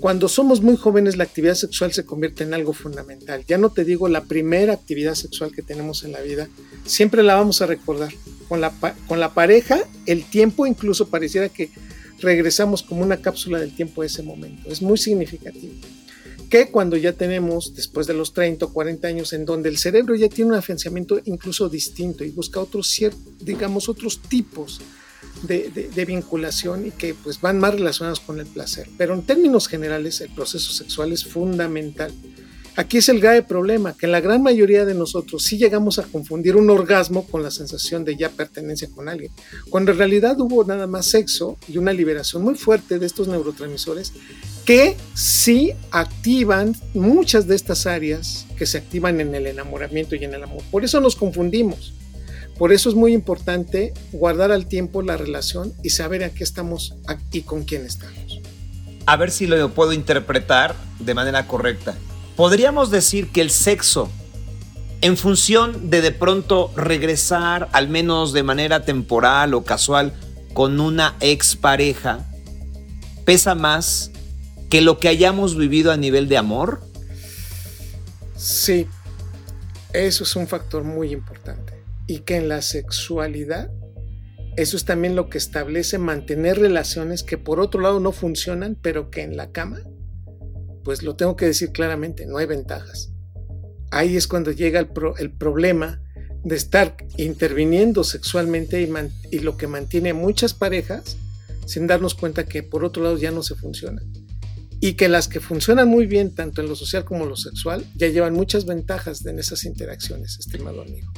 Cuando 0.01 0.27
somos 0.27 0.61
muy 0.61 0.75
jóvenes 0.75 1.15
la 1.15 1.23
actividad 1.23 1.53
sexual 1.53 1.93
se 1.93 2.03
convierte 2.03 2.43
en 2.43 2.53
algo 2.53 2.73
fundamental. 2.73 3.45
Ya 3.47 3.57
no 3.57 3.69
te 3.69 3.85
digo 3.85 4.09
la 4.09 4.25
primera 4.25 4.73
actividad 4.73 5.15
sexual 5.15 5.53
que 5.53 5.61
tenemos 5.61 6.03
en 6.03 6.11
la 6.11 6.19
vida, 6.19 6.49
siempre 6.85 7.23
la 7.23 7.35
vamos 7.35 7.61
a 7.61 7.65
recordar. 7.65 8.11
Con 8.49 8.59
la, 8.59 8.73
con 9.07 9.21
la 9.21 9.33
pareja, 9.33 9.79
el 10.05 10.25
tiempo 10.25 10.67
incluso 10.67 11.07
pareciera 11.07 11.47
que 11.47 11.69
regresamos 12.19 12.83
como 12.83 13.03
una 13.03 13.21
cápsula 13.21 13.57
del 13.57 13.73
tiempo 13.73 14.01
a 14.01 14.05
ese 14.05 14.21
momento. 14.21 14.69
Es 14.69 14.81
muy 14.81 14.97
significativo 14.97 15.75
que 16.49 16.69
cuando 16.71 16.97
ya 16.97 17.13
tenemos, 17.13 17.75
después 17.75 18.07
de 18.07 18.15
los 18.15 18.33
30 18.33 18.65
o 18.65 18.73
40 18.73 19.07
años, 19.07 19.33
en 19.33 19.45
donde 19.45 19.69
el 19.69 19.77
cerebro 19.77 20.15
ya 20.15 20.27
tiene 20.29 20.51
un 20.51 20.57
afianzamiento 20.57 21.19
incluso 21.25 21.69
distinto 21.69 22.23
y 22.23 22.31
busca 22.31 22.59
otros, 22.59 22.99
digamos, 23.39 23.87
otros 23.87 24.19
tipos 24.19 24.81
de, 25.43 26.05
vinculación 26.05 26.87
y 26.87 26.91
que 26.91 27.13
pues 27.13 27.39
van 27.39 27.59
más 27.59 27.73
relacionados 27.73 28.19
con 28.19 28.39
el 28.39 28.47
placer. 28.47 28.89
Pero 28.97 29.13
en 29.13 29.23
términos 29.23 29.67
generales, 29.67 30.21
el 30.21 30.29
proceso 30.29 30.71
sexual 30.71 31.11
es 31.11 31.23
fundamental. 31.23 32.11
Aquí 32.79 32.99
es 32.99 33.09
el 33.09 33.19
grave 33.19 33.43
problema, 33.43 33.93
que 33.93 34.07
la 34.07 34.21
gran 34.21 34.41
mayoría 34.41 34.85
de 34.85 34.93
nosotros 34.93 35.43
sí 35.43 35.57
llegamos 35.57 35.99
a 35.99 36.03
confundir 36.03 36.55
un 36.55 36.69
orgasmo 36.69 37.27
con 37.27 37.43
la 37.43 37.51
sensación 37.51 38.05
de 38.05 38.15
ya 38.15 38.29
pertenencia 38.29 38.87
con 38.89 39.09
alguien, 39.09 39.33
cuando 39.69 39.91
en 39.91 39.97
realidad 39.97 40.39
hubo 40.39 40.63
nada 40.63 40.87
más 40.87 41.07
sexo 41.07 41.57
y 41.67 41.77
una 41.77 41.91
liberación 41.91 42.41
muy 42.41 42.55
fuerte 42.55 42.97
de 42.97 43.05
estos 43.05 43.27
neurotransmisores 43.27 44.13
que 44.63 44.95
sí 45.13 45.73
activan 45.91 46.73
muchas 46.93 47.47
de 47.47 47.57
estas 47.57 47.85
áreas 47.85 48.45
que 48.57 48.65
se 48.65 48.77
activan 48.77 49.19
en 49.19 49.35
el 49.35 49.47
enamoramiento 49.47 50.15
y 50.15 50.23
en 50.23 50.33
el 50.33 50.43
amor. 50.43 50.63
Por 50.71 50.85
eso 50.85 51.01
nos 51.01 51.17
confundimos. 51.17 51.91
Por 52.57 52.71
eso 52.71 52.87
es 52.87 52.95
muy 52.95 53.11
importante 53.11 53.93
guardar 54.13 54.53
al 54.53 54.67
tiempo 54.67 55.01
la 55.01 55.17
relación 55.17 55.73
y 55.83 55.89
saber 55.89 56.23
a 56.23 56.29
qué 56.29 56.45
estamos 56.45 56.95
y 57.33 57.41
con 57.41 57.65
quién 57.65 57.85
estamos. 57.85 58.39
A 59.05 59.17
ver 59.17 59.31
si 59.31 59.47
lo 59.47 59.69
puedo 59.73 59.91
interpretar 59.91 60.75
de 60.99 61.13
manera 61.13 61.45
correcta. 61.45 61.97
Podríamos 62.39 62.89
decir 62.89 63.33
que 63.33 63.41
el 63.41 63.49
sexo, 63.49 64.09
en 65.01 65.17
función 65.17 65.89
de 65.89 66.01
de 66.01 66.13
pronto 66.13 66.71
regresar, 66.73 67.67
al 67.73 67.89
menos 67.89 68.31
de 68.31 68.43
manera 68.43 68.85
temporal 68.85 69.53
o 69.53 69.65
casual, 69.65 70.13
con 70.53 70.79
una 70.79 71.17
expareja, 71.19 72.25
pesa 73.25 73.55
más 73.55 74.11
que 74.69 74.79
lo 74.79 74.99
que 74.99 75.09
hayamos 75.09 75.57
vivido 75.57 75.91
a 75.91 75.97
nivel 75.97 76.29
de 76.29 76.37
amor? 76.37 76.79
Sí, 78.37 78.87
eso 79.91 80.23
es 80.23 80.33
un 80.37 80.47
factor 80.47 80.85
muy 80.85 81.11
importante. 81.11 81.83
Y 82.07 82.19
que 82.19 82.37
en 82.37 82.47
la 82.47 82.61
sexualidad, 82.61 83.69
eso 84.55 84.77
es 84.77 84.85
también 84.85 85.13
lo 85.13 85.29
que 85.29 85.39
establece 85.39 85.97
mantener 85.97 86.57
relaciones 86.57 87.21
que 87.21 87.37
por 87.37 87.59
otro 87.59 87.81
lado 87.81 87.99
no 87.99 88.13
funcionan, 88.13 88.77
pero 88.81 89.11
que 89.11 89.23
en 89.23 89.35
la 89.35 89.51
cama, 89.51 89.81
pues 90.83 91.03
lo 91.03 91.15
tengo 91.15 91.35
que 91.35 91.45
decir 91.45 91.71
claramente, 91.71 92.25
no 92.25 92.37
hay 92.37 92.45
ventajas. 92.45 93.11
Ahí 93.91 94.15
es 94.15 94.27
cuando 94.27 94.51
llega 94.51 94.79
el, 94.79 95.31
problema 95.31 96.01
de 96.43 96.55
estar 96.55 96.95
interviniendo 97.17 98.03
sexualmente 98.03 98.81
y, 98.81 98.89
y 99.35 99.39
lo 99.39 99.57
que 99.57 99.67
mantiene 99.67 100.13
muchas 100.13 100.53
parejas 100.53 101.17
sin 101.65 101.87
darnos 101.87 102.15
cuenta 102.15 102.45
que 102.45 102.63
por 102.63 102.83
otro 102.83 103.03
lado 103.03 103.17
ya 103.17 103.31
no 103.31 103.43
se 103.43 103.55
funciona 103.55 104.01
y 104.81 104.93
que 104.93 105.09
las 105.09 105.27
que 105.27 105.39
funcionan 105.39 105.87
muy 105.87 106.05
bien 106.05 106.33
tanto 106.33 106.61
en 106.61 106.69
lo 106.69 106.75
social 106.75 107.03
como 107.03 107.23
en 107.23 107.29
lo 107.29 107.35
sexual 107.35 107.85
ya 107.95 108.07
llevan 108.07 108.33
muchas 108.33 108.65
ventajas 108.65 109.25
en 109.25 109.39
esas 109.39 109.65
interacciones, 109.65 110.37
estimado 110.39 110.81
amigo. 110.81 111.11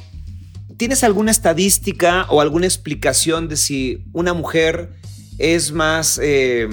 ¿Tienes 0.76 1.04
alguna 1.04 1.30
estadística 1.30 2.26
o 2.28 2.40
alguna 2.40 2.66
explicación 2.66 3.48
de 3.48 3.56
si 3.56 4.04
una 4.12 4.34
mujer 4.34 4.90
es 5.38 5.72
más, 5.72 6.18
eh, 6.22 6.68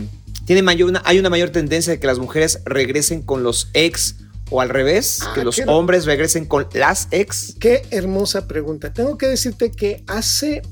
tiene 0.49 0.63
mayor, 0.63 0.99
hay 1.05 1.19
una 1.19 1.29
mayor 1.29 1.51
tendencia 1.51 1.93
de 1.93 1.99
que 1.99 2.07
las 2.07 2.17
mujeres 2.17 2.63
regresen 2.65 3.21
con 3.21 3.43
los 3.43 3.69
ex 3.73 4.15
o 4.49 4.61
al 4.61 4.69
revés, 4.69 5.19
ah, 5.21 5.33
que 5.35 5.43
los 5.43 5.61
hombres 5.67 6.05
regresen 6.05 6.45
con 6.47 6.65
las 6.73 7.07
ex? 7.11 7.53
Qué 7.59 7.83
hermosa 7.91 8.47
pregunta. 8.47 8.91
Tengo 8.91 9.15
que 9.15 9.27
decirte 9.27 9.69
que 9.69 10.03
hace 10.07 10.63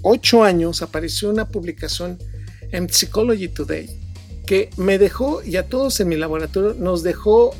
ocho 0.00 0.42
años 0.42 0.80
apareció 0.80 1.28
una 1.28 1.46
publicación 1.46 2.18
en 2.72 2.88
Psychology 2.88 3.48
Today 3.48 3.86
que 4.46 4.70
me 4.78 4.96
dejó 4.96 5.42
y 5.42 5.56
a 5.56 5.68
todos 5.68 6.00
en 6.00 6.08
mi 6.08 6.16
laboratorio 6.16 6.72
nos 6.72 7.02
dejó 7.02 7.54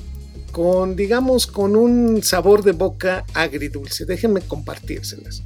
con, 0.53 0.97
digamos, 0.97 1.47
con 1.47 1.77
un 1.77 2.23
sabor 2.23 2.65
de 2.65 2.73
boca 2.73 3.27
agridulce. 3.35 4.07
Déjenme 4.07 4.41
compartírselas. 4.41 5.43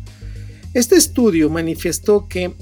Este 0.72 0.94
estudio 0.94 1.50
manifestó 1.50 2.28
que 2.28 2.54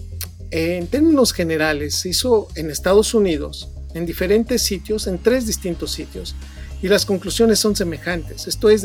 en 0.50 0.86
términos 0.86 1.32
generales 1.32 1.94
se 1.94 2.10
hizo 2.10 2.48
en 2.54 2.70
Estados 2.70 3.14
Unidos, 3.14 3.70
en 3.94 4.06
diferentes 4.06 4.62
sitios, 4.62 5.06
en 5.06 5.18
tres 5.18 5.46
distintos 5.46 5.92
sitios, 5.92 6.34
y 6.80 6.88
las 6.88 7.04
conclusiones 7.04 7.58
son 7.58 7.74
semejantes. 7.74 8.46
Esto, 8.46 8.70
es, 8.70 8.84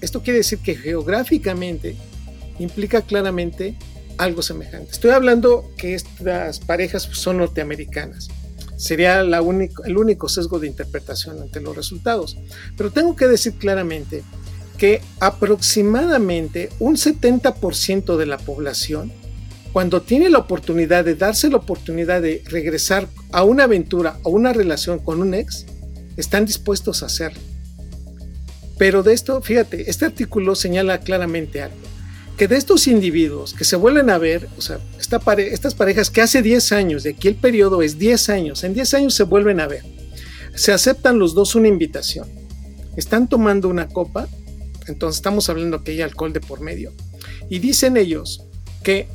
esto 0.00 0.22
quiere 0.22 0.38
decir 0.38 0.58
que 0.60 0.74
geográficamente 0.74 1.96
implica 2.58 3.02
claramente 3.02 3.76
algo 4.16 4.42
semejante. 4.42 4.92
Estoy 4.92 5.10
hablando 5.10 5.70
que 5.76 5.94
estas 5.94 6.60
parejas 6.60 7.08
son 7.12 7.38
norteamericanas 7.38 8.28
sería 8.76 9.22
la 9.22 9.38
el 9.84 9.96
único 9.96 10.28
sesgo 10.28 10.58
de 10.58 10.66
interpretación 10.66 11.40
ante 11.40 11.60
los 11.60 11.76
resultados. 11.76 12.36
Pero 12.76 12.90
tengo 12.90 13.16
que 13.16 13.26
decir 13.26 13.54
claramente 13.54 14.22
que 14.78 15.00
aproximadamente 15.20 16.70
un 16.80 16.96
70% 16.96 18.16
de 18.16 18.26
la 18.26 18.38
población, 18.38 19.12
cuando 19.74 20.02
tiene 20.02 20.30
la 20.30 20.38
oportunidad 20.38 21.04
de 21.04 21.16
darse 21.16 21.50
la 21.50 21.56
oportunidad 21.56 22.22
de 22.22 22.44
regresar 22.46 23.08
a 23.32 23.42
una 23.42 23.64
aventura 23.64 24.20
o 24.22 24.30
una 24.30 24.52
relación 24.52 25.00
con 25.00 25.20
un 25.20 25.34
ex, 25.34 25.66
están 26.16 26.46
dispuestos 26.46 27.02
a 27.02 27.06
hacerlo. 27.06 27.40
Pero 28.78 29.02
de 29.02 29.14
esto, 29.14 29.42
fíjate, 29.42 29.90
este 29.90 30.04
artículo 30.04 30.54
señala 30.54 31.00
claramente 31.00 31.60
algo 31.60 31.76
que 32.36 32.46
de 32.46 32.56
estos 32.56 32.86
individuos 32.86 33.52
que 33.52 33.64
se 33.64 33.74
vuelven 33.74 34.10
a 34.10 34.18
ver, 34.18 34.48
o 34.56 34.62
sea, 34.62 34.78
estas 34.96 35.74
parejas 35.74 36.08
que 36.08 36.22
hace 36.22 36.40
10 36.40 36.70
años, 36.70 37.02
de 37.02 37.10
aquí 37.10 37.26
el 37.26 37.34
periodo 37.34 37.82
es 37.82 37.98
10 37.98 38.28
años, 38.28 38.62
en 38.62 38.74
10 38.74 38.94
años 38.94 39.14
se 39.14 39.24
vuelven 39.24 39.58
a 39.58 39.66
ver, 39.66 39.82
se 40.54 40.70
aceptan 40.72 41.18
los 41.18 41.34
dos 41.34 41.56
una 41.56 41.66
invitación, 41.66 42.28
están 42.96 43.28
tomando 43.28 43.68
una 43.68 43.88
copa, 43.88 44.28
entonces 44.86 45.16
estamos 45.16 45.48
hablando 45.48 45.82
que 45.82 45.90
hay 45.90 46.02
alcohol 46.02 46.32
de 46.32 46.38
por 46.38 46.60
medio, 46.60 46.92
y 47.50 47.58
dicen 47.58 47.96
ellos 47.96 48.44
que, 48.84 49.08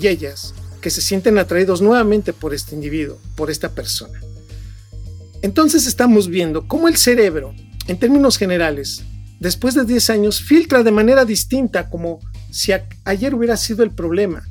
y 0.00 0.08
ellas, 0.08 0.54
que 0.80 0.90
se 0.90 1.00
sienten 1.00 1.38
atraídos 1.38 1.82
nuevamente 1.82 2.32
por 2.32 2.54
este 2.54 2.74
individuo, 2.74 3.18
por 3.34 3.50
esta 3.50 3.70
persona. 3.70 4.20
Entonces 5.42 5.86
estamos 5.86 6.28
viendo 6.28 6.66
cómo 6.66 6.88
el 6.88 6.96
cerebro, 6.96 7.54
en 7.86 7.98
términos 7.98 8.36
generales, 8.36 9.02
después 9.40 9.74
de 9.74 9.84
10 9.84 10.10
años, 10.10 10.40
filtra 10.40 10.82
de 10.82 10.90
manera 10.90 11.24
distinta 11.24 11.90
como 11.90 12.20
si 12.50 12.72
ayer 13.04 13.34
hubiera 13.34 13.56
sido 13.56 13.82
el 13.82 13.90
problema. 13.90 14.42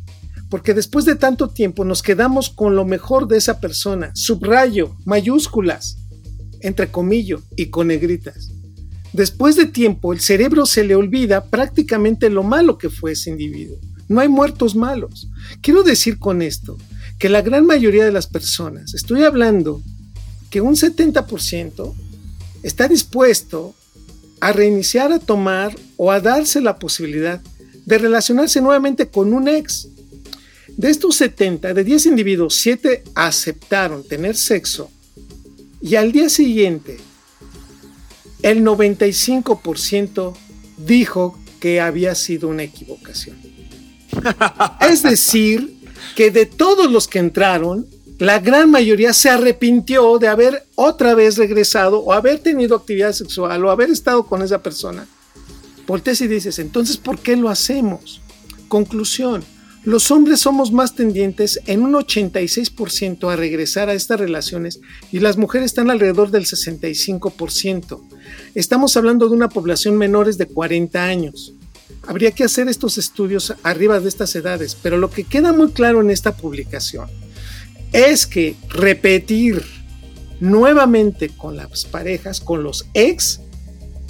Porque 0.49 0.73
después 0.73 1.05
de 1.05 1.15
tanto 1.15 1.49
tiempo 1.49 1.83
nos 1.85 2.03
quedamos 2.03 2.49
con 2.49 2.75
lo 2.75 2.85
mejor 2.85 3.27
de 3.27 3.37
esa 3.37 3.59
persona, 3.59 4.11
subrayo, 4.13 4.95
mayúsculas, 5.05 5.97
entre 6.61 6.91
comillas 6.91 7.41
y 7.55 7.67
con 7.67 7.87
negritas. 7.87 8.51
Después 9.11 9.55
de 9.55 9.65
tiempo, 9.65 10.13
el 10.13 10.19
cerebro 10.19 10.65
se 10.65 10.83
le 10.83 10.95
olvida 10.95 11.45
prácticamente 11.45 12.29
lo 12.29 12.43
malo 12.43 12.77
que 12.77 12.89
fue 12.89 13.13
ese 13.13 13.29
individuo. 13.29 13.77
No 14.07 14.21
hay 14.21 14.27
muertos 14.27 14.75
malos. 14.75 15.29
Quiero 15.61 15.83
decir 15.83 16.19
con 16.19 16.41
esto 16.41 16.77
que 17.17 17.29
la 17.29 17.41
gran 17.41 17.65
mayoría 17.65 18.05
de 18.05 18.11
las 18.11 18.27
personas, 18.27 18.93
estoy 18.93 19.23
hablando 19.23 19.81
que 20.49 20.61
un 20.61 20.75
70% 20.75 21.93
está 22.63 22.87
dispuesto 22.87 23.75
a 24.39 24.51
reiniciar, 24.51 25.11
a 25.11 25.19
tomar 25.19 25.75
o 25.97 26.11
a 26.11 26.19
darse 26.19 26.61
la 26.61 26.77
posibilidad 26.77 27.41
de 27.85 27.97
relacionarse 27.97 28.61
nuevamente 28.61 29.07
con 29.07 29.33
un 29.33 29.47
ex. 29.47 29.87
De 30.75 30.89
estos 30.89 31.15
70, 31.15 31.73
de 31.73 31.83
10 31.83 32.07
individuos, 32.07 32.55
7 32.55 33.03
aceptaron 33.15 34.03
tener 34.03 34.35
sexo 34.35 34.91
y 35.81 35.95
al 35.95 36.11
día 36.11 36.29
siguiente 36.29 36.97
el 38.41 38.63
95% 38.63 40.35
dijo 40.77 41.39
que 41.59 41.79
había 41.79 42.13
sido 42.15 42.49
una 42.49 42.63
equivocación. 42.63 43.44
Es 44.81 45.03
decir, 45.03 45.75
que 46.15 46.31
de 46.31 46.45
todos 46.45 46.91
los 46.91 47.07
que 47.07 47.19
entraron, 47.19 47.85
la 48.19 48.39
gran 48.39 48.71
mayoría 48.71 49.13
se 49.13 49.29
arrepintió 49.29 50.17
de 50.19 50.29
haber 50.29 50.65
otra 50.75 51.15
vez 51.15 51.37
regresado 51.37 51.99
o 51.99 52.13
haber 52.13 52.39
tenido 52.39 52.75
actividad 52.75 53.11
sexual 53.11 53.65
o 53.65 53.71
haber 53.71 53.89
estado 53.89 54.25
con 54.25 54.41
esa 54.41 54.63
persona. 54.63 55.05
Volteas 55.85 56.21
y 56.21 56.27
dices, 56.27 56.59
entonces, 56.59 56.97
¿por 56.97 57.19
qué 57.19 57.35
lo 57.35 57.49
hacemos? 57.49 58.21
Conclusión, 58.69 59.43
los 59.85 60.09
hombres 60.09 60.39
somos 60.39 60.71
más 60.71 60.95
tendientes 60.95 61.59
en 61.67 61.83
un 61.83 61.93
86% 61.93 63.31
a 63.31 63.35
regresar 63.35 63.87
a 63.87 63.93
estas 63.93 64.19
relaciones 64.19 64.79
y 65.11 65.19
las 65.19 65.37
mujeres 65.37 65.67
están 65.67 65.91
alrededor 65.91 66.31
del 66.31 66.45
65%. 66.45 68.01
Estamos 68.55 68.97
hablando 68.97 69.29
de 69.29 69.35
una 69.35 69.49
población 69.49 69.95
menores 69.95 70.39
de 70.39 70.47
40 70.47 71.03
años. 71.03 71.53
Habría 72.07 72.31
que 72.31 72.43
hacer 72.43 72.67
estos 72.67 72.97
estudios 72.97 73.53
arriba 73.63 73.99
de 73.99 74.09
estas 74.09 74.35
edades, 74.35 74.77
pero 74.81 74.97
lo 74.97 75.09
que 75.09 75.23
queda 75.23 75.53
muy 75.53 75.71
claro 75.71 76.01
en 76.01 76.11
esta 76.11 76.35
publicación 76.35 77.09
es 77.93 78.27
que 78.27 78.55
repetir 78.69 79.63
nuevamente 80.39 81.29
con 81.29 81.55
las 81.57 81.85
parejas, 81.85 82.41
con 82.41 82.63
los 82.63 82.87
ex, 82.93 83.41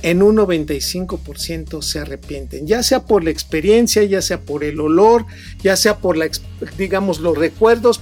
en 0.02 0.22
un 0.22 0.38
95% 0.38 1.82
se 1.82 2.00
arrepienten, 2.00 2.68
ya 2.68 2.84
sea 2.84 3.06
por 3.06 3.24
la 3.24 3.32
experiencia, 3.32 4.04
ya 4.04 4.22
sea 4.22 4.42
por 4.42 4.64
el 4.64 4.80
olor, 4.80 5.26
ya 5.64 5.76
sea 5.76 5.98
por 5.98 6.18
la, 6.18 6.30
digamos, 6.78 7.20
los 7.20 7.38
recuerdos. 7.38 8.02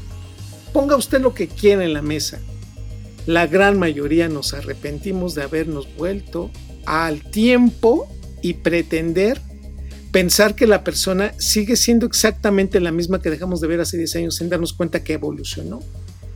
Ponga 0.74 0.98
usted 0.98 1.22
lo 1.22 1.34
que 1.34 1.48
quiera 1.48 1.86
en 1.86 1.94
la 1.94 2.02
mesa. 2.02 2.40
La 3.26 3.48
gran 3.48 3.80
mayoría 3.80 4.28
nos 4.28 4.54
arrepentimos 4.54 5.34
de 5.34 5.44
habernos 5.44 5.88
vuelto 5.96 6.52
al 6.86 7.22
tiempo 7.22 8.10
y 8.42 8.56
pretender 8.56 9.40
pensar 10.14 10.54
que 10.54 10.68
la 10.68 10.84
persona 10.84 11.34
sigue 11.40 11.76
siendo 11.76 12.06
exactamente 12.06 12.80
la 12.80 12.92
misma 12.92 13.20
que 13.20 13.32
dejamos 13.32 13.62
de 13.62 13.68
ver 13.68 13.82
hace 13.82 13.98
10 13.98 14.16
años 14.18 14.36
sin 14.36 14.48
darnos 14.48 14.74
cuenta 14.74 15.04
que 15.04 15.14
evolucionó 15.14 15.82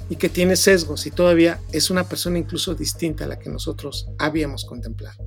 y 0.10 0.16
que 0.16 0.30
tiene 0.30 0.56
sesgos 0.56 1.06
y 1.06 1.12
todavía 1.12 1.60
es 1.72 1.92
una 1.92 2.10
persona 2.10 2.40
incluso 2.40 2.74
distinta 2.74 3.26
a 3.26 3.28
la 3.28 3.38
que 3.38 3.52
nosotros 3.52 4.10
habíamos 4.18 4.66
contemplado. 4.66 5.24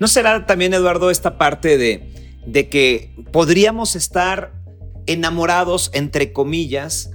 ¿No 0.00 0.08
será 0.08 0.46
también, 0.46 0.72
Eduardo, 0.72 1.10
esta 1.10 1.36
parte 1.36 1.76
de, 1.76 2.40
de 2.46 2.70
que 2.70 3.14
podríamos 3.32 3.96
estar 3.96 4.54
enamorados, 5.04 5.90
entre 5.92 6.32
comillas, 6.32 7.10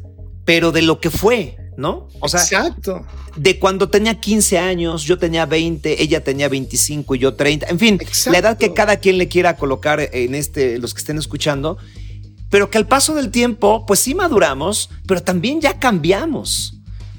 pero 0.45 0.71
de 0.71 0.83
lo 0.83 0.99
que 0.99 1.09
fue, 1.09 1.57
¿no? 1.81 2.07
O 2.21 2.29
sea, 2.29 2.41
Exacto. 2.41 3.05
de 3.35 3.59
cuando 3.59 3.89
tenía 3.89 4.19
15 4.19 4.57
años, 4.59 5.03
yo 5.03 5.17
tenía 5.17 5.45
20, 5.45 6.01
ella 6.01 6.23
tenía 6.23 6.47
25 6.47 7.15
y 7.15 7.19
yo 7.19 7.33
30. 7.33 7.67
En 7.67 7.79
fin, 7.79 7.99
la 8.27 8.37
edad 8.37 8.57
que 8.57 8.73
cada 8.73 8.97
quien 8.97 9.17
le 9.17 9.27
quiera 9.27 9.57
colocar 9.57 9.99
en 9.99 10.35
este, 10.35 10.77
los 10.77 10.93
que 10.93 10.99
estén 10.99 11.17
escuchando, 11.17 11.77
pero 12.49 12.69
que 12.69 12.77
al 12.77 12.87
paso 12.87 13.15
del 13.15 13.31
tiempo, 13.31 13.85
pues 13.85 13.99
sí 13.99 14.13
maduramos, 14.13 14.89
pero 15.07 15.21
también 15.21 15.59
ya 15.59 15.79
cambiamos. 15.79 16.75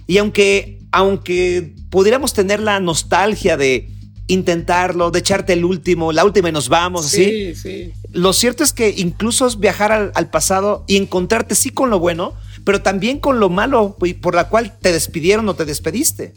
Y 0.06 0.18
aunque, 0.18 0.78
aunque 0.92 1.74
pudiéramos 1.90 2.32
tener 2.32 2.60
la 2.60 2.80
nostalgia 2.80 3.56
de 3.56 3.88
intentarlo, 4.28 5.10
de 5.10 5.18
echarte 5.18 5.52
el 5.54 5.64
último, 5.64 6.12
la 6.12 6.24
última 6.24 6.48
y 6.48 6.52
nos 6.52 6.68
vamos, 6.68 7.06
sí, 7.06 7.54
Sí. 7.54 7.92
Lo 8.12 8.34
cierto 8.34 8.62
es 8.62 8.74
que 8.74 8.94
incluso 8.96 9.46
es 9.46 9.58
viajar 9.58 9.90
al, 9.90 10.12
al 10.14 10.28
pasado 10.28 10.84
y 10.86 10.96
encontrarte 10.98 11.54
sí 11.54 11.70
con 11.70 11.88
lo 11.88 11.98
bueno, 11.98 12.34
pero 12.64 12.82
también 12.82 13.18
con 13.18 13.40
lo 13.40 13.48
malo 13.48 13.96
por 14.20 14.34
la 14.34 14.48
cual 14.48 14.78
te 14.78 14.92
despidieron 14.92 15.48
o 15.48 15.54
te 15.54 15.64
despediste. 15.64 16.32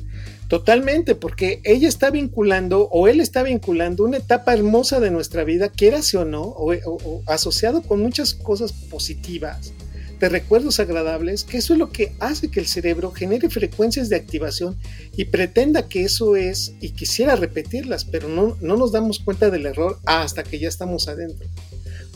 Totalmente, 0.47 1.15
porque 1.15 1.59
ella 1.63 1.87
está 1.87 2.11
vinculando 2.11 2.87
o 2.91 3.07
él 3.07 3.19
está 3.19 3.41
vinculando 3.41 4.03
una 4.03 4.17
etapa 4.17 4.53
hermosa 4.53 4.99
de 4.99 5.09
nuestra 5.09 5.43
vida, 5.43 5.69
quierase 5.69 6.17
o 6.17 6.25
no, 6.25 6.41
o, 6.43 7.23
asociado 7.25 7.81
con 7.81 7.99
muchas 7.99 8.35
cosas 8.35 8.71
positivas, 8.71 9.73
de 10.19 10.29
recuerdos 10.29 10.79
agradables, 10.79 11.43
que 11.43 11.57
eso 11.57 11.73
es 11.73 11.79
lo 11.79 11.89
que 11.89 12.13
hace 12.19 12.49
que 12.49 12.59
el 12.59 12.67
cerebro 12.67 13.11
genere 13.11 13.49
frecuencias 13.49 14.07
de 14.07 14.15
activación 14.15 14.77
y 15.17 15.25
pretenda 15.25 15.89
que 15.89 16.03
eso 16.03 16.35
es 16.35 16.73
y 16.79 16.91
quisiera 16.91 17.35
repetirlas, 17.35 18.05
pero 18.05 18.29
no, 18.29 18.55
no 18.61 18.77
nos 18.77 18.91
damos 18.91 19.19
cuenta 19.19 19.49
del 19.49 19.65
error 19.65 19.99
hasta 20.05 20.43
que 20.43 20.59
ya 20.59 20.69
estamos 20.69 21.07
adentro. 21.07 21.47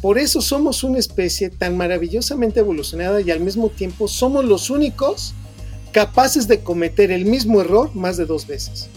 Por 0.01 0.17
eso 0.17 0.41
somos 0.41 0.83
una 0.83 0.97
especie 0.97 1.49
tan 1.49 1.75
maravillosamente 1.75 2.61
evolucionada 2.61 3.19
y 3.21 3.31
al 3.31 3.41
mismo 3.41 3.69
tiempo 3.69 4.07
somos 4.07 4.45
los 4.45 4.69
únicos 4.69 5.33
capaces 5.91 6.47
de 6.47 6.61
cometer 6.61 7.11
el 7.11 7.25
mismo 7.25 7.59
error 7.61 7.93
más 7.95 8.15
de 8.15 8.25
dos 8.25 8.47
veces. 8.47 8.87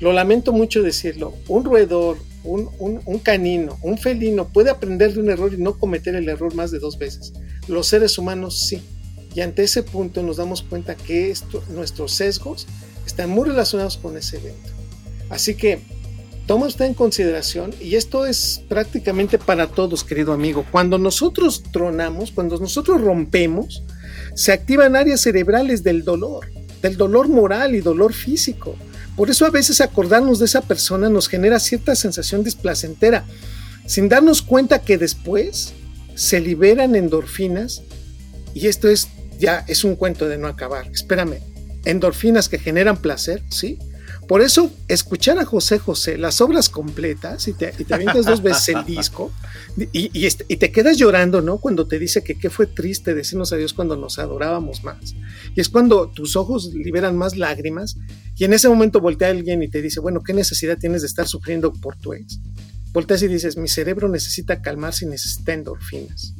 Lo 0.00 0.12
lamento 0.12 0.52
mucho 0.52 0.82
decirlo, 0.82 1.34
un 1.48 1.64
roedor, 1.64 2.18
un, 2.44 3.18
canino, 3.22 3.78
un 3.82 3.98
felino 3.98 4.48
puede 4.48 4.70
aprender 4.70 5.14
de 5.14 5.20
un 5.20 5.30
error 5.30 5.52
y 5.54 5.58
no 5.58 5.78
cometer 5.78 6.14
el 6.14 6.28
error 6.28 6.54
más 6.54 6.70
de 6.70 6.78
dos 6.78 6.98
veces. 6.98 7.32
Los 7.68 7.88
seres 7.88 8.18
humanos 8.18 8.60
sí. 8.60 8.82
Y 9.34 9.40
ante 9.40 9.64
ese 9.64 9.82
punto 9.82 10.22
nos 10.22 10.38
damos 10.38 10.62
cuenta 10.62 10.96
que 10.96 11.32
nuestros 11.68 12.12
sesgos 12.12 12.66
están 13.06 13.30
muy 13.30 13.48
relacionados 13.48 13.96
con 13.96 14.16
ese 14.16 14.38
evento. 14.38 14.70
Así 15.28 15.54
que 15.54 15.80
toma 16.46 16.66
usted 16.66 16.84
en 16.84 16.94
consideración, 16.94 17.74
y 17.80 17.96
esto 17.96 18.24
es 18.24 18.62
prácticamente 18.68 19.38
para 19.38 19.66
todos, 19.66 20.04
querido 20.04 20.32
amigo, 20.32 20.64
cuando 20.70 20.98
nosotros 20.98 21.62
tronamos, 21.72 22.30
cuando 22.30 22.58
nosotros 22.58 23.00
rompemos, 23.00 23.82
se 24.34 24.52
activan 24.52 24.96
áreas 24.96 25.20
cerebrales 25.20 25.82
del 25.82 26.04
dolor, 26.04 26.46
del 26.82 26.96
dolor 26.96 27.28
moral 27.28 27.74
y 27.74 27.80
dolor 27.80 28.12
físico. 28.12 28.76
Por 29.16 29.30
eso 29.30 29.46
a 29.46 29.50
veces 29.50 29.80
acordarnos 29.80 30.38
de 30.38 30.44
esa 30.44 30.60
persona 30.60 31.08
nos 31.08 31.28
genera 31.28 31.58
cierta 31.58 31.96
sensación 31.96 32.44
displacentera, 32.44 33.24
sin 33.86 34.08
darnos 34.08 34.42
cuenta 34.42 34.82
que 34.82 34.98
después 34.98 35.72
se 36.14 36.40
liberan 36.40 36.94
endorfinas, 36.94 37.82
y 38.54 38.68
esto 38.68 38.88
es 38.88 39.08
ya 39.38 39.64
es 39.66 39.84
un 39.84 39.96
cuento 39.96 40.28
de 40.28 40.38
no 40.38 40.46
acabar. 40.46 40.86
Espérame, 40.92 41.40
endorfinas 41.84 42.48
que 42.48 42.58
generan 42.58 42.96
placer, 42.98 43.42
¿sí? 43.50 43.78
Por 44.28 44.42
eso, 44.42 44.72
escuchar 44.88 45.38
a 45.38 45.44
José 45.44 45.78
José, 45.78 46.18
las 46.18 46.40
obras 46.40 46.68
completas, 46.68 47.46
y 47.46 47.52
te, 47.52 47.72
y 47.78 47.92
avientas 47.92 48.26
dos 48.26 48.42
veces 48.42 48.70
el 48.70 48.84
disco, 48.84 49.32
y, 49.92 50.26
este, 50.26 50.44
y, 50.48 50.56
te 50.56 50.72
quedas 50.72 50.96
llorando, 50.96 51.42
¿no? 51.42 51.58
Cuando 51.58 51.86
te 51.86 51.98
dice 52.00 52.24
que 52.24 52.36
qué 52.36 52.50
fue 52.50 52.66
triste 52.66 53.14
decirnos 53.14 53.52
a 53.52 53.56
Dios 53.56 53.72
cuando 53.72 53.96
nos 53.96 54.18
adorábamos 54.18 54.82
más. 54.82 55.14
Y 55.54 55.60
es 55.60 55.68
cuando 55.68 56.08
tus 56.08 56.34
ojos 56.34 56.72
liberan 56.74 57.16
más 57.16 57.36
lágrimas, 57.36 57.96
y 58.36 58.44
en 58.44 58.52
ese 58.52 58.68
momento 58.68 59.00
voltea 59.00 59.28
alguien 59.28 59.62
y 59.62 59.68
te 59.68 59.80
dice, 59.80 60.00
bueno, 60.00 60.22
¿qué 60.22 60.32
necesidad 60.32 60.76
tienes 60.76 61.02
de 61.02 61.08
estar 61.08 61.28
sufriendo 61.28 61.72
por 61.72 61.96
tu 61.96 62.12
ex? 62.12 62.40
Volteas 62.92 63.22
y 63.22 63.28
dices, 63.28 63.56
mi 63.56 63.68
cerebro 63.68 64.08
necesita 64.08 64.60
calmarse 64.60 65.04
y 65.04 65.08
necesita 65.08 65.52
endorfinas. 65.52 66.34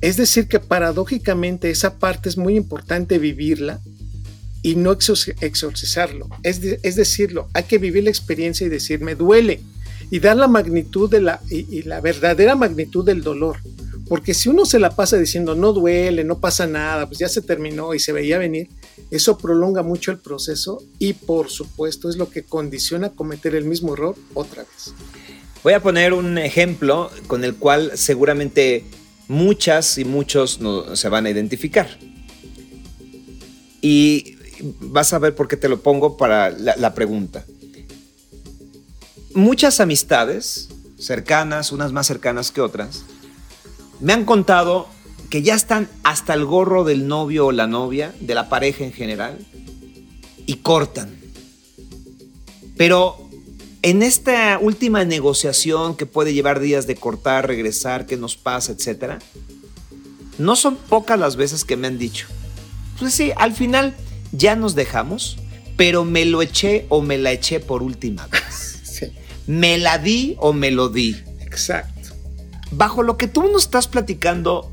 Es 0.00 0.16
decir, 0.16 0.48
que 0.48 0.58
paradójicamente 0.58 1.70
esa 1.70 1.98
parte 1.98 2.28
es 2.28 2.36
muy 2.36 2.56
importante 2.56 3.18
vivirla 3.18 3.80
y 4.62 4.74
no 4.76 4.92
exorcizarlo. 4.92 6.28
Es, 6.42 6.60
es, 6.62 6.96
decirlo, 6.96 7.48
hay 7.54 7.64
que 7.64 7.78
vivir 7.78 8.04
la 8.04 8.10
experiencia 8.10 8.66
y 8.66 8.70
decir, 8.70 9.00
me 9.00 9.14
duele, 9.14 9.60
y 10.10 10.18
dar 10.20 10.36
la 10.36 10.48
magnitud 10.48 11.10
de 11.10 11.20
la, 11.20 11.40
y, 11.50 11.82
la 11.82 12.00
verdadera 12.00 12.54
magnitud 12.54 13.04
del 13.04 13.22
dolor. 13.22 13.56
Porque 14.08 14.32
si 14.32 14.48
uno 14.48 14.64
se 14.64 14.78
la 14.78 14.90
pasa 14.90 15.18
diciendo, 15.18 15.54
no 15.54 15.72
duele, 15.72 16.24
no 16.24 16.38
pasa 16.38 16.66
nada, 16.66 17.06
pues 17.06 17.18
ya 17.18 17.28
se 17.28 17.42
terminó 17.42 17.92
y 17.92 17.98
se 17.98 18.12
veía 18.12 18.38
venir, 18.38 18.68
eso 19.10 19.36
prolonga 19.36 19.82
mucho 19.82 20.10
el 20.10 20.18
proceso 20.18 20.82
y 20.98 21.12
por 21.12 21.50
supuesto 21.50 22.08
es 22.08 22.16
lo 22.16 22.30
que 22.30 22.42
condiciona 22.42 23.10
cometer 23.10 23.54
el 23.54 23.64
mismo 23.64 23.92
error 23.92 24.16
otra 24.32 24.62
vez. 24.62 24.94
Voy 25.62 25.74
a 25.74 25.82
poner 25.82 26.14
un 26.14 26.38
ejemplo 26.38 27.10
con 27.26 27.44
el 27.44 27.56
cual 27.56 27.92
seguramente 27.96 28.84
muchas 29.26 29.98
y 29.98 30.06
muchos 30.06 30.60
no, 30.60 30.96
se 30.96 31.08
van 31.10 31.26
a 31.26 31.30
identificar. 31.30 31.98
Y 33.82 34.37
vas 34.80 35.12
a 35.12 35.18
ver 35.18 35.34
por 35.34 35.48
qué 35.48 35.56
te 35.56 35.68
lo 35.68 35.80
pongo 35.80 36.16
para 36.16 36.50
la, 36.50 36.94
pregunta. 36.94 37.44
Muchas 39.34 39.80
amistades 39.80 40.68
cercanas, 40.98 41.72
unas 41.72 41.92
más 41.92 42.06
cercanas 42.06 42.50
que 42.50 42.60
otras, 42.60 43.04
me 44.00 44.12
han 44.12 44.24
contado 44.24 44.88
que 45.30 45.42
ya 45.42 45.54
están 45.54 45.88
hasta 46.02 46.34
el 46.34 46.44
gorro 46.44 46.84
del 46.84 47.06
novio 47.06 47.46
o 47.46 47.52
la 47.52 47.66
novia, 47.66 48.14
de 48.20 48.34
la 48.34 48.48
pareja 48.48 48.84
en 48.84 48.92
general, 48.92 49.38
y 50.46 50.56
cortan. 50.56 51.10
Pero 52.76 53.28
en 53.82 54.02
esta 54.02 54.58
última 54.60 55.04
negociación 55.04 55.96
que 55.96 56.06
puede 56.06 56.32
llevar 56.32 56.60
días 56.60 56.86
de 56.86 56.96
cortar, 56.96 57.46
regresar, 57.46 58.06
qué 58.06 58.16
nos 58.16 58.36
pasa, 58.36 58.72
etcétera, 58.72 59.18
no 60.38 60.56
son 60.56 60.76
pocas 60.76 61.18
las 61.18 61.36
veces 61.36 61.64
que 61.64 61.76
me 61.76 61.88
han 61.88 61.98
dicho, 61.98 62.26
pues 62.98 63.14
sí, 63.14 63.32
al 63.36 63.52
final 63.52 63.94
ya 64.32 64.56
nos 64.56 64.74
dejamos, 64.74 65.38
pero 65.76 66.04
me 66.04 66.24
lo 66.24 66.42
eché 66.42 66.86
o 66.88 67.02
me 67.02 67.18
la 67.18 67.32
eché 67.32 67.60
por 67.60 67.82
última 67.82 68.26
vez. 68.26 68.66
Me 69.46 69.78
la 69.78 69.96
di 69.96 70.36
o 70.40 70.52
me 70.52 70.70
lo 70.70 70.90
di. 70.90 71.16
Exacto. 71.40 72.10
Bajo 72.70 73.02
lo 73.02 73.16
que 73.16 73.28
tú 73.28 73.44
nos 73.50 73.62
estás 73.62 73.88
platicando, 73.88 74.70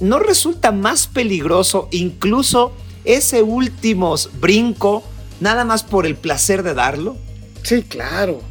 ¿no 0.00 0.18
resulta 0.18 0.70
más 0.70 1.06
peligroso 1.06 1.88
incluso 1.90 2.74
ese 3.06 3.42
último 3.42 4.14
brinco 4.38 5.02
nada 5.40 5.64
más 5.64 5.82
por 5.82 6.04
el 6.04 6.14
placer 6.14 6.62
de 6.62 6.74
darlo? 6.74 7.16
Sí, 7.62 7.82
claro. 7.82 8.42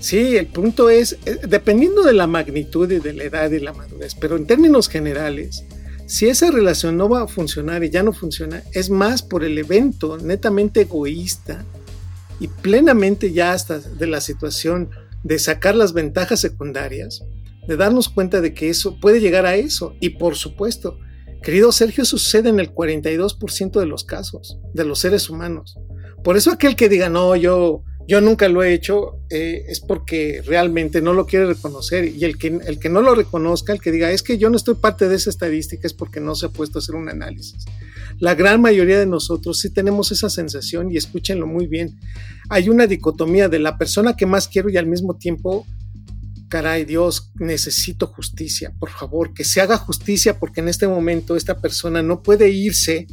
Sí, 0.00 0.36
el 0.36 0.48
punto 0.48 0.90
es, 0.90 1.16
eh, 1.24 1.38
dependiendo 1.48 2.02
de 2.02 2.12
la 2.12 2.26
magnitud 2.26 2.90
y 2.90 2.98
de 2.98 3.12
la 3.14 3.24
edad 3.24 3.50
y 3.50 3.60
la 3.60 3.72
madurez, 3.72 4.14
pero 4.14 4.36
en 4.36 4.46
términos 4.46 4.88
generales, 4.88 5.64
si 6.06 6.26
esa 6.26 6.50
relación 6.50 6.96
no 6.96 7.08
va 7.08 7.22
a 7.22 7.28
funcionar 7.28 7.82
y 7.82 7.90
ya 7.90 8.02
no 8.02 8.12
funciona, 8.12 8.62
es 8.72 8.90
más 8.90 9.22
por 9.22 9.42
el 9.42 9.56
evento 9.56 10.18
netamente 10.18 10.82
egoísta 10.82 11.64
y 12.40 12.48
plenamente 12.48 13.32
ya 13.32 13.52
hasta 13.52 13.78
de 13.78 14.06
la 14.06 14.20
situación 14.20 14.90
de 15.22 15.38
sacar 15.38 15.74
las 15.74 15.94
ventajas 15.94 16.40
secundarias, 16.40 17.24
de 17.66 17.76
darnos 17.76 18.08
cuenta 18.08 18.40
de 18.40 18.52
que 18.52 18.68
eso 18.68 19.00
puede 19.00 19.20
llegar 19.20 19.46
a 19.46 19.56
eso. 19.56 19.94
Y 20.00 20.10
por 20.10 20.36
supuesto, 20.36 20.98
querido 21.42 21.72
Sergio, 21.72 22.04
sucede 22.04 22.50
en 22.50 22.60
el 22.60 22.74
42% 22.74 23.80
de 23.80 23.86
los 23.86 24.04
casos 24.04 24.58
de 24.74 24.84
los 24.84 24.98
seres 24.98 25.30
humanos. 25.30 25.78
Por 26.22 26.36
eso 26.36 26.50
aquel 26.50 26.76
que 26.76 26.90
diga, 26.90 27.08
no, 27.08 27.34
yo 27.36 27.82
yo 28.06 28.20
nunca 28.20 28.48
lo 28.48 28.62
he 28.62 28.74
hecho, 28.74 29.20
eh, 29.30 29.64
es 29.68 29.80
porque 29.80 30.42
realmente 30.44 31.00
no 31.00 31.14
lo 31.14 31.26
quiere 31.26 31.46
reconocer. 31.46 32.04
Y 32.04 32.24
el 32.24 32.36
que, 32.36 32.48
el 32.66 32.78
que 32.78 32.90
no 32.90 33.00
lo 33.00 33.14
reconozca, 33.14 33.72
el 33.72 33.80
que 33.80 33.90
diga, 33.90 34.10
es 34.10 34.22
que 34.22 34.36
yo 34.36 34.50
no 34.50 34.56
estoy 34.56 34.74
parte 34.74 35.08
de 35.08 35.16
esa 35.16 35.30
estadística, 35.30 35.86
es 35.86 35.94
porque 35.94 36.20
no 36.20 36.34
se 36.34 36.46
ha 36.46 36.48
puesto 36.50 36.78
a 36.78 36.80
hacer 36.80 36.96
un 36.96 37.08
análisis. 37.08 37.64
La 38.18 38.34
gran 38.34 38.60
mayoría 38.60 38.98
de 38.98 39.06
nosotros 39.06 39.58
sí 39.58 39.70
tenemos 39.70 40.12
esa 40.12 40.28
sensación 40.28 40.90
y 40.90 40.98
escúchenlo 40.98 41.46
muy 41.46 41.66
bien. 41.66 41.98
Hay 42.50 42.68
una 42.68 42.86
dicotomía 42.86 43.48
de 43.48 43.58
la 43.58 43.78
persona 43.78 44.16
que 44.16 44.26
más 44.26 44.48
quiero 44.48 44.68
y 44.68 44.76
al 44.76 44.86
mismo 44.86 45.16
tiempo, 45.16 45.66
caray 46.48 46.84
Dios, 46.84 47.32
necesito 47.36 48.08
justicia. 48.08 48.74
Por 48.78 48.90
favor, 48.90 49.32
que 49.32 49.44
se 49.44 49.62
haga 49.62 49.78
justicia 49.78 50.38
porque 50.38 50.60
en 50.60 50.68
este 50.68 50.86
momento 50.86 51.36
esta 51.36 51.58
persona 51.58 52.02
no 52.02 52.22
puede 52.22 52.50
irse 52.50 53.06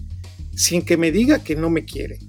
sin 0.54 0.82
que 0.82 0.97
me 0.97 1.12
diga 1.12 1.39
que 1.39 1.56
no 1.56 1.69
me 1.69 1.86
quiere 1.86 2.19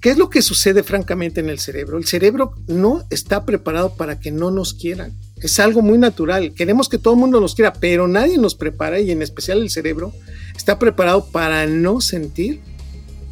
¿Qué 0.00 0.10
es 0.10 0.18
lo 0.18 0.30
que 0.30 0.42
sucede 0.42 0.82
francamente 0.82 1.40
en 1.40 1.48
el 1.48 1.58
cerebro? 1.58 1.98
El 1.98 2.06
cerebro 2.06 2.54
no 2.66 3.04
está 3.10 3.44
preparado 3.44 3.94
para 3.96 4.20
que 4.20 4.30
no 4.30 4.50
nos 4.50 4.74
quieran. 4.74 5.12
Es 5.40 5.58
algo 5.58 5.82
muy 5.82 5.98
natural. 5.98 6.54
Queremos 6.54 6.88
que 6.88 6.98
todo 6.98 7.14
el 7.14 7.20
mundo 7.20 7.40
nos 7.40 7.54
quiera, 7.54 7.72
pero 7.72 8.06
nadie 8.06 8.38
nos 8.38 8.54
prepara, 8.54 9.00
y 9.00 9.10
en 9.10 9.22
especial 9.22 9.62
el 9.62 9.70
cerebro, 9.70 10.12
está 10.56 10.78
preparado 10.78 11.26
para 11.26 11.66
no 11.66 12.00
sentir 12.00 12.60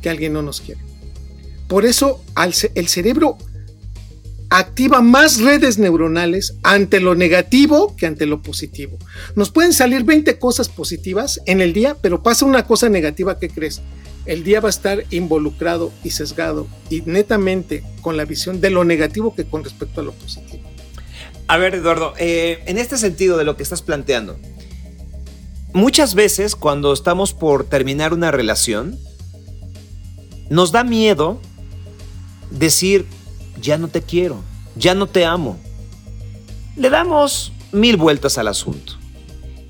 que 0.02 0.10
alguien 0.10 0.32
no 0.32 0.42
nos 0.42 0.60
quiere. 0.60 0.80
Por 1.68 1.86
eso 1.86 2.22
el 2.74 2.88
cerebro 2.88 3.38
activa 4.50 5.00
más 5.00 5.40
redes 5.40 5.78
neuronales 5.78 6.54
ante 6.62 7.00
lo 7.00 7.14
negativo 7.14 7.96
que 7.96 8.06
ante 8.06 8.26
lo 8.26 8.42
positivo. 8.42 8.98
Nos 9.34 9.50
pueden 9.50 9.72
salir 9.72 10.04
20 10.04 10.38
cosas 10.38 10.68
positivas 10.68 11.40
en 11.46 11.60
el 11.60 11.72
día, 11.72 11.96
pero 12.00 12.22
pasa 12.22 12.44
una 12.44 12.66
cosa 12.66 12.88
negativa, 12.88 13.38
¿qué 13.38 13.48
crees? 13.48 13.80
El 14.26 14.44
día 14.44 14.60
va 14.60 14.68
a 14.68 14.70
estar 14.70 15.04
involucrado 15.10 15.92
y 16.02 16.10
sesgado 16.10 16.66
y 16.90 17.02
netamente 17.02 17.84
con 18.00 18.16
la 18.16 18.24
visión 18.24 18.60
de 18.60 18.70
lo 18.70 18.84
negativo 18.84 19.34
que 19.34 19.44
con 19.44 19.64
respecto 19.64 20.00
a 20.00 20.04
lo 20.04 20.12
positivo. 20.12 20.62
A 21.46 21.58
ver, 21.58 21.74
Eduardo, 21.74 22.14
eh, 22.18 22.62
en 22.66 22.78
este 22.78 22.96
sentido 22.96 23.36
de 23.36 23.44
lo 23.44 23.56
que 23.56 23.62
estás 23.62 23.82
planteando, 23.82 24.38
muchas 25.72 26.14
veces 26.14 26.56
cuando 26.56 26.92
estamos 26.92 27.34
por 27.34 27.64
terminar 27.64 28.14
una 28.14 28.30
relación, 28.30 28.98
nos 30.48 30.72
da 30.72 30.84
miedo 30.84 31.40
decir, 32.50 33.06
ya 33.60 33.76
no 33.76 33.88
te 33.88 34.00
quiero, 34.00 34.42
ya 34.76 34.94
no 34.94 35.06
te 35.06 35.24
amo. 35.24 35.58
Le 36.76 36.88
damos 36.88 37.52
mil 37.72 37.96
vueltas 37.96 38.38
al 38.38 38.48
asunto. 38.48 38.94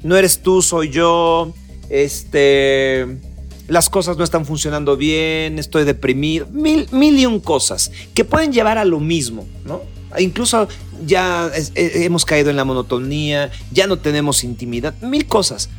No 0.02 0.16
eres 0.16 0.40
tú, 0.42 0.62
soy 0.62 0.90
yo, 0.90 1.52
este 1.88 3.33
las 3.68 3.88
cosas 3.88 4.16
no 4.16 4.24
están 4.24 4.44
funcionando 4.44 4.96
bien, 4.96 5.58
estoy 5.58 5.84
deprimido, 5.84 6.46
mil, 6.50 6.88
y 6.92 7.26
un 7.26 7.40
cosas 7.40 7.90
que 8.14 8.24
pueden 8.24 8.52
llevar 8.52 8.78
a 8.78 8.84
lo 8.84 9.00
mismo, 9.00 9.46
¿no? 9.64 9.82
Incluso 10.18 10.68
ya 11.04 11.50
eh, 11.54 11.90
hemos 12.04 12.24
caído 12.24 12.50
en 12.50 12.56
la 12.56 12.64
monotonía, 12.64 13.50
ya 13.72 13.86
no 13.86 13.98
tenemos 13.98 14.44
intimidad, 14.44 14.94
mil 15.00 15.26
cosas. 15.26 15.70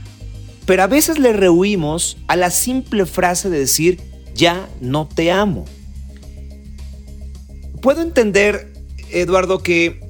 Pero 0.65 0.83
a 0.83 0.87
veces 0.87 1.19
le 1.19 1.31
rehuimos 1.31 2.17
a 2.27 2.35
la 2.35 2.49
simple 2.49 3.05
frase 3.05 3.49
de 3.49 3.59
decir, 3.59 4.01
ya 4.33 4.67
no 4.81 5.07
te 5.07 5.31
amo. 5.31 5.65
Puedo 7.81 8.01
entender, 8.01 8.73
Eduardo, 9.11 9.59
que 9.59 10.01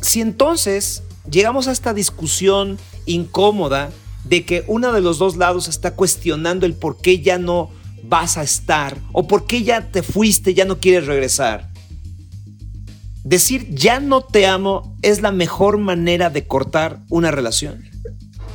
si 0.00 0.20
entonces 0.22 1.02
llegamos 1.30 1.68
a 1.68 1.72
esta 1.72 1.94
discusión 1.94 2.78
incómoda 3.06 3.90
de 4.24 4.44
que 4.44 4.64
uno 4.66 4.92
de 4.92 5.00
los 5.00 5.18
dos 5.18 5.36
lados 5.36 5.68
está 5.68 5.94
cuestionando 5.94 6.66
el 6.66 6.74
por 6.74 6.98
qué 6.98 7.20
ya 7.20 7.38
no 7.38 7.70
vas 8.04 8.36
a 8.36 8.42
estar 8.42 8.98
o 9.12 9.26
por 9.26 9.46
qué 9.46 9.62
ya 9.62 9.90
te 9.90 10.02
fuiste, 10.02 10.54
ya 10.54 10.64
no 10.64 10.78
quieres 10.78 11.06
regresar. 11.06 11.70
Decir 13.24 13.66
ya 13.70 14.00
no 14.00 14.22
te 14.22 14.46
amo 14.46 14.96
es 15.02 15.22
la 15.22 15.32
mejor 15.32 15.78
manera 15.78 16.28
de 16.28 16.46
cortar 16.46 17.00
una 17.08 17.30
relación. 17.30 17.84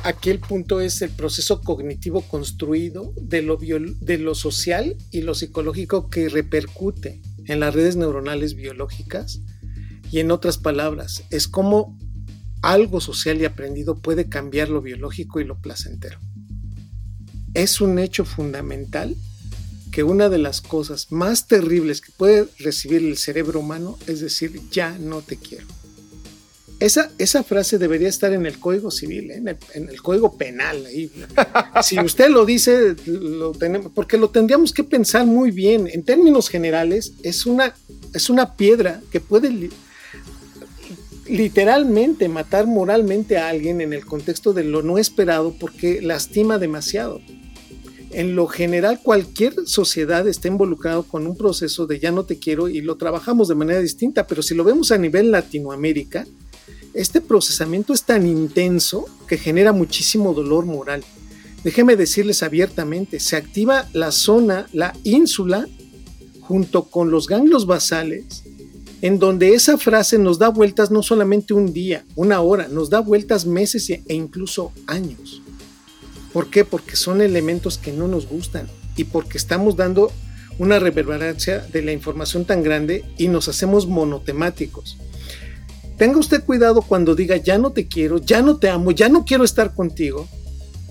Aquí 0.04 0.30
el 0.30 0.38
punto 0.38 0.80
es 0.80 1.02
el 1.02 1.10
proceso 1.10 1.60
cognitivo 1.60 2.20
construido 2.22 3.12
de 3.20 3.42
lo, 3.42 3.56
de 3.56 4.18
lo 4.18 4.34
social 4.34 4.96
y 5.10 5.22
lo 5.22 5.34
psicológico 5.34 6.08
que 6.08 6.28
repercute 6.28 7.20
en 7.46 7.60
las 7.60 7.74
redes 7.74 7.96
neuronales 7.96 8.54
biológicas. 8.54 9.40
Y 10.10 10.20
en 10.20 10.30
otras 10.30 10.56
palabras, 10.56 11.24
es 11.30 11.48
como 11.48 11.98
algo 12.62 13.00
social 13.00 13.40
y 13.40 13.44
aprendido 13.44 13.98
puede 13.98 14.28
cambiar 14.28 14.68
lo 14.68 14.82
biológico 14.82 15.40
y 15.40 15.44
lo 15.44 15.58
placentero. 15.58 16.18
Es 17.54 17.80
un 17.80 17.98
hecho 17.98 18.24
fundamental 18.24 19.16
que 19.90 20.02
una 20.02 20.28
de 20.28 20.38
las 20.38 20.60
cosas 20.60 21.10
más 21.10 21.46
terribles 21.46 22.00
que 22.00 22.12
puede 22.12 22.46
recibir 22.58 23.04
el 23.04 23.16
cerebro 23.16 23.60
humano 23.60 23.98
es 24.06 24.20
decir, 24.20 24.60
ya 24.70 24.98
no 24.98 25.22
te 25.22 25.36
quiero. 25.36 25.66
Esa, 26.80 27.10
esa 27.18 27.42
frase 27.42 27.76
debería 27.76 28.08
estar 28.08 28.32
en 28.32 28.46
el 28.46 28.60
Código 28.60 28.92
Civil, 28.92 29.32
¿eh? 29.32 29.56
en, 29.74 29.88
el, 29.88 30.00
Código 30.00 30.36
Penal. 30.36 30.86
Ahí. 30.86 31.10
Si 31.82 31.98
usted 31.98 32.30
lo 32.30 32.46
dice, 32.46 32.94
lo 33.06 33.50
tenemos, 33.50 33.90
porque 33.92 34.16
lo 34.16 34.30
tendríamos 34.30 34.72
que 34.72 34.84
pensar 34.84 35.26
muy 35.26 35.50
bien. 35.50 35.88
En 35.92 36.04
términos 36.04 36.48
generales, 36.48 37.14
es 37.24 37.46
una, 37.46 37.74
es 38.14 38.30
una 38.30 38.54
piedra 38.54 39.00
que 39.10 39.18
puede 39.18 39.50
literalmente 41.28 42.28
matar 42.28 42.66
moralmente 42.66 43.38
a 43.38 43.48
alguien 43.48 43.80
en 43.80 43.92
el 43.92 44.04
contexto 44.04 44.52
de 44.52 44.64
lo 44.64 44.82
no 44.82 44.98
esperado 44.98 45.54
porque 45.58 46.00
lastima 46.02 46.58
demasiado. 46.58 47.20
En 48.10 48.34
lo 48.34 48.46
general, 48.46 49.00
cualquier 49.02 49.54
sociedad 49.66 50.26
está 50.26 50.48
involucrado 50.48 51.02
con 51.02 51.26
un 51.26 51.36
proceso 51.36 51.86
de 51.86 52.00
ya 52.00 52.10
no 52.10 52.24
te 52.24 52.38
quiero 52.38 52.68
y 52.68 52.80
lo 52.80 52.96
trabajamos 52.96 53.48
de 53.48 53.54
manera 53.54 53.80
distinta, 53.80 54.26
pero 54.26 54.42
si 54.42 54.54
lo 54.54 54.64
vemos 54.64 54.90
a 54.90 54.98
nivel 54.98 55.30
Latinoamérica, 55.30 56.26
este 56.94 57.20
procesamiento 57.20 57.92
es 57.92 58.04
tan 58.04 58.26
intenso 58.26 59.04
que 59.28 59.36
genera 59.36 59.72
muchísimo 59.72 60.32
dolor 60.32 60.64
moral. 60.64 61.04
Déjeme 61.62 61.96
decirles 61.96 62.42
abiertamente, 62.42 63.20
se 63.20 63.36
activa 63.36 63.86
la 63.92 64.10
zona, 64.10 64.68
la 64.72 64.94
ínsula, 65.04 65.68
junto 66.40 66.84
con 66.84 67.10
los 67.10 67.26
ganglios 67.26 67.66
basales, 67.66 68.44
en 69.00 69.18
donde 69.18 69.54
esa 69.54 69.78
frase 69.78 70.18
nos 70.18 70.38
da 70.38 70.48
vueltas 70.48 70.90
no 70.90 71.02
solamente 71.02 71.54
un 71.54 71.72
día, 71.72 72.04
una 72.16 72.40
hora, 72.40 72.68
nos 72.68 72.90
da 72.90 73.00
vueltas 73.00 73.46
meses 73.46 73.88
e 73.90 74.02
incluso 74.14 74.72
años. 74.86 75.42
¿Por 76.32 76.50
qué? 76.50 76.64
Porque 76.64 76.96
son 76.96 77.20
elementos 77.20 77.78
que 77.78 77.92
no 77.92 78.08
nos 78.08 78.28
gustan 78.28 78.68
y 78.96 79.04
porque 79.04 79.38
estamos 79.38 79.76
dando 79.76 80.10
una 80.58 80.78
reverberancia 80.78 81.58
de 81.58 81.82
la 81.82 81.92
información 81.92 82.44
tan 82.44 82.62
grande 82.62 83.04
y 83.16 83.28
nos 83.28 83.48
hacemos 83.48 83.86
monotemáticos. 83.86 84.98
Tenga 85.96 86.18
usted 86.18 86.44
cuidado 86.44 86.82
cuando 86.82 87.14
diga 87.14 87.36
ya 87.36 87.58
no 87.58 87.72
te 87.72 87.86
quiero, 87.86 88.18
ya 88.18 88.42
no 88.42 88.58
te 88.58 88.68
amo, 88.68 88.90
ya 88.90 89.08
no 89.08 89.24
quiero 89.24 89.44
estar 89.44 89.74
contigo, 89.74 90.28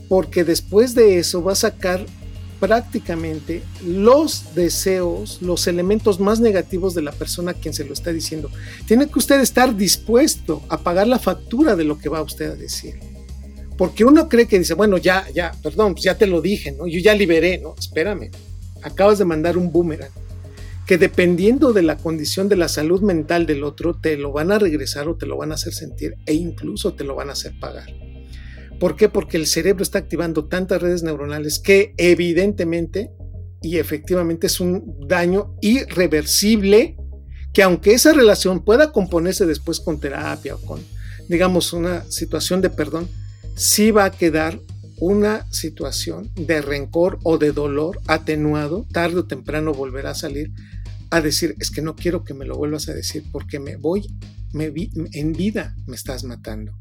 porque 0.09 0.43
después 0.43 0.95
de 0.95 1.19
eso 1.19 1.43
va 1.43 1.53
a 1.53 1.55
sacar 1.55 2.05
prácticamente 2.59 3.63
los 3.85 4.55
deseos, 4.55 5.41
los 5.41 5.67
elementos 5.67 6.19
más 6.19 6.39
negativos 6.39 6.93
de 6.93 7.01
la 7.01 7.11
persona 7.11 7.53
quien 7.53 7.73
se 7.73 7.85
lo 7.85 7.93
está 7.93 8.11
diciendo. 8.11 8.49
Tiene 8.87 9.07
que 9.07 9.19
usted 9.19 9.39
estar 9.39 9.75
dispuesto 9.75 10.61
a 10.69 10.79
pagar 10.79 11.07
la 11.07 11.19
factura 11.19 11.75
de 11.75 11.83
lo 11.83 11.97
que 11.97 12.09
va 12.09 12.21
usted 12.21 12.51
a 12.51 12.55
decir. 12.55 12.95
Porque 13.77 14.05
uno 14.05 14.27
cree 14.27 14.47
que 14.47 14.59
dice, 14.59 14.73
bueno, 14.73 14.97
ya, 14.97 15.25
ya, 15.33 15.51
perdón, 15.61 15.93
pues 15.93 16.03
ya 16.03 16.17
te 16.17 16.25
lo 16.25 16.41
dije, 16.41 16.71
¿no? 16.71 16.87
Yo 16.87 16.99
ya 16.99 17.13
liberé, 17.13 17.59
¿no? 17.59 17.75
Espérame, 17.77 18.31
acabas 18.81 19.19
de 19.19 19.25
mandar 19.25 19.57
un 19.57 19.71
boomerang 19.71 20.11
que 20.87 20.97
dependiendo 20.97 21.73
de 21.73 21.83
la 21.83 21.97
condición 21.97 22.47
de 22.47 22.55
la 22.55 22.69
salud 22.69 23.01
mental 23.01 23.45
del 23.45 23.65
otro, 23.65 23.93
te 23.93 24.15
lo 24.15 24.31
van 24.31 24.53
a 24.53 24.57
regresar 24.57 25.09
o 25.09 25.15
te 25.15 25.25
lo 25.25 25.35
van 25.35 25.51
a 25.51 25.55
hacer 25.55 25.73
sentir 25.73 26.15
e 26.25 26.33
incluso 26.33 26.93
te 26.93 27.03
lo 27.03 27.13
van 27.13 27.29
a 27.29 27.33
hacer 27.33 27.53
pagar. 27.59 27.89
¿Por 28.79 28.95
qué? 28.95 29.09
Porque 29.09 29.37
el 29.37 29.47
cerebro 29.47 29.83
está 29.83 29.99
activando 29.99 30.45
tantas 30.45 30.81
redes 30.81 31.03
neuronales 31.03 31.59
que 31.59 31.93
evidentemente 31.97 33.11
y 33.61 33.77
efectivamente 33.77 34.47
es 34.47 34.59
un 34.59 34.97
daño 35.07 35.55
irreversible 35.61 36.95
que 37.53 37.63
aunque 37.63 37.93
esa 37.93 38.13
relación 38.13 38.63
pueda 38.63 38.91
componerse 38.91 39.45
después 39.45 39.79
con 39.79 39.99
terapia 39.99 40.55
o 40.55 40.61
con, 40.61 40.79
digamos, 41.27 41.73
una 41.73 42.03
situación 42.11 42.61
de 42.61 42.69
perdón, 42.69 43.07
sí 43.55 43.89
va 43.89 44.05
a 44.05 44.11
quedar 44.11 44.59
una 44.99 45.51
situación 45.51 46.31
de 46.35 46.61
rencor 46.61 47.19
o 47.23 47.37
de 47.37 47.51
dolor 47.51 47.99
atenuado, 48.07 48.85
tarde 48.91 49.19
o 49.19 49.25
temprano 49.25 49.73
volverá 49.73 50.11
a 50.11 50.15
salir 50.15 50.51
a 51.09 51.21
decir, 51.21 51.55
es 51.59 51.71
que 51.71 51.81
no 51.81 51.95
quiero 51.95 52.23
que 52.23 52.33
me 52.33 52.45
lo 52.45 52.57
vuelvas 52.57 52.89
a 52.89 52.93
decir 52.93 53.23
porque 53.31 53.59
me 53.59 53.75
voy, 53.75 54.07
me 54.53 54.69
vi, 54.69 54.91
en 55.13 55.33
vida 55.33 55.75
me 55.87 55.95
estás 55.95 56.23
matando. 56.23 56.73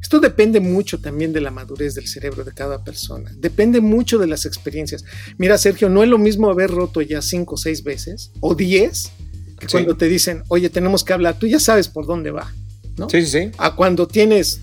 Esto 0.00 0.20
depende 0.20 0.60
mucho 0.60 1.00
también 1.00 1.32
de 1.32 1.40
la 1.40 1.50
madurez 1.50 1.94
del 1.94 2.06
cerebro 2.06 2.44
de 2.44 2.52
cada 2.52 2.84
persona. 2.84 3.32
Depende 3.38 3.80
mucho 3.80 4.18
de 4.18 4.26
las 4.26 4.46
experiencias. 4.46 5.04
Mira, 5.38 5.58
Sergio, 5.58 5.88
no 5.88 6.02
es 6.02 6.08
lo 6.08 6.18
mismo 6.18 6.50
haber 6.50 6.70
roto 6.70 7.02
ya 7.02 7.22
cinco 7.22 7.54
o 7.54 7.58
seis 7.58 7.82
veces 7.82 8.30
o 8.40 8.54
diez 8.54 9.10
que 9.58 9.66
cuando 9.66 9.96
te 9.96 10.08
dicen, 10.08 10.42
oye, 10.48 10.68
tenemos 10.68 11.02
que 11.02 11.12
hablar. 11.12 11.38
Tú 11.38 11.46
ya 11.46 11.58
sabes 11.58 11.88
por 11.88 12.06
dónde 12.06 12.30
va, 12.30 12.52
¿no? 12.96 13.08
Sí, 13.08 13.22
sí, 13.22 13.26
sí. 13.26 13.50
A 13.58 13.74
cuando 13.74 14.06
tienes, 14.06 14.60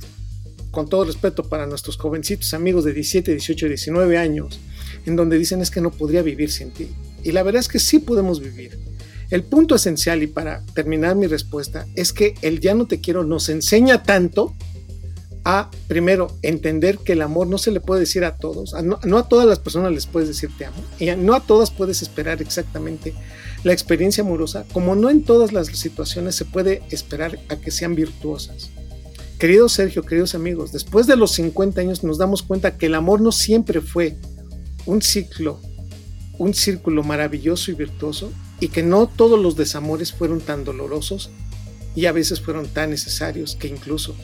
con 0.71 0.87
todo 0.87 1.05
respeto 1.05 1.43
para 1.43 1.65
nuestros 1.65 1.97
jovencitos 1.97 2.53
amigos 2.53 2.85
de 2.85 2.93
17, 2.93 3.31
18, 3.31 3.67
19 3.67 4.17
años, 4.17 4.59
en 5.05 5.15
donde 5.15 5.37
dicen 5.37 5.61
es 5.61 5.71
que 5.71 5.81
no 5.81 5.91
podría 5.91 6.21
vivir 6.21 6.51
sin 6.51 6.71
ti. 6.71 6.89
Y 7.23 7.31
la 7.31 7.43
verdad 7.43 7.61
es 7.61 7.67
que 7.67 7.79
sí 7.79 7.99
podemos 7.99 8.39
vivir. 8.39 8.77
El 9.29 9.43
punto 9.43 9.75
esencial, 9.75 10.21
y 10.21 10.27
para 10.27 10.63
terminar 10.75 11.15
mi 11.15 11.25
respuesta, 11.25 11.87
es 11.95 12.13
que 12.13 12.35
el 12.41 12.59
ya 12.59 12.75
no 12.75 12.85
te 12.85 13.01
quiero 13.01 13.23
nos 13.23 13.49
enseña 13.49 14.03
tanto 14.03 14.53
a, 15.45 15.69
primero, 15.87 16.27
entender 16.41 16.97
que 16.99 17.13
el 17.13 17.21
amor 17.21 17.47
no 17.47 17.57
se 17.57 17.71
le 17.71 17.81
puede 17.81 18.01
decir 18.01 18.23
a 18.23 18.37
todos, 18.37 18.73
no, 18.83 19.17
a 19.17 19.27
todas 19.27 19.47
las 19.47 19.59
personas 19.59 19.91
les 19.91 20.05
puedes 20.05 20.29
decir 20.29 20.49
te 20.57 20.65
amo, 20.65 20.77
y 20.99 21.07
no 21.17 21.33
a 21.33 21.41
todas 21.41 21.71
puedes 21.71 22.01
esperar 22.01 22.41
exactamente 22.41 23.13
la 23.63 23.73
experiencia 23.73 24.23
amorosa, 24.23 24.65
como 24.71 24.95
no 24.95 25.09
en 25.09 25.23
todas 25.23 25.51
las 25.51 25.67
situaciones 25.67 26.35
se 26.35 26.45
puede 26.45 26.83
esperar 26.91 27.39
a 27.49 27.57
que 27.57 27.71
sean 27.71 27.95
virtuosas. 27.95 28.69
Querido 29.37 29.67
Sergio, 29.67 30.03
queridos 30.03 30.35
amigos, 30.35 30.71
después 30.71 31.07
de 31.07 31.17
los 31.17 31.31
50 31.31 31.81
años 31.81 32.03
nos 32.03 32.17
damos 32.17 32.43
cuenta 32.43 32.77
que 32.77 32.85
el 32.85 32.95
amor 32.95 33.19
no 33.19 33.31
siempre 33.31 33.81
fue 33.81 34.15
un 34.85 35.01
ciclo, 35.01 35.59
un 36.37 36.53
círculo 36.53 37.03
maravilloso 37.03 37.71
y 37.71 37.73
virtuoso, 37.73 38.31
y 38.59 38.69
que 38.69 38.83
no 38.83 39.07
todos 39.07 39.37
los 39.37 39.57
desamores 39.57 40.13
fueron 40.13 40.39
tan 40.39 40.63
dolorosos 40.63 41.29
y 41.95 42.05
a 42.05 42.13
veces 42.13 42.39
fueron 42.39 42.67
tan 42.67 42.91
necesarios 42.91 43.57
que 43.57 43.67
incluso 43.67 44.15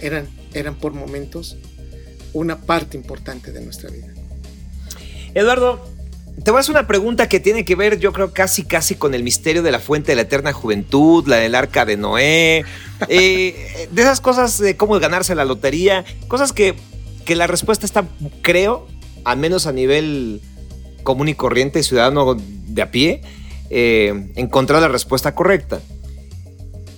eran, 0.00 0.28
eran 0.54 0.74
por 0.74 0.92
momentos 0.92 1.56
una 2.32 2.60
parte 2.60 2.96
importante 2.96 3.52
de 3.52 3.60
nuestra 3.60 3.90
vida. 3.90 4.08
Eduardo, 5.34 5.84
te 6.42 6.50
voy 6.50 6.58
a 6.58 6.60
hacer 6.60 6.74
una 6.74 6.86
pregunta 6.86 7.28
que 7.28 7.40
tiene 7.40 7.64
que 7.64 7.74
ver, 7.74 7.98
yo 7.98 8.12
creo, 8.12 8.32
casi, 8.32 8.64
casi 8.64 8.94
con 8.94 9.14
el 9.14 9.22
misterio 9.22 9.62
de 9.62 9.70
la 9.70 9.78
fuente 9.78 10.12
de 10.12 10.16
la 10.16 10.22
eterna 10.22 10.52
juventud, 10.52 11.26
la 11.26 11.36
del 11.36 11.54
arca 11.54 11.84
de 11.84 11.96
Noé, 11.96 12.64
eh, 13.08 13.88
de 13.92 14.02
esas 14.02 14.20
cosas 14.20 14.58
de 14.58 14.76
cómo 14.76 14.98
ganarse 14.98 15.34
la 15.34 15.44
lotería, 15.44 16.04
cosas 16.28 16.52
que, 16.52 16.74
que 17.24 17.36
la 17.36 17.46
respuesta 17.46 17.84
está, 17.84 18.06
creo, 18.42 18.86
al 19.24 19.38
menos 19.38 19.66
a 19.66 19.72
nivel 19.72 20.40
común 21.02 21.28
y 21.28 21.34
corriente, 21.34 21.82
ciudadano 21.82 22.36
de 22.36 22.82
a 22.82 22.90
pie, 22.90 23.22
eh, 23.68 24.30
encontrar 24.36 24.80
la 24.80 24.88
respuesta 24.88 25.34
correcta. 25.34 25.80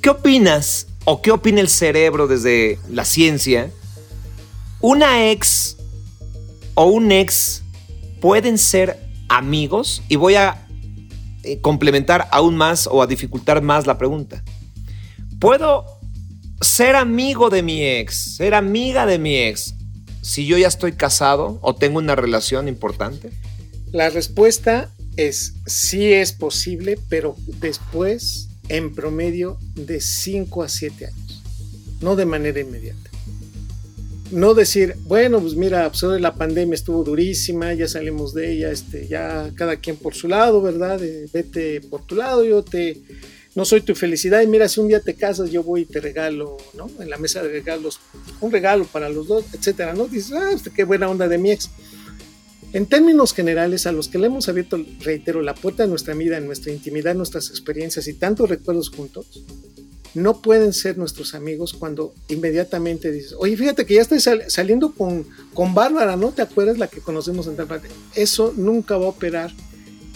¿Qué 0.01 0.11
opinas 0.11 0.89
o 1.05 1.23
qué 1.23 1.31
opina 1.31 1.61
el 1.61 1.69
cerebro 1.69 2.27
desde 2.27 2.79
la 2.91 3.05
ciencia? 3.05 3.71
¿Una 4.81 5.31
ex 5.31 5.77
o 6.75 6.87
un 6.87 7.13
ex 7.13 7.63
pueden 8.21 8.59
ser 8.59 8.99
amigos? 9.29 10.03
Y 10.09 10.17
voy 10.17 10.35
a 10.35 10.67
eh, 11.45 11.61
complementar 11.61 12.29
aún 12.31 12.57
más 12.57 12.87
o 12.87 13.03
a 13.03 13.07
dificultar 13.07 13.63
más 13.63 13.87
la 13.87 13.99
pregunta. 13.99 14.45
¿Puedo 15.39 15.85
ser 16.61 16.95
amigo 16.95 17.51
de 17.51 17.63
mi 17.63 17.85
ex, 17.85 18.37
ser 18.37 18.55
amiga 18.55 19.07
de 19.07 19.19
mi 19.19 19.37
ex, 19.37 19.75
si 20.21 20.47
yo 20.47 20.57
ya 20.57 20.69
estoy 20.69 20.93
casado 20.93 21.59
o 21.63 21.75
tengo 21.75 21.99
una 21.99 22.15
relación 22.15 22.69
importante? 22.69 23.31
La 23.91 24.09
respuesta 24.09 24.91
es 25.17 25.55
sí 25.67 26.13
es 26.13 26.33
posible, 26.33 26.99
pero 27.09 27.37
después 27.61 28.52
en 28.69 28.95
promedio 28.95 29.59
de 29.75 30.01
5 30.01 30.63
a 30.63 30.69
7 30.69 31.07
años, 31.07 31.43
no 32.01 32.17
de 32.17 32.27
manera 32.27 32.61
inmediata. 32.61 33.11
No 34.31 34.55
decir, 34.55 34.97
bueno, 35.05 35.41
pues 35.41 35.55
mira, 35.55 35.91
pues 35.91 36.03
la 36.21 36.35
pandemia 36.35 36.75
estuvo 36.75 37.05
durísima, 37.05 37.75
ya 37.75 37.87
salimos 37.87 38.33
de 38.33 38.53
ella, 38.53 38.71
este, 38.71 39.07
ya 39.07 39.51
cada 39.55 39.77
quien 39.77 39.97
por 39.97 40.15
su 40.15 40.27
lado, 40.27 40.63
¿verdad? 40.63 40.99
vete 41.33 41.83
por 41.83 42.07
tu 42.07 42.17
lado, 42.17 42.43
yo 42.43 42.63
te, 42.63 43.03
no 43.55 43.67
soy 43.67 43.83
tu 43.83 43.95
felicidad 43.95 44.41
y 44.41 44.47
mira, 44.47 44.69
si 44.69 44.81
un 44.81 44.89
día 44.89 45.01
te 45.01 45.15
casas, 45.15 45.51
yo 45.51 45.63
voy 45.63 45.83
y 45.83 45.85
te 45.85 46.01
regalo, 46.01 46.57
¿no? 46.73 46.91
En 46.99 47.11
la 47.11 47.19
mesa 47.19 47.43
de 47.43 47.51
regalos, 47.51 48.01
un 48.41 48.51
regalo 48.51 48.87
para 48.87 49.11
los 49.11 49.29
dos, 49.29 49.45
etcétera, 49.53 49.93
¿no? 49.93 50.07
Dices, 50.07 50.33
ah, 50.33 50.51
este, 50.55 50.71
qué 50.71 50.85
buena 50.85 51.09
onda 51.09 51.29
de 51.29 51.37
mi 51.37 51.51
ex. 51.51 51.69
En 52.73 52.87
términos 52.87 53.35
generales, 53.35 53.87
a 53.87 53.93
los 53.93 54.09
que 54.09 54.19
le 54.19 54.29
hemos 54.29 54.49
abierto, 54.49 54.83
reitero, 55.01 55.43
la 55.43 55.55
puerta 55.55 55.83
de 55.83 55.91
nuestra 55.91 56.15
vida, 56.15 56.41
nuestra 56.41 56.73
intimidad, 56.73 57.15
nuestras 57.15 57.51
experiencias 57.51 58.09
y 58.09 58.15
tantos 58.15 58.49
recuerdos 58.49 58.89
juntos, 58.89 59.45
no 60.15 60.41
pueden 60.41 60.73
ser 60.73 60.97
nuestros 60.97 61.35
amigos 61.35 61.75
cuando 61.75 62.15
inmediatamente 62.29 63.13
dices, 63.13 63.35
oye, 63.39 63.57
fíjate 63.57 63.85
que 63.85 63.95
ya 63.95 64.03
estoy 64.03 64.21
saliendo 64.21 64.93
con, 64.93 65.27
con 65.53 65.75
Bárbara, 65.75 66.17
¿no? 66.17 66.33
¿Te 66.33 66.43
acuerdas 66.43 66.79
la 66.79 66.89
que 66.89 67.01
conocemos 67.01 67.47
en 67.47 67.57
tal 67.57 67.67
parte? 67.67 67.89
Eso 68.15 68.55
nunca 68.57 68.97
va 68.97 69.07
a 69.07 69.11
operar 69.11 69.53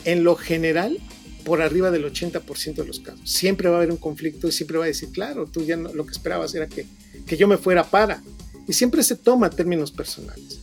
en 0.04 0.24
lo 0.24 0.36
general 0.36 0.98
por 1.44 1.62
arriba 1.62 1.90
del 1.90 2.04
80% 2.04 2.74
de 2.74 2.84
los 2.86 3.00
casos. 3.00 3.30
Siempre 3.30 3.68
va 3.68 3.76
a 3.76 3.78
haber 3.78 3.90
un 3.90 3.98
conflicto 3.98 4.48
y 4.48 4.52
siempre 4.52 4.78
va 4.78 4.84
a 4.84 4.88
decir, 4.88 5.11
claro, 5.12 5.46
tú 5.46 5.62
ya 5.62 5.76
no, 5.76 5.92
lo 5.92 6.04
que 6.04 6.12
esperabas 6.12 6.54
era 6.54 6.66
que, 6.66 6.86
que 7.26 7.36
yo 7.36 7.46
me 7.48 7.57
fuera 7.57 7.84
para. 7.84 8.22
Y 8.66 8.72
siempre 8.72 9.02
se 9.02 9.14
toma 9.14 9.48
términos 9.48 9.92
personales. 9.92 10.59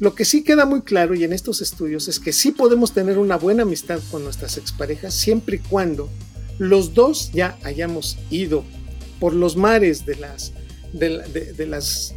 Lo 0.00 0.14
que 0.14 0.24
sí 0.24 0.42
queda 0.42 0.64
muy 0.64 0.80
claro 0.80 1.14
y 1.14 1.24
en 1.24 1.34
estos 1.34 1.60
estudios 1.60 2.08
es 2.08 2.18
que 2.18 2.32
sí 2.32 2.52
podemos 2.52 2.94
tener 2.94 3.18
una 3.18 3.36
buena 3.36 3.64
amistad 3.64 4.00
con 4.10 4.24
nuestras 4.24 4.56
exparejas 4.56 5.12
siempre 5.12 5.56
y 5.56 5.58
cuando 5.58 6.08
los 6.58 6.94
dos 6.94 7.30
ya 7.34 7.58
hayamos 7.64 8.16
ido 8.30 8.64
por 9.20 9.34
los 9.34 9.56
mares 9.56 10.06
de 10.06 10.16
las 10.16 10.54
de, 10.94 11.66
las 11.66 12.14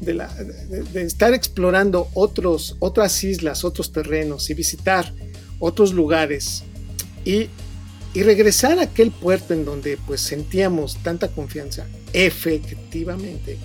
de, 0.00 1.02
estar 1.02 1.34
explorando 1.34 2.08
otros, 2.14 2.76
otras 2.78 3.22
islas, 3.22 3.64
otros 3.64 3.92
terrenos 3.92 4.48
y 4.48 4.54
visitar 4.54 5.12
otros 5.58 5.92
lugares 5.92 6.64
y, 7.26 7.48
y 8.14 8.22
regresar 8.22 8.78
a 8.78 8.84
aquel 8.84 9.10
puerto 9.10 9.52
en 9.52 9.66
donde 9.66 9.98
pues 10.06 10.22
sentíamos 10.22 10.96
tanta 11.02 11.28
confianza, 11.28 11.86
efectivamente, 12.14 13.58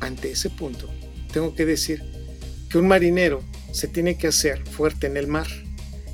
ante 0.00 0.32
ese 0.32 0.50
punto, 0.50 0.88
tengo 1.32 1.54
que 1.54 1.64
decir 1.64 2.02
que 2.72 2.78
un 2.78 2.88
marinero 2.88 3.42
se 3.70 3.86
tiene 3.86 4.16
que 4.16 4.28
hacer 4.28 4.66
fuerte 4.66 5.06
en 5.06 5.18
el 5.18 5.26
mar 5.26 5.46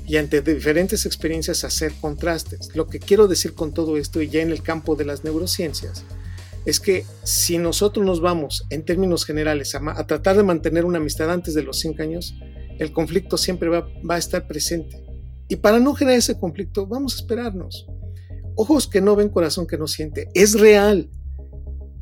y 0.05 0.17
ante 0.17 0.41
diferentes 0.41 1.05
experiencias 1.05 1.63
hacer 1.63 1.93
contrastes. 2.01 2.75
Lo 2.75 2.87
que 2.87 2.99
quiero 2.99 3.29
decir 3.29 3.53
con 3.53 3.73
todo 3.73 3.95
esto 3.95 4.21
y 4.21 4.27
ya 4.27 4.41
en 4.41 4.51
el 4.51 4.61
campo 4.61 4.97
de 4.97 5.05
las 5.05 5.23
neurociencias 5.23 6.03
es 6.65 6.81
que 6.81 7.05
si 7.23 7.57
nosotros 7.57 8.05
nos 8.05 8.19
vamos 8.19 8.65
en 8.69 8.83
términos 8.83 9.23
generales 9.23 9.73
a, 9.73 10.05
tratar 10.05 10.35
de 10.35 10.43
mantener 10.43 10.83
una 10.83 10.97
amistad 10.97 11.31
antes 11.31 11.53
de 11.53 11.63
los 11.63 11.79
cinco 11.79 12.03
años, 12.03 12.35
el 12.77 12.91
conflicto 12.91 13.37
siempre 13.37 13.69
va, 13.69 13.87
va 14.07 14.15
a 14.15 14.19
estar 14.19 14.45
presente. 14.45 15.01
Y 15.47 15.55
para 15.55 15.79
no 15.79 15.93
generar 15.93 16.19
ese 16.19 16.37
conflicto, 16.37 16.85
vamos 16.85 17.15
a 17.15 17.19
esperarnos. 17.21 17.87
Ojos 18.55 18.87
que 18.87 18.99
no 18.99 19.15
ven, 19.15 19.29
corazón 19.29 19.65
que 19.65 19.77
no 19.77 19.87
siente. 19.87 20.27
Es 20.33 20.59
real. 20.59 21.09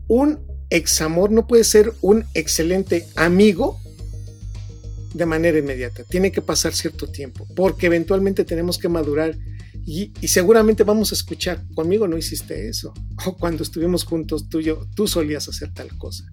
Un 0.08 0.40
examor 0.72 1.32
no 1.32 1.46
puede 1.46 1.64
ser 1.64 1.94
un 2.02 2.26
excelente 2.34 3.06
amigo 3.16 3.80
de 5.14 5.26
manera 5.26 5.58
inmediata, 5.58 6.04
tiene 6.04 6.32
que 6.32 6.42
pasar 6.42 6.74
cierto 6.74 7.08
tiempo, 7.08 7.48
porque 7.56 7.88
eventualmente 7.88 8.44
tenemos 8.44 8.78
que 8.78 8.90
madurar 8.90 9.38
y, 9.86 10.12
seguramente 10.28 10.84
vamos 10.84 11.14
a 11.14 11.16
escuchar, 11.16 11.64
conmigo 11.74 12.10
no 12.10 12.18
hiciste 12.18 12.68
eso, 12.68 12.94
o 13.26 13.38
cuando 13.38 13.64
estuvimos 13.64 14.04
juntos 14.04 14.50
tú, 14.50 14.60
yo, 14.60 14.88
tú 14.96 15.08
solías 15.08 15.48
hacer 15.48 15.74
tal 15.74 15.98
cosa. 15.98 16.26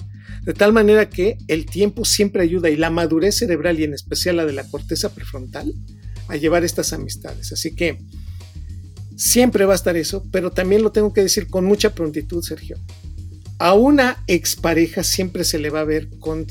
De 0.42 0.54
tal 0.54 0.72
manera 0.72 1.08
que 1.08 1.38
el 1.48 1.64
tiempo 1.64 2.04
siempre 2.04 2.42
ayuda 2.42 2.68
y 2.68 2.76
la 2.76 2.90
madurez 2.90 3.36
cerebral 3.36 3.78
y 3.78 3.84
en 3.84 3.94
especial 3.94 4.36
la 4.36 4.46
de 4.46 4.52
la 4.52 4.68
corteza 4.68 5.14
prefrontal 5.14 5.72
a 6.28 6.36
llevar 6.36 6.64
estas 6.64 6.92
amistades. 6.92 7.52
Así 7.52 7.74
que 7.74 7.98
siempre 9.16 9.64
va 9.64 9.74
a 9.74 9.76
estar 9.76 9.96
eso, 9.96 10.24
pero 10.32 10.50
también 10.50 10.82
lo 10.82 10.92
tengo 10.92 11.12
que 11.12 11.22
decir 11.22 11.46
con 11.48 11.64
mucha 11.64 11.94
prontitud, 11.94 12.42
Sergio. 12.42 12.76
A 13.58 13.74
una 13.74 14.22
expareja 14.26 15.04
siempre 15.04 15.44
se 15.44 15.58
le 15.58 15.70
va 15.70 15.80
a 15.80 15.84
ver 15.84 16.08
con, 16.18 16.46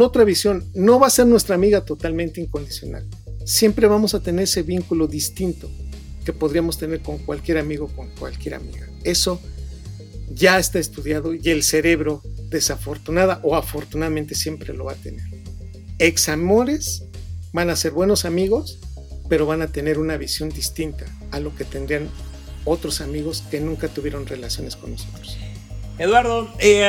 otra 0.00 0.24
visión. 0.24 0.64
No 0.74 0.98
va 0.98 1.08
a 1.08 1.10
ser 1.10 1.26
nuestra 1.26 1.54
amiga 1.54 1.84
totalmente 1.84 2.40
incondicional. 2.40 3.06
Siempre 3.44 3.86
vamos 3.86 4.14
a 4.14 4.22
tener 4.22 4.44
ese 4.44 4.62
vínculo 4.62 5.06
distinto 5.06 5.70
que 6.24 6.32
podríamos 6.32 6.78
tener 6.78 7.00
con 7.00 7.18
cualquier 7.18 7.58
amigo, 7.58 7.88
con 7.88 8.08
cualquier 8.18 8.54
amiga. 8.54 8.88
Eso 9.04 9.40
ya 10.32 10.58
está 10.58 10.78
estudiado 10.78 11.34
y 11.34 11.48
el 11.50 11.62
cerebro 11.62 12.22
desafortunada 12.50 13.40
o 13.42 13.54
afortunadamente 13.54 14.34
siempre 14.34 14.74
lo 14.74 14.84
va 14.84 14.92
a 14.92 14.96
tener. 14.96 15.24
Examores 15.98 17.04
van 17.52 17.70
a 17.70 17.76
ser 17.76 17.92
buenos 17.92 18.24
amigos, 18.24 18.78
pero 19.28 19.46
van 19.46 19.62
a 19.62 19.68
tener 19.68 19.98
una 19.98 20.16
visión 20.16 20.48
distinta 20.48 21.04
a 21.30 21.40
lo 21.40 21.54
que 21.54 21.64
tendrían 21.64 22.08
otros 22.64 23.00
amigos 23.00 23.42
que 23.50 23.60
nunca 23.60 23.88
tuvieron 23.88 24.26
relaciones 24.26 24.76
con 24.76 24.92
nosotros. 24.92 25.36
Eduardo, 25.98 26.48
eh, 26.60 26.88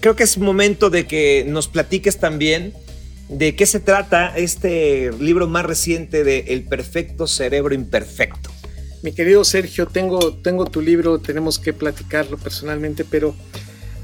creo 0.00 0.16
que 0.16 0.24
es 0.24 0.36
momento 0.38 0.90
de 0.90 1.06
que 1.06 1.44
nos 1.46 1.68
platiques 1.68 2.18
también 2.18 2.74
de 3.28 3.56
qué 3.56 3.66
se 3.66 3.80
trata 3.80 4.36
este 4.36 5.10
libro 5.18 5.48
más 5.48 5.64
reciente 5.64 6.24
de 6.24 6.44
El 6.48 6.64
perfecto 6.64 7.26
cerebro 7.26 7.74
imperfecto. 7.74 8.50
Mi 9.02 9.12
querido 9.12 9.44
Sergio, 9.44 9.86
tengo, 9.86 10.34
tengo 10.34 10.66
tu 10.66 10.80
libro, 10.80 11.20
tenemos 11.20 11.58
que 11.58 11.72
platicarlo 11.72 12.38
personalmente, 12.38 13.04
pero 13.04 13.34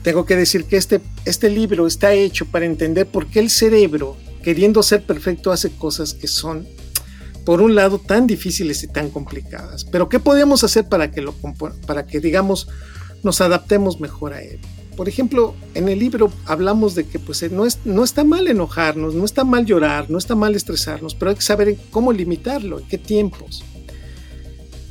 tengo 0.02 0.24
que 0.24 0.36
decir 0.36 0.64
que 0.64 0.76
este, 0.76 1.00
este 1.24 1.50
libro 1.50 1.86
está 1.86 2.12
hecho 2.12 2.46
para 2.46 2.66
entender 2.66 3.06
por 3.06 3.26
qué 3.26 3.40
el 3.40 3.50
cerebro, 3.50 4.16
queriendo 4.42 4.82
ser 4.82 5.04
perfecto, 5.04 5.50
hace 5.50 5.70
cosas 5.70 6.14
que 6.14 6.28
son, 6.28 6.68
por 7.44 7.60
un 7.60 7.74
lado, 7.74 7.98
tan 7.98 8.26
difíciles 8.26 8.82
y 8.84 8.88
tan 8.88 9.10
complicadas. 9.10 9.84
Pero 9.84 10.08
¿qué 10.08 10.20
podemos 10.20 10.62
hacer 10.62 10.88
para 10.88 11.10
que, 11.10 11.22
lo, 11.22 11.34
para 11.86 12.06
que 12.06 12.20
digamos, 12.20 12.68
nos 13.22 13.40
adaptemos 13.40 14.00
mejor 14.00 14.32
a 14.32 14.42
él? 14.42 14.58
Por 14.96 15.08
ejemplo, 15.08 15.54
en 15.74 15.88
el 15.88 15.98
libro 15.98 16.30
hablamos 16.44 16.94
de 16.94 17.04
que 17.04 17.18
pues, 17.18 17.50
no, 17.50 17.64
es, 17.64 17.78
no 17.84 18.04
está 18.04 18.24
mal 18.24 18.46
enojarnos, 18.46 19.14
no 19.14 19.24
está 19.24 19.42
mal 19.44 19.64
llorar, 19.64 20.10
no 20.10 20.18
está 20.18 20.34
mal 20.34 20.54
estresarnos, 20.54 21.14
pero 21.14 21.30
hay 21.30 21.36
que 21.36 21.42
saber 21.42 21.76
cómo 21.90 22.12
limitarlo, 22.12 22.78
en 22.78 22.88
qué 22.88 22.98
tiempos. 22.98 23.64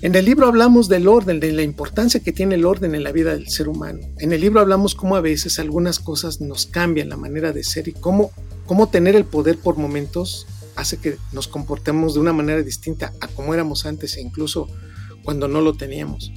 En 0.01 0.15
el 0.15 0.25
libro 0.25 0.47
hablamos 0.47 0.89
del 0.89 1.07
orden, 1.07 1.39
de 1.39 1.51
la 1.51 1.61
importancia 1.61 2.21
que 2.21 2.31
tiene 2.31 2.55
el 2.55 2.65
orden 2.65 2.95
en 2.95 3.03
la 3.03 3.11
vida 3.11 3.35
del 3.35 3.49
ser 3.49 3.69
humano. 3.69 3.99
En 4.17 4.33
el 4.33 4.41
libro 4.41 4.59
hablamos 4.59 4.95
cómo 4.95 5.15
a 5.15 5.21
veces 5.21 5.59
algunas 5.59 5.99
cosas 5.99 6.41
nos 6.41 6.65
cambian 6.65 7.09
la 7.09 7.17
manera 7.17 7.51
de 7.51 7.63
ser 7.63 7.87
y 7.87 7.93
cómo, 7.93 8.31
cómo 8.65 8.89
tener 8.89 9.15
el 9.15 9.25
poder 9.25 9.59
por 9.59 9.77
momentos 9.77 10.47
hace 10.75 10.97
que 10.97 11.17
nos 11.33 11.47
comportemos 11.47 12.15
de 12.15 12.19
una 12.19 12.33
manera 12.33 12.63
distinta 12.63 13.13
a 13.21 13.27
como 13.27 13.53
éramos 13.53 13.85
antes 13.85 14.17
e 14.17 14.21
incluso 14.21 14.67
cuando 15.23 15.47
no 15.47 15.61
lo 15.61 15.73
teníamos. 15.73 16.31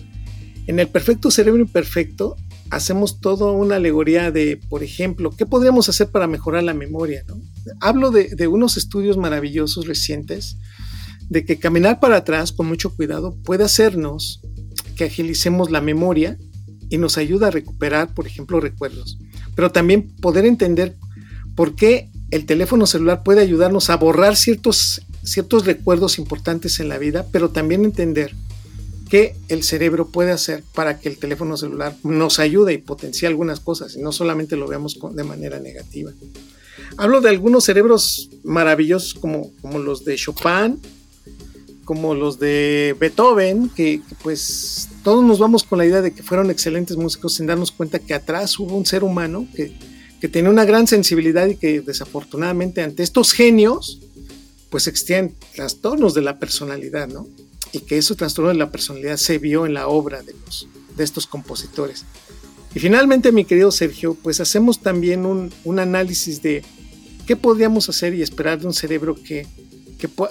En 0.67 0.79
el 0.79 0.89
perfecto 0.89 1.31
cerebro 1.31 1.61
imperfecto 1.61 2.37
hacemos 2.71 3.21
toda 3.21 3.53
una 3.53 3.77
alegoría 3.77 4.31
de, 4.31 4.59
por 4.69 4.83
ejemplo, 4.83 5.31
qué 5.31 5.47
podríamos 5.47 5.89
hacer 5.89 6.09
para 6.09 6.27
mejorar 6.27 6.63
la 6.63 6.75
memoria. 6.75 7.25
Hablo 7.81 8.11
de, 8.11 8.35
de 8.35 8.49
unos 8.49 8.77
estudios 8.77 9.17
maravillosos 9.17 9.87
recientes 9.87 10.57
de 11.29 11.45
que 11.45 11.59
caminar 11.59 12.01
para 12.01 12.17
atrás 12.17 12.53
con 12.53 12.67
mucho 12.67 12.95
cuidado 12.95 13.37
puede 13.45 13.65
hacernos 13.65 14.41
que 14.97 15.05
agilicemos 15.05 15.71
la 15.71 15.81
memoria 15.81 16.39
y 16.89 16.99
nos 16.99 17.19
ayuda 17.19 17.49
a 17.49 17.51
recuperar, 17.51 18.15
por 18.15 18.27
ejemplo, 18.27 18.61
recuerdos. 18.61 19.19
Pero 19.55 19.73
también 19.73 20.15
poder 20.21 20.45
entender 20.45 20.97
por 21.55 21.75
qué 21.75 22.11
el 22.31 22.47
teléfono 22.47 22.87
celular 22.87 23.23
puede 23.23 23.41
ayudarnos 23.41 23.91
a 23.91 23.97
borrar 23.97 24.37
ciertos, 24.37 25.03
ciertos 25.23 25.67
recuerdos 25.67 26.19
importantes 26.19 26.81
en 26.81 26.89
la 26.89 26.99
vida, 26.99 27.27
pero 27.31 27.51
también 27.51 27.85
entender 27.85 28.35
qué 29.15 29.37
el 29.49 29.63
cerebro 29.63 30.09
puede 30.09 30.33
hacer 30.33 30.65
para 30.75 30.99
que 30.99 31.09
el 31.09 31.19
teléfono 31.19 31.57
celular 31.57 31.95
nos 32.03 32.41
ayude 32.41 32.73
y 32.73 32.79
potencie 32.79 33.29
algunas 33.29 33.61
cosas 33.61 33.95
y 33.95 34.01
no 34.01 34.11
solamente 34.11 34.57
lo 34.57 34.67
veamos 34.67 34.99
de 35.13 35.23
manera 35.23 35.61
negativa. 35.61 36.11
Hablo 36.97 37.21
de 37.21 37.29
algunos 37.29 37.63
cerebros 37.63 38.29
maravillosos 38.43 39.15
como, 39.15 39.53
como 39.63 39.79
los 39.79 40.05
de 40.05 40.17
Chopin, 40.17 40.81
como 41.85 42.17
los 42.17 42.41
de 42.41 42.97
Beethoven, 42.99 43.69
que, 43.69 44.03
pues 44.21 44.89
todos 45.05 45.23
nos 45.23 45.39
vamos 45.39 45.63
con 45.63 45.79
la 45.79 45.87
idea 45.87 46.03
de 46.03 46.13
que 46.13 46.25
fueron 46.25 46.51
excelentes 46.51 46.97
músicos 46.97 47.35
sin 47.35 47.47
darnos 47.47 47.71
cuenta 47.71 48.01
que 48.01 48.15
atrás 48.15 48.59
hubo 48.59 48.77
un 48.77 48.85
ser 48.85 49.05
humano 49.05 49.47
que, 49.55 49.79
que 50.21 50.27
tenía 50.27 50.51
una 50.51 50.65
gran 50.65 50.89
sensibilidad 50.89 51.47
y 51.47 51.55
que 51.55 51.83
desafortunadamente 51.83 52.83
ante 52.83 53.05
estos 53.05 53.31
genios, 53.31 54.01
pues 54.71 54.89
existían 54.89 55.35
trastornos 55.55 56.15
de 56.15 56.23
la 56.23 56.41
personalidad, 56.41 57.07
¿no? 57.07 57.29
Y 57.75 57.81
que 57.81 57.99
ese 57.99 58.15
trastorno 58.15 58.49
de 58.49 58.57
la 58.57 58.71
personalidad 58.71 59.17
se 59.19 59.39
vio 59.39 59.67
en 59.67 59.75
la 59.75 59.89
obra 59.89 60.23
de, 60.23 60.33
los, 60.33 60.69
de 60.97 61.05
estos 61.05 61.27
compositores. 61.27 62.07
Y 62.75 62.81
finalmente, 62.81 63.33
mi 63.33 63.45
querido 63.45 63.71
Sergio, 63.71 64.15
pues 64.15 64.41
hacemos 64.41 64.81
también 64.81 65.27
un, 65.27 65.53
un 65.65 65.79
análisis 65.79 66.41
de 66.41 66.65
qué 67.27 67.37
podríamos 67.37 67.89
hacer 67.89 68.15
y 68.15 68.23
esperar 68.23 68.61
de 68.61 68.67
un 68.67 68.75
cerebro 68.75 69.15
que 69.15 69.47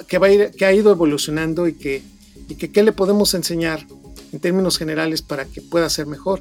que, 0.07 0.17
va 0.17 0.29
que 0.51 0.65
ha 0.65 0.73
ido 0.73 0.91
evolucionando 0.91 1.67
y 1.67 1.73
que, 1.73 2.03
y 2.49 2.55
que 2.55 2.71
qué 2.71 2.83
le 2.83 2.91
podemos 2.91 3.33
enseñar 3.33 3.85
en 4.31 4.39
términos 4.39 4.77
generales 4.77 5.21
para 5.21 5.45
que 5.45 5.61
pueda 5.61 5.89
ser 5.89 6.05
mejor. 6.05 6.39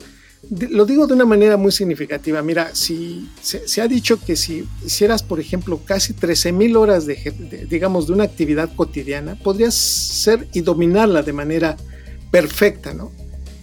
Lo 0.51 0.87
digo 0.87 1.07
de 1.07 1.15
una 1.15 1.25
manera 1.25 1.57
muy 1.57 1.73
significativa. 1.73 2.43
Mira, 2.43 2.75
si 2.75 3.29
se, 3.41 3.81
ha 3.81 3.89
dicho 3.89 4.19
que 4.21 4.37
si 4.37 4.67
hicieras, 4.85 5.23
por 5.23 5.41
ejemplo, 5.41 5.81
casi 5.85 6.15
13.000 6.15 6.77
horas 6.77 7.07
de, 7.07 7.67
digamos, 7.69 8.09
de 8.09 8.15
una 8.15 8.25
actividad 8.25 8.75
cotidiana, 8.75 9.37
podrías 9.37 9.75
ser 9.75 10.49
y 10.53 10.61
dominarla 10.61 11.23
de 11.23 11.33
manera 11.33 11.77
perfecta, 12.31 12.93
¿no? 12.93 13.13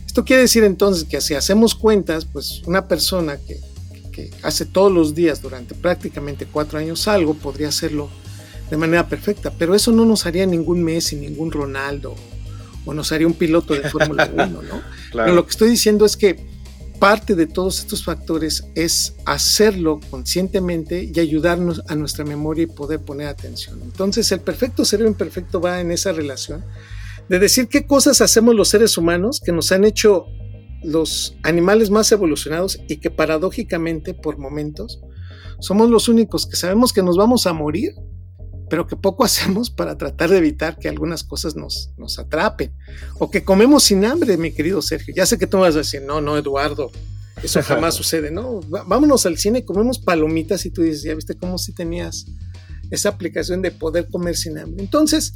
Esto 0.05 0.23
quiere 0.25 0.43
decir 0.43 0.63
entonces 0.63 1.03
que 1.03 1.21
si 1.21 1.35
hacemos 1.35 1.75
cuentas, 1.75 2.25
pues 2.25 2.61
una 2.65 2.87
persona 2.87 3.37
que, 3.37 3.59
que 4.11 4.31
hace 4.41 4.65
todos 4.65 4.91
los 4.91 5.13
días 5.13 5.41
durante 5.41 5.75
prácticamente 5.75 6.47
cuatro 6.47 6.79
años 6.79 7.07
algo, 7.07 7.35
podría 7.35 7.67
hacerlo 7.67 8.09
de 8.69 8.77
manera 8.77 9.07
perfecta, 9.07 9.51
pero 9.51 9.75
eso 9.75 9.91
no 9.91 10.05
nos 10.05 10.25
haría 10.25 10.45
ningún 10.45 10.83
Messi, 10.83 11.15
ningún 11.15 11.51
Ronaldo, 11.51 12.15
o 12.85 12.93
nos 12.93 13.11
haría 13.11 13.27
un 13.27 13.33
piloto 13.33 13.73
de 13.73 13.89
Fórmula 13.89 14.29
1, 14.31 14.45
¿no? 14.47 14.81
Pero 15.11 15.33
lo 15.33 15.43
que 15.43 15.51
estoy 15.51 15.69
diciendo 15.69 16.05
es 16.05 16.15
que 16.15 16.48
parte 16.99 17.35
de 17.35 17.47
todos 17.47 17.79
estos 17.79 18.03
factores 18.03 18.65
es 18.75 19.15
hacerlo 19.25 19.99
conscientemente 20.11 21.09
y 21.13 21.19
ayudarnos 21.19 21.81
a 21.87 21.95
nuestra 21.95 22.25
memoria 22.25 22.63
y 22.63 22.67
poder 22.67 22.99
poner 22.99 23.27
atención. 23.27 23.79
Entonces, 23.81 24.31
el 24.31 24.41
perfecto 24.41 24.85
cerebro 24.85 25.09
imperfecto 25.09 25.61
va 25.61 25.79
en 25.79 25.91
esa 25.91 26.11
relación 26.11 26.63
de 27.29 27.39
decir 27.39 27.67
qué 27.67 27.85
cosas 27.85 28.21
hacemos 28.21 28.55
los 28.55 28.69
seres 28.69 28.97
humanos 28.97 29.41
que 29.43 29.51
nos 29.51 29.71
han 29.71 29.85
hecho 29.85 30.25
los 30.83 31.35
animales 31.43 31.89
más 31.89 32.11
evolucionados 32.11 32.79
y 32.87 32.97
que 32.97 33.11
paradójicamente, 33.11 34.13
por 34.13 34.37
momentos, 34.37 34.99
somos 35.59 35.89
los 35.89 36.07
únicos 36.07 36.45
que 36.45 36.55
sabemos 36.55 36.93
que 36.93 37.03
nos 37.03 37.17
vamos 37.17 37.47
a 37.47 37.53
morir 37.53 37.93
pero 38.69 38.87
que 38.87 38.95
poco 38.95 39.23
hacemos 39.25 39.69
para 39.69 39.97
tratar 39.97 40.29
de 40.29 40.37
evitar 40.37 40.77
que 40.77 40.89
algunas 40.89 41.23
cosas 41.23 41.55
nos, 41.55 41.91
nos 41.97 42.19
atrapen. 42.19 42.71
O 43.17 43.29
que 43.29 43.43
comemos 43.43 43.83
sin 43.83 44.05
hambre, 44.05 44.37
mi 44.37 44.51
querido 44.51 44.81
Sergio. 44.81 45.13
Ya 45.15 45.25
sé 45.25 45.37
que 45.37 45.47
tú 45.47 45.57
vas 45.57 45.75
a 45.75 45.79
decir, 45.79 46.01
no, 46.01 46.21
no, 46.21 46.37
Eduardo, 46.37 46.91
eso 47.43 47.61
jamás 47.61 47.95
sucede. 47.95 48.31
No, 48.31 48.61
vámonos 48.61 49.25
al 49.25 49.37
cine, 49.37 49.65
comemos 49.65 49.99
palomitas 49.99 50.65
y 50.65 50.71
tú 50.71 50.81
dices, 50.81 51.03
ya 51.03 51.15
viste 51.15 51.35
cómo 51.35 51.57
si 51.57 51.73
tenías 51.73 52.25
esa 52.91 53.09
aplicación 53.09 53.61
de 53.61 53.71
poder 53.71 54.07
comer 54.09 54.35
sin 54.35 54.57
hambre. 54.57 54.81
Entonces, 54.83 55.33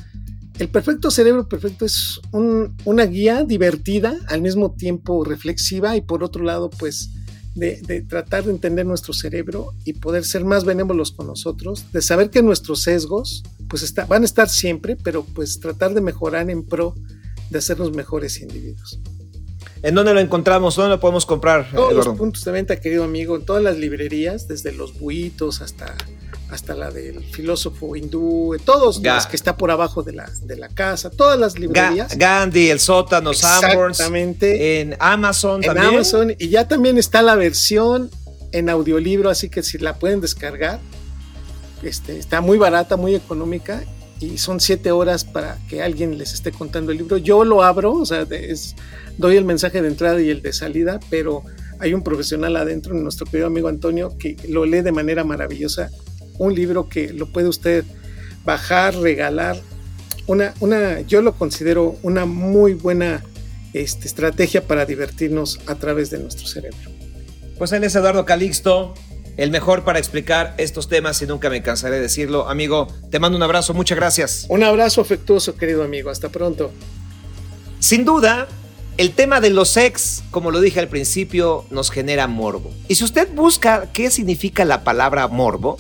el 0.60 0.70
perfecto 0.70 1.10
cerebro 1.10 1.48
perfecto 1.48 1.86
es 1.86 2.20
una 2.32 3.06
guía 3.06 3.44
divertida, 3.44 4.16
al 4.28 4.42
mismo 4.42 4.74
tiempo 4.74 5.24
reflexiva 5.24 5.96
y 5.98 6.02
por 6.02 6.24
otro 6.24 6.44
lado, 6.44 6.70
pues 6.70 7.10
de, 7.56 8.06
tratar 8.08 8.44
de 8.46 8.52
entender 8.52 8.86
nuestro 8.86 9.14
cerebro 9.14 9.74
y 9.86 9.94
poder 9.94 10.26
ser 10.26 10.44
más 10.44 10.66
benévolos 10.66 11.12
con 11.12 11.28
nosotros, 11.28 11.86
de 11.92 12.02
saber 12.02 12.30
que 12.30 12.42
nuestros 12.42 12.82
sesgos 12.82 13.44
pues 13.68 13.84
está, 13.84 14.06
van 14.06 14.24
a 14.24 14.26
estar 14.26 14.50
siempre, 14.50 14.96
pero 14.96 15.24
pues 15.24 15.60
tratar 15.60 15.94
de 15.94 16.02
mejorar 16.02 16.50
en 16.50 16.64
pro 16.64 16.96
de 17.50 17.60
hacernos 17.60 17.96
mejores 17.96 18.42
individuos. 18.42 19.00
¿En 19.84 19.96
dónde 19.96 20.14
lo 20.14 20.20
encontramos? 20.20 20.76
¿Dónde 20.76 20.92
lo 20.92 21.00
podemos 21.00 21.26
comprar? 21.26 21.70
Todos 21.72 21.94
los 21.94 22.18
puntos 22.18 22.44
de 22.46 22.52
venta, 22.52 22.80
querido 22.80 23.04
amigo, 23.04 23.36
en 23.36 23.46
todas 23.46 23.62
las 23.62 23.78
librerías, 23.78 24.48
desde 24.48 24.72
los 24.72 24.98
buitos 24.98 25.62
hasta 25.62 25.96
hasta 26.54 26.76
la 26.76 26.92
del 26.92 27.24
filósofo 27.24 27.96
hindú, 27.96 28.56
todos 28.64 29.02
los 29.02 29.26
que 29.28 29.36
está 29.36 29.58
por 29.58 29.72
abajo 29.72 30.04
de 30.04 30.14
la, 30.14 30.30
de 30.44 30.56
la 30.56 30.70
casa, 30.70 31.10
todas 31.10 31.40
las 31.40 31.58
librerías. 31.58 32.18
Gandhi, 32.18 32.70
el 32.70 32.80
sótano, 32.80 33.34
Sanborns. 33.34 34.00
Exactamente. 34.00 34.82
En 34.82 34.96
Amazon 35.00 35.64
en 35.64 35.78
Amazon. 35.78 36.36
Y 36.38 36.50
ya 36.50 36.68
también 36.68 36.98
está 36.98 37.22
la 37.22 37.36
versión 37.36 38.12
en 38.52 38.70
audiolibro, 38.70 39.30
así 39.30 39.50
que 39.50 39.64
si 39.64 39.80
la 39.80 39.96
pueden 39.96 40.22
descargar, 40.22 40.80
este, 41.82 42.20
está 42.20 42.40
muy 42.40 42.58
barata, 42.58 42.98
muy 42.98 43.16
económica. 43.16 43.84
Y 44.20 44.38
son 44.38 44.62
siete 44.62 44.92
horas 44.92 45.26
para 45.26 45.58
que 45.68 45.82
alguien 45.82 46.18
les 46.18 46.34
esté 46.34 46.52
contando 46.52 46.92
el 46.92 47.00
libro. 47.00 47.18
Yo 47.18 47.44
lo 47.44 47.62
abro, 47.64 47.94
o 47.94 48.06
sea, 48.06 48.26
doy 49.18 49.36
el 49.36 49.44
mensaje 49.44 49.82
de 49.82 49.88
entrada 49.90 50.22
y 50.22 50.30
el 50.30 50.42
de 50.42 50.54
salida, 50.54 51.00
pero 51.10 51.44
hay 51.80 51.94
un 51.94 52.04
profesional 52.04 52.56
adentro, 52.56 52.94
nuestro 52.94 53.26
querido 53.26 53.48
amigo 53.48 53.68
Antonio, 53.68 54.16
que 54.18 54.38
lo 54.48 54.66
lee 54.66 54.82
de 54.82 54.94
manera 54.94 55.26
maravillosa. 55.26 55.90
Un 56.38 56.56
libro 56.56 56.90
que 56.90 57.14
lo 57.14 57.28
puede 57.28 57.48
usted 57.48 57.86
bajar, 58.46 58.96
regalar. 58.96 59.58
Una, 60.28 60.54
una, 60.60 61.02
yo 61.02 61.22
lo 61.22 61.34
considero 61.34 61.98
una 62.02 62.26
muy 62.26 62.74
buena 62.74 63.24
este, 63.74 64.08
estrategia 64.08 64.66
para 64.66 64.86
divertirnos 64.86 65.60
a 65.68 65.76
través 65.76 66.10
de 66.10 66.20
nuestro 66.20 66.48
cerebro. 66.48 66.92
Pues 67.58 67.72
él 67.72 67.84
es 67.84 67.96
Eduardo 67.96 68.26
Calixto, 68.26 68.94
el 69.38 69.52
mejor 69.52 69.84
para 69.84 70.00
explicar 70.00 70.54
estos 70.58 70.88
temas 70.88 71.22
y 71.22 71.26
nunca 71.26 71.50
me 71.50 71.62
cansaré 71.62 71.96
de 71.96 72.02
decirlo. 72.02 72.48
Amigo, 72.48 72.88
te 73.10 73.20
mando 73.20 73.38
un 73.38 73.44
abrazo, 73.44 73.74
muchas 73.74 73.98
gracias. 73.98 74.46
Un 74.50 74.64
abrazo 74.64 75.02
afectuoso, 75.02 75.56
querido 75.56 75.84
amigo. 75.84 76.10
Hasta 76.10 76.30
pronto. 76.30 76.72
Sin 77.80 78.06
duda, 78.06 78.48
el 78.98 79.14
tema 79.14 79.42
de 79.42 79.50
los 79.50 79.76
ex, 79.76 80.24
como 80.30 80.52
lo 80.52 80.62
dije 80.62 80.80
al 80.80 80.88
principio, 80.88 81.66
nos 81.72 81.90
genera 81.90 82.28
morbo. 82.28 82.72
Y 82.88 82.96
si 82.96 83.04
usted 83.04 83.28
busca 83.34 83.90
qué 83.92 84.12
significa 84.12 84.66
la 84.66 84.84
palabra 84.84 85.28
morbo, 85.28 85.78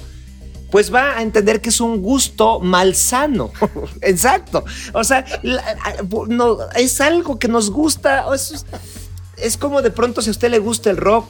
pues 0.74 0.91
va 0.91 1.19
a 1.19 1.21
entender 1.21 1.61
que 1.61 1.69
es 1.69 1.80
un 1.80 2.01
gusto 2.01 2.59
malsano. 2.59 3.51
Exacto. 4.01 4.65
O 4.93 5.03
sea, 5.03 5.24
no, 6.30 6.57
es 6.76 6.99
algo 6.99 7.38
que 7.38 7.47
nos 7.47 7.69
gusta. 7.69 8.26
Es, 8.34 8.65
es 9.38 9.55
como 9.55 9.84
de 9.84 9.91
pronto 9.91 10.24
si 10.24 10.30
a 10.30 10.32
usted 10.32 10.49
le 10.49 10.57
gusta 10.57 10.89
el 10.89 10.97
rock, 10.97 11.28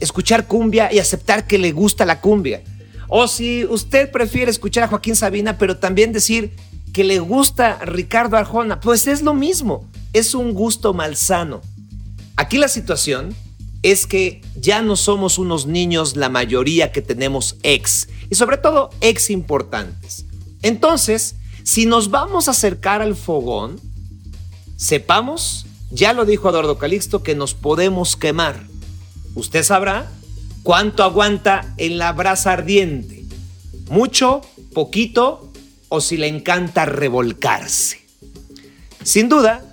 escuchar 0.00 0.48
cumbia 0.48 0.92
y 0.92 0.98
aceptar 0.98 1.46
que 1.46 1.56
le 1.56 1.70
gusta 1.70 2.04
la 2.04 2.20
cumbia. 2.20 2.64
O 3.06 3.28
si 3.28 3.64
usted 3.64 4.10
prefiere 4.10 4.50
escuchar 4.50 4.82
a 4.82 4.88
Joaquín 4.88 5.14
Sabina, 5.14 5.56
pero 5.56 5.76
también 5.76 6.12
decir 6.12 6.56
que 6.92 7.04
le 7.04 7.20
gusta 7.20 7.78
Ricardo 7.84 8.36
Arjona, 8.36 8.80
pues 8.80 9.06
es 9.06 9.22
lo 9.22 9.34
mismo, 9.34 9.88
es 10.12 10.34
un 10.34 10.52
gusto 10.52 10.92
malsano. 10.94 11.60
Aquí 12.34 12.58
la 12.58 12.66
situación 12.66 13.36
es 13.92 14.08
que 14.08 14.40
ya 14.56 14.82
no 14.82 14.96
somos 14.96 15.38
unos 15.38 15.66
niños 15.66 16.16
la 16.16 16.28
mayoría 16.28 16.90
que 16.90 17.02
tenemos 17.02 17.56
ex, 17.62 18.08
y 18.28 18.34
sobre 18.34 18.56
todo 18.56 18.90
ex 19.00 19.30
importantes. 19.30 20.26
Entonces, 20.62 21.36
si 21.62 21.86
nos 21.86 22.10
vamos 22.10 22.48
a 22.48 22.50
acercar 22.50 23.00
al 23.00 23.14
fogón, 23.14 23.78
sepamos, 24.76 25.66
ya 25.92 26.12
lo 26.14 26.24
dijo 26.24 26.50
Eduardo 26.50 26.78
Calixto, 26.78 27.22
que 27.22 27.36
nos 27.36 27.54
podemos 27.54 28.16
quemar. 28.16 28.60
Usted 29.36 29.62
sabrá 29.62 30.10
cuánto 30.64 31.04
aguanta 31.04 31.72
en 31.76 31.98
la 31.98 32.12
brasa 32.12 32.54
ardiente. 32.54 33.24
Mucho, 33.88 34.40
poquito 34.74 35.52
o 35.88 36.00
si 36.00 36.16
le 36.16 36.26
encanta 36.26 36.86
revolcarse. 36.86 38.04
Sin 39.04 39.28
duda, 39.28 39.64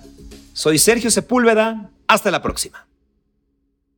soy 0.52 0.78
Sergio 0.78 1.10
Sepúlveda. 1.10 1.90
Hasta 2.06 2.30
la 2.30 2.42
próxima. 2.42 2.86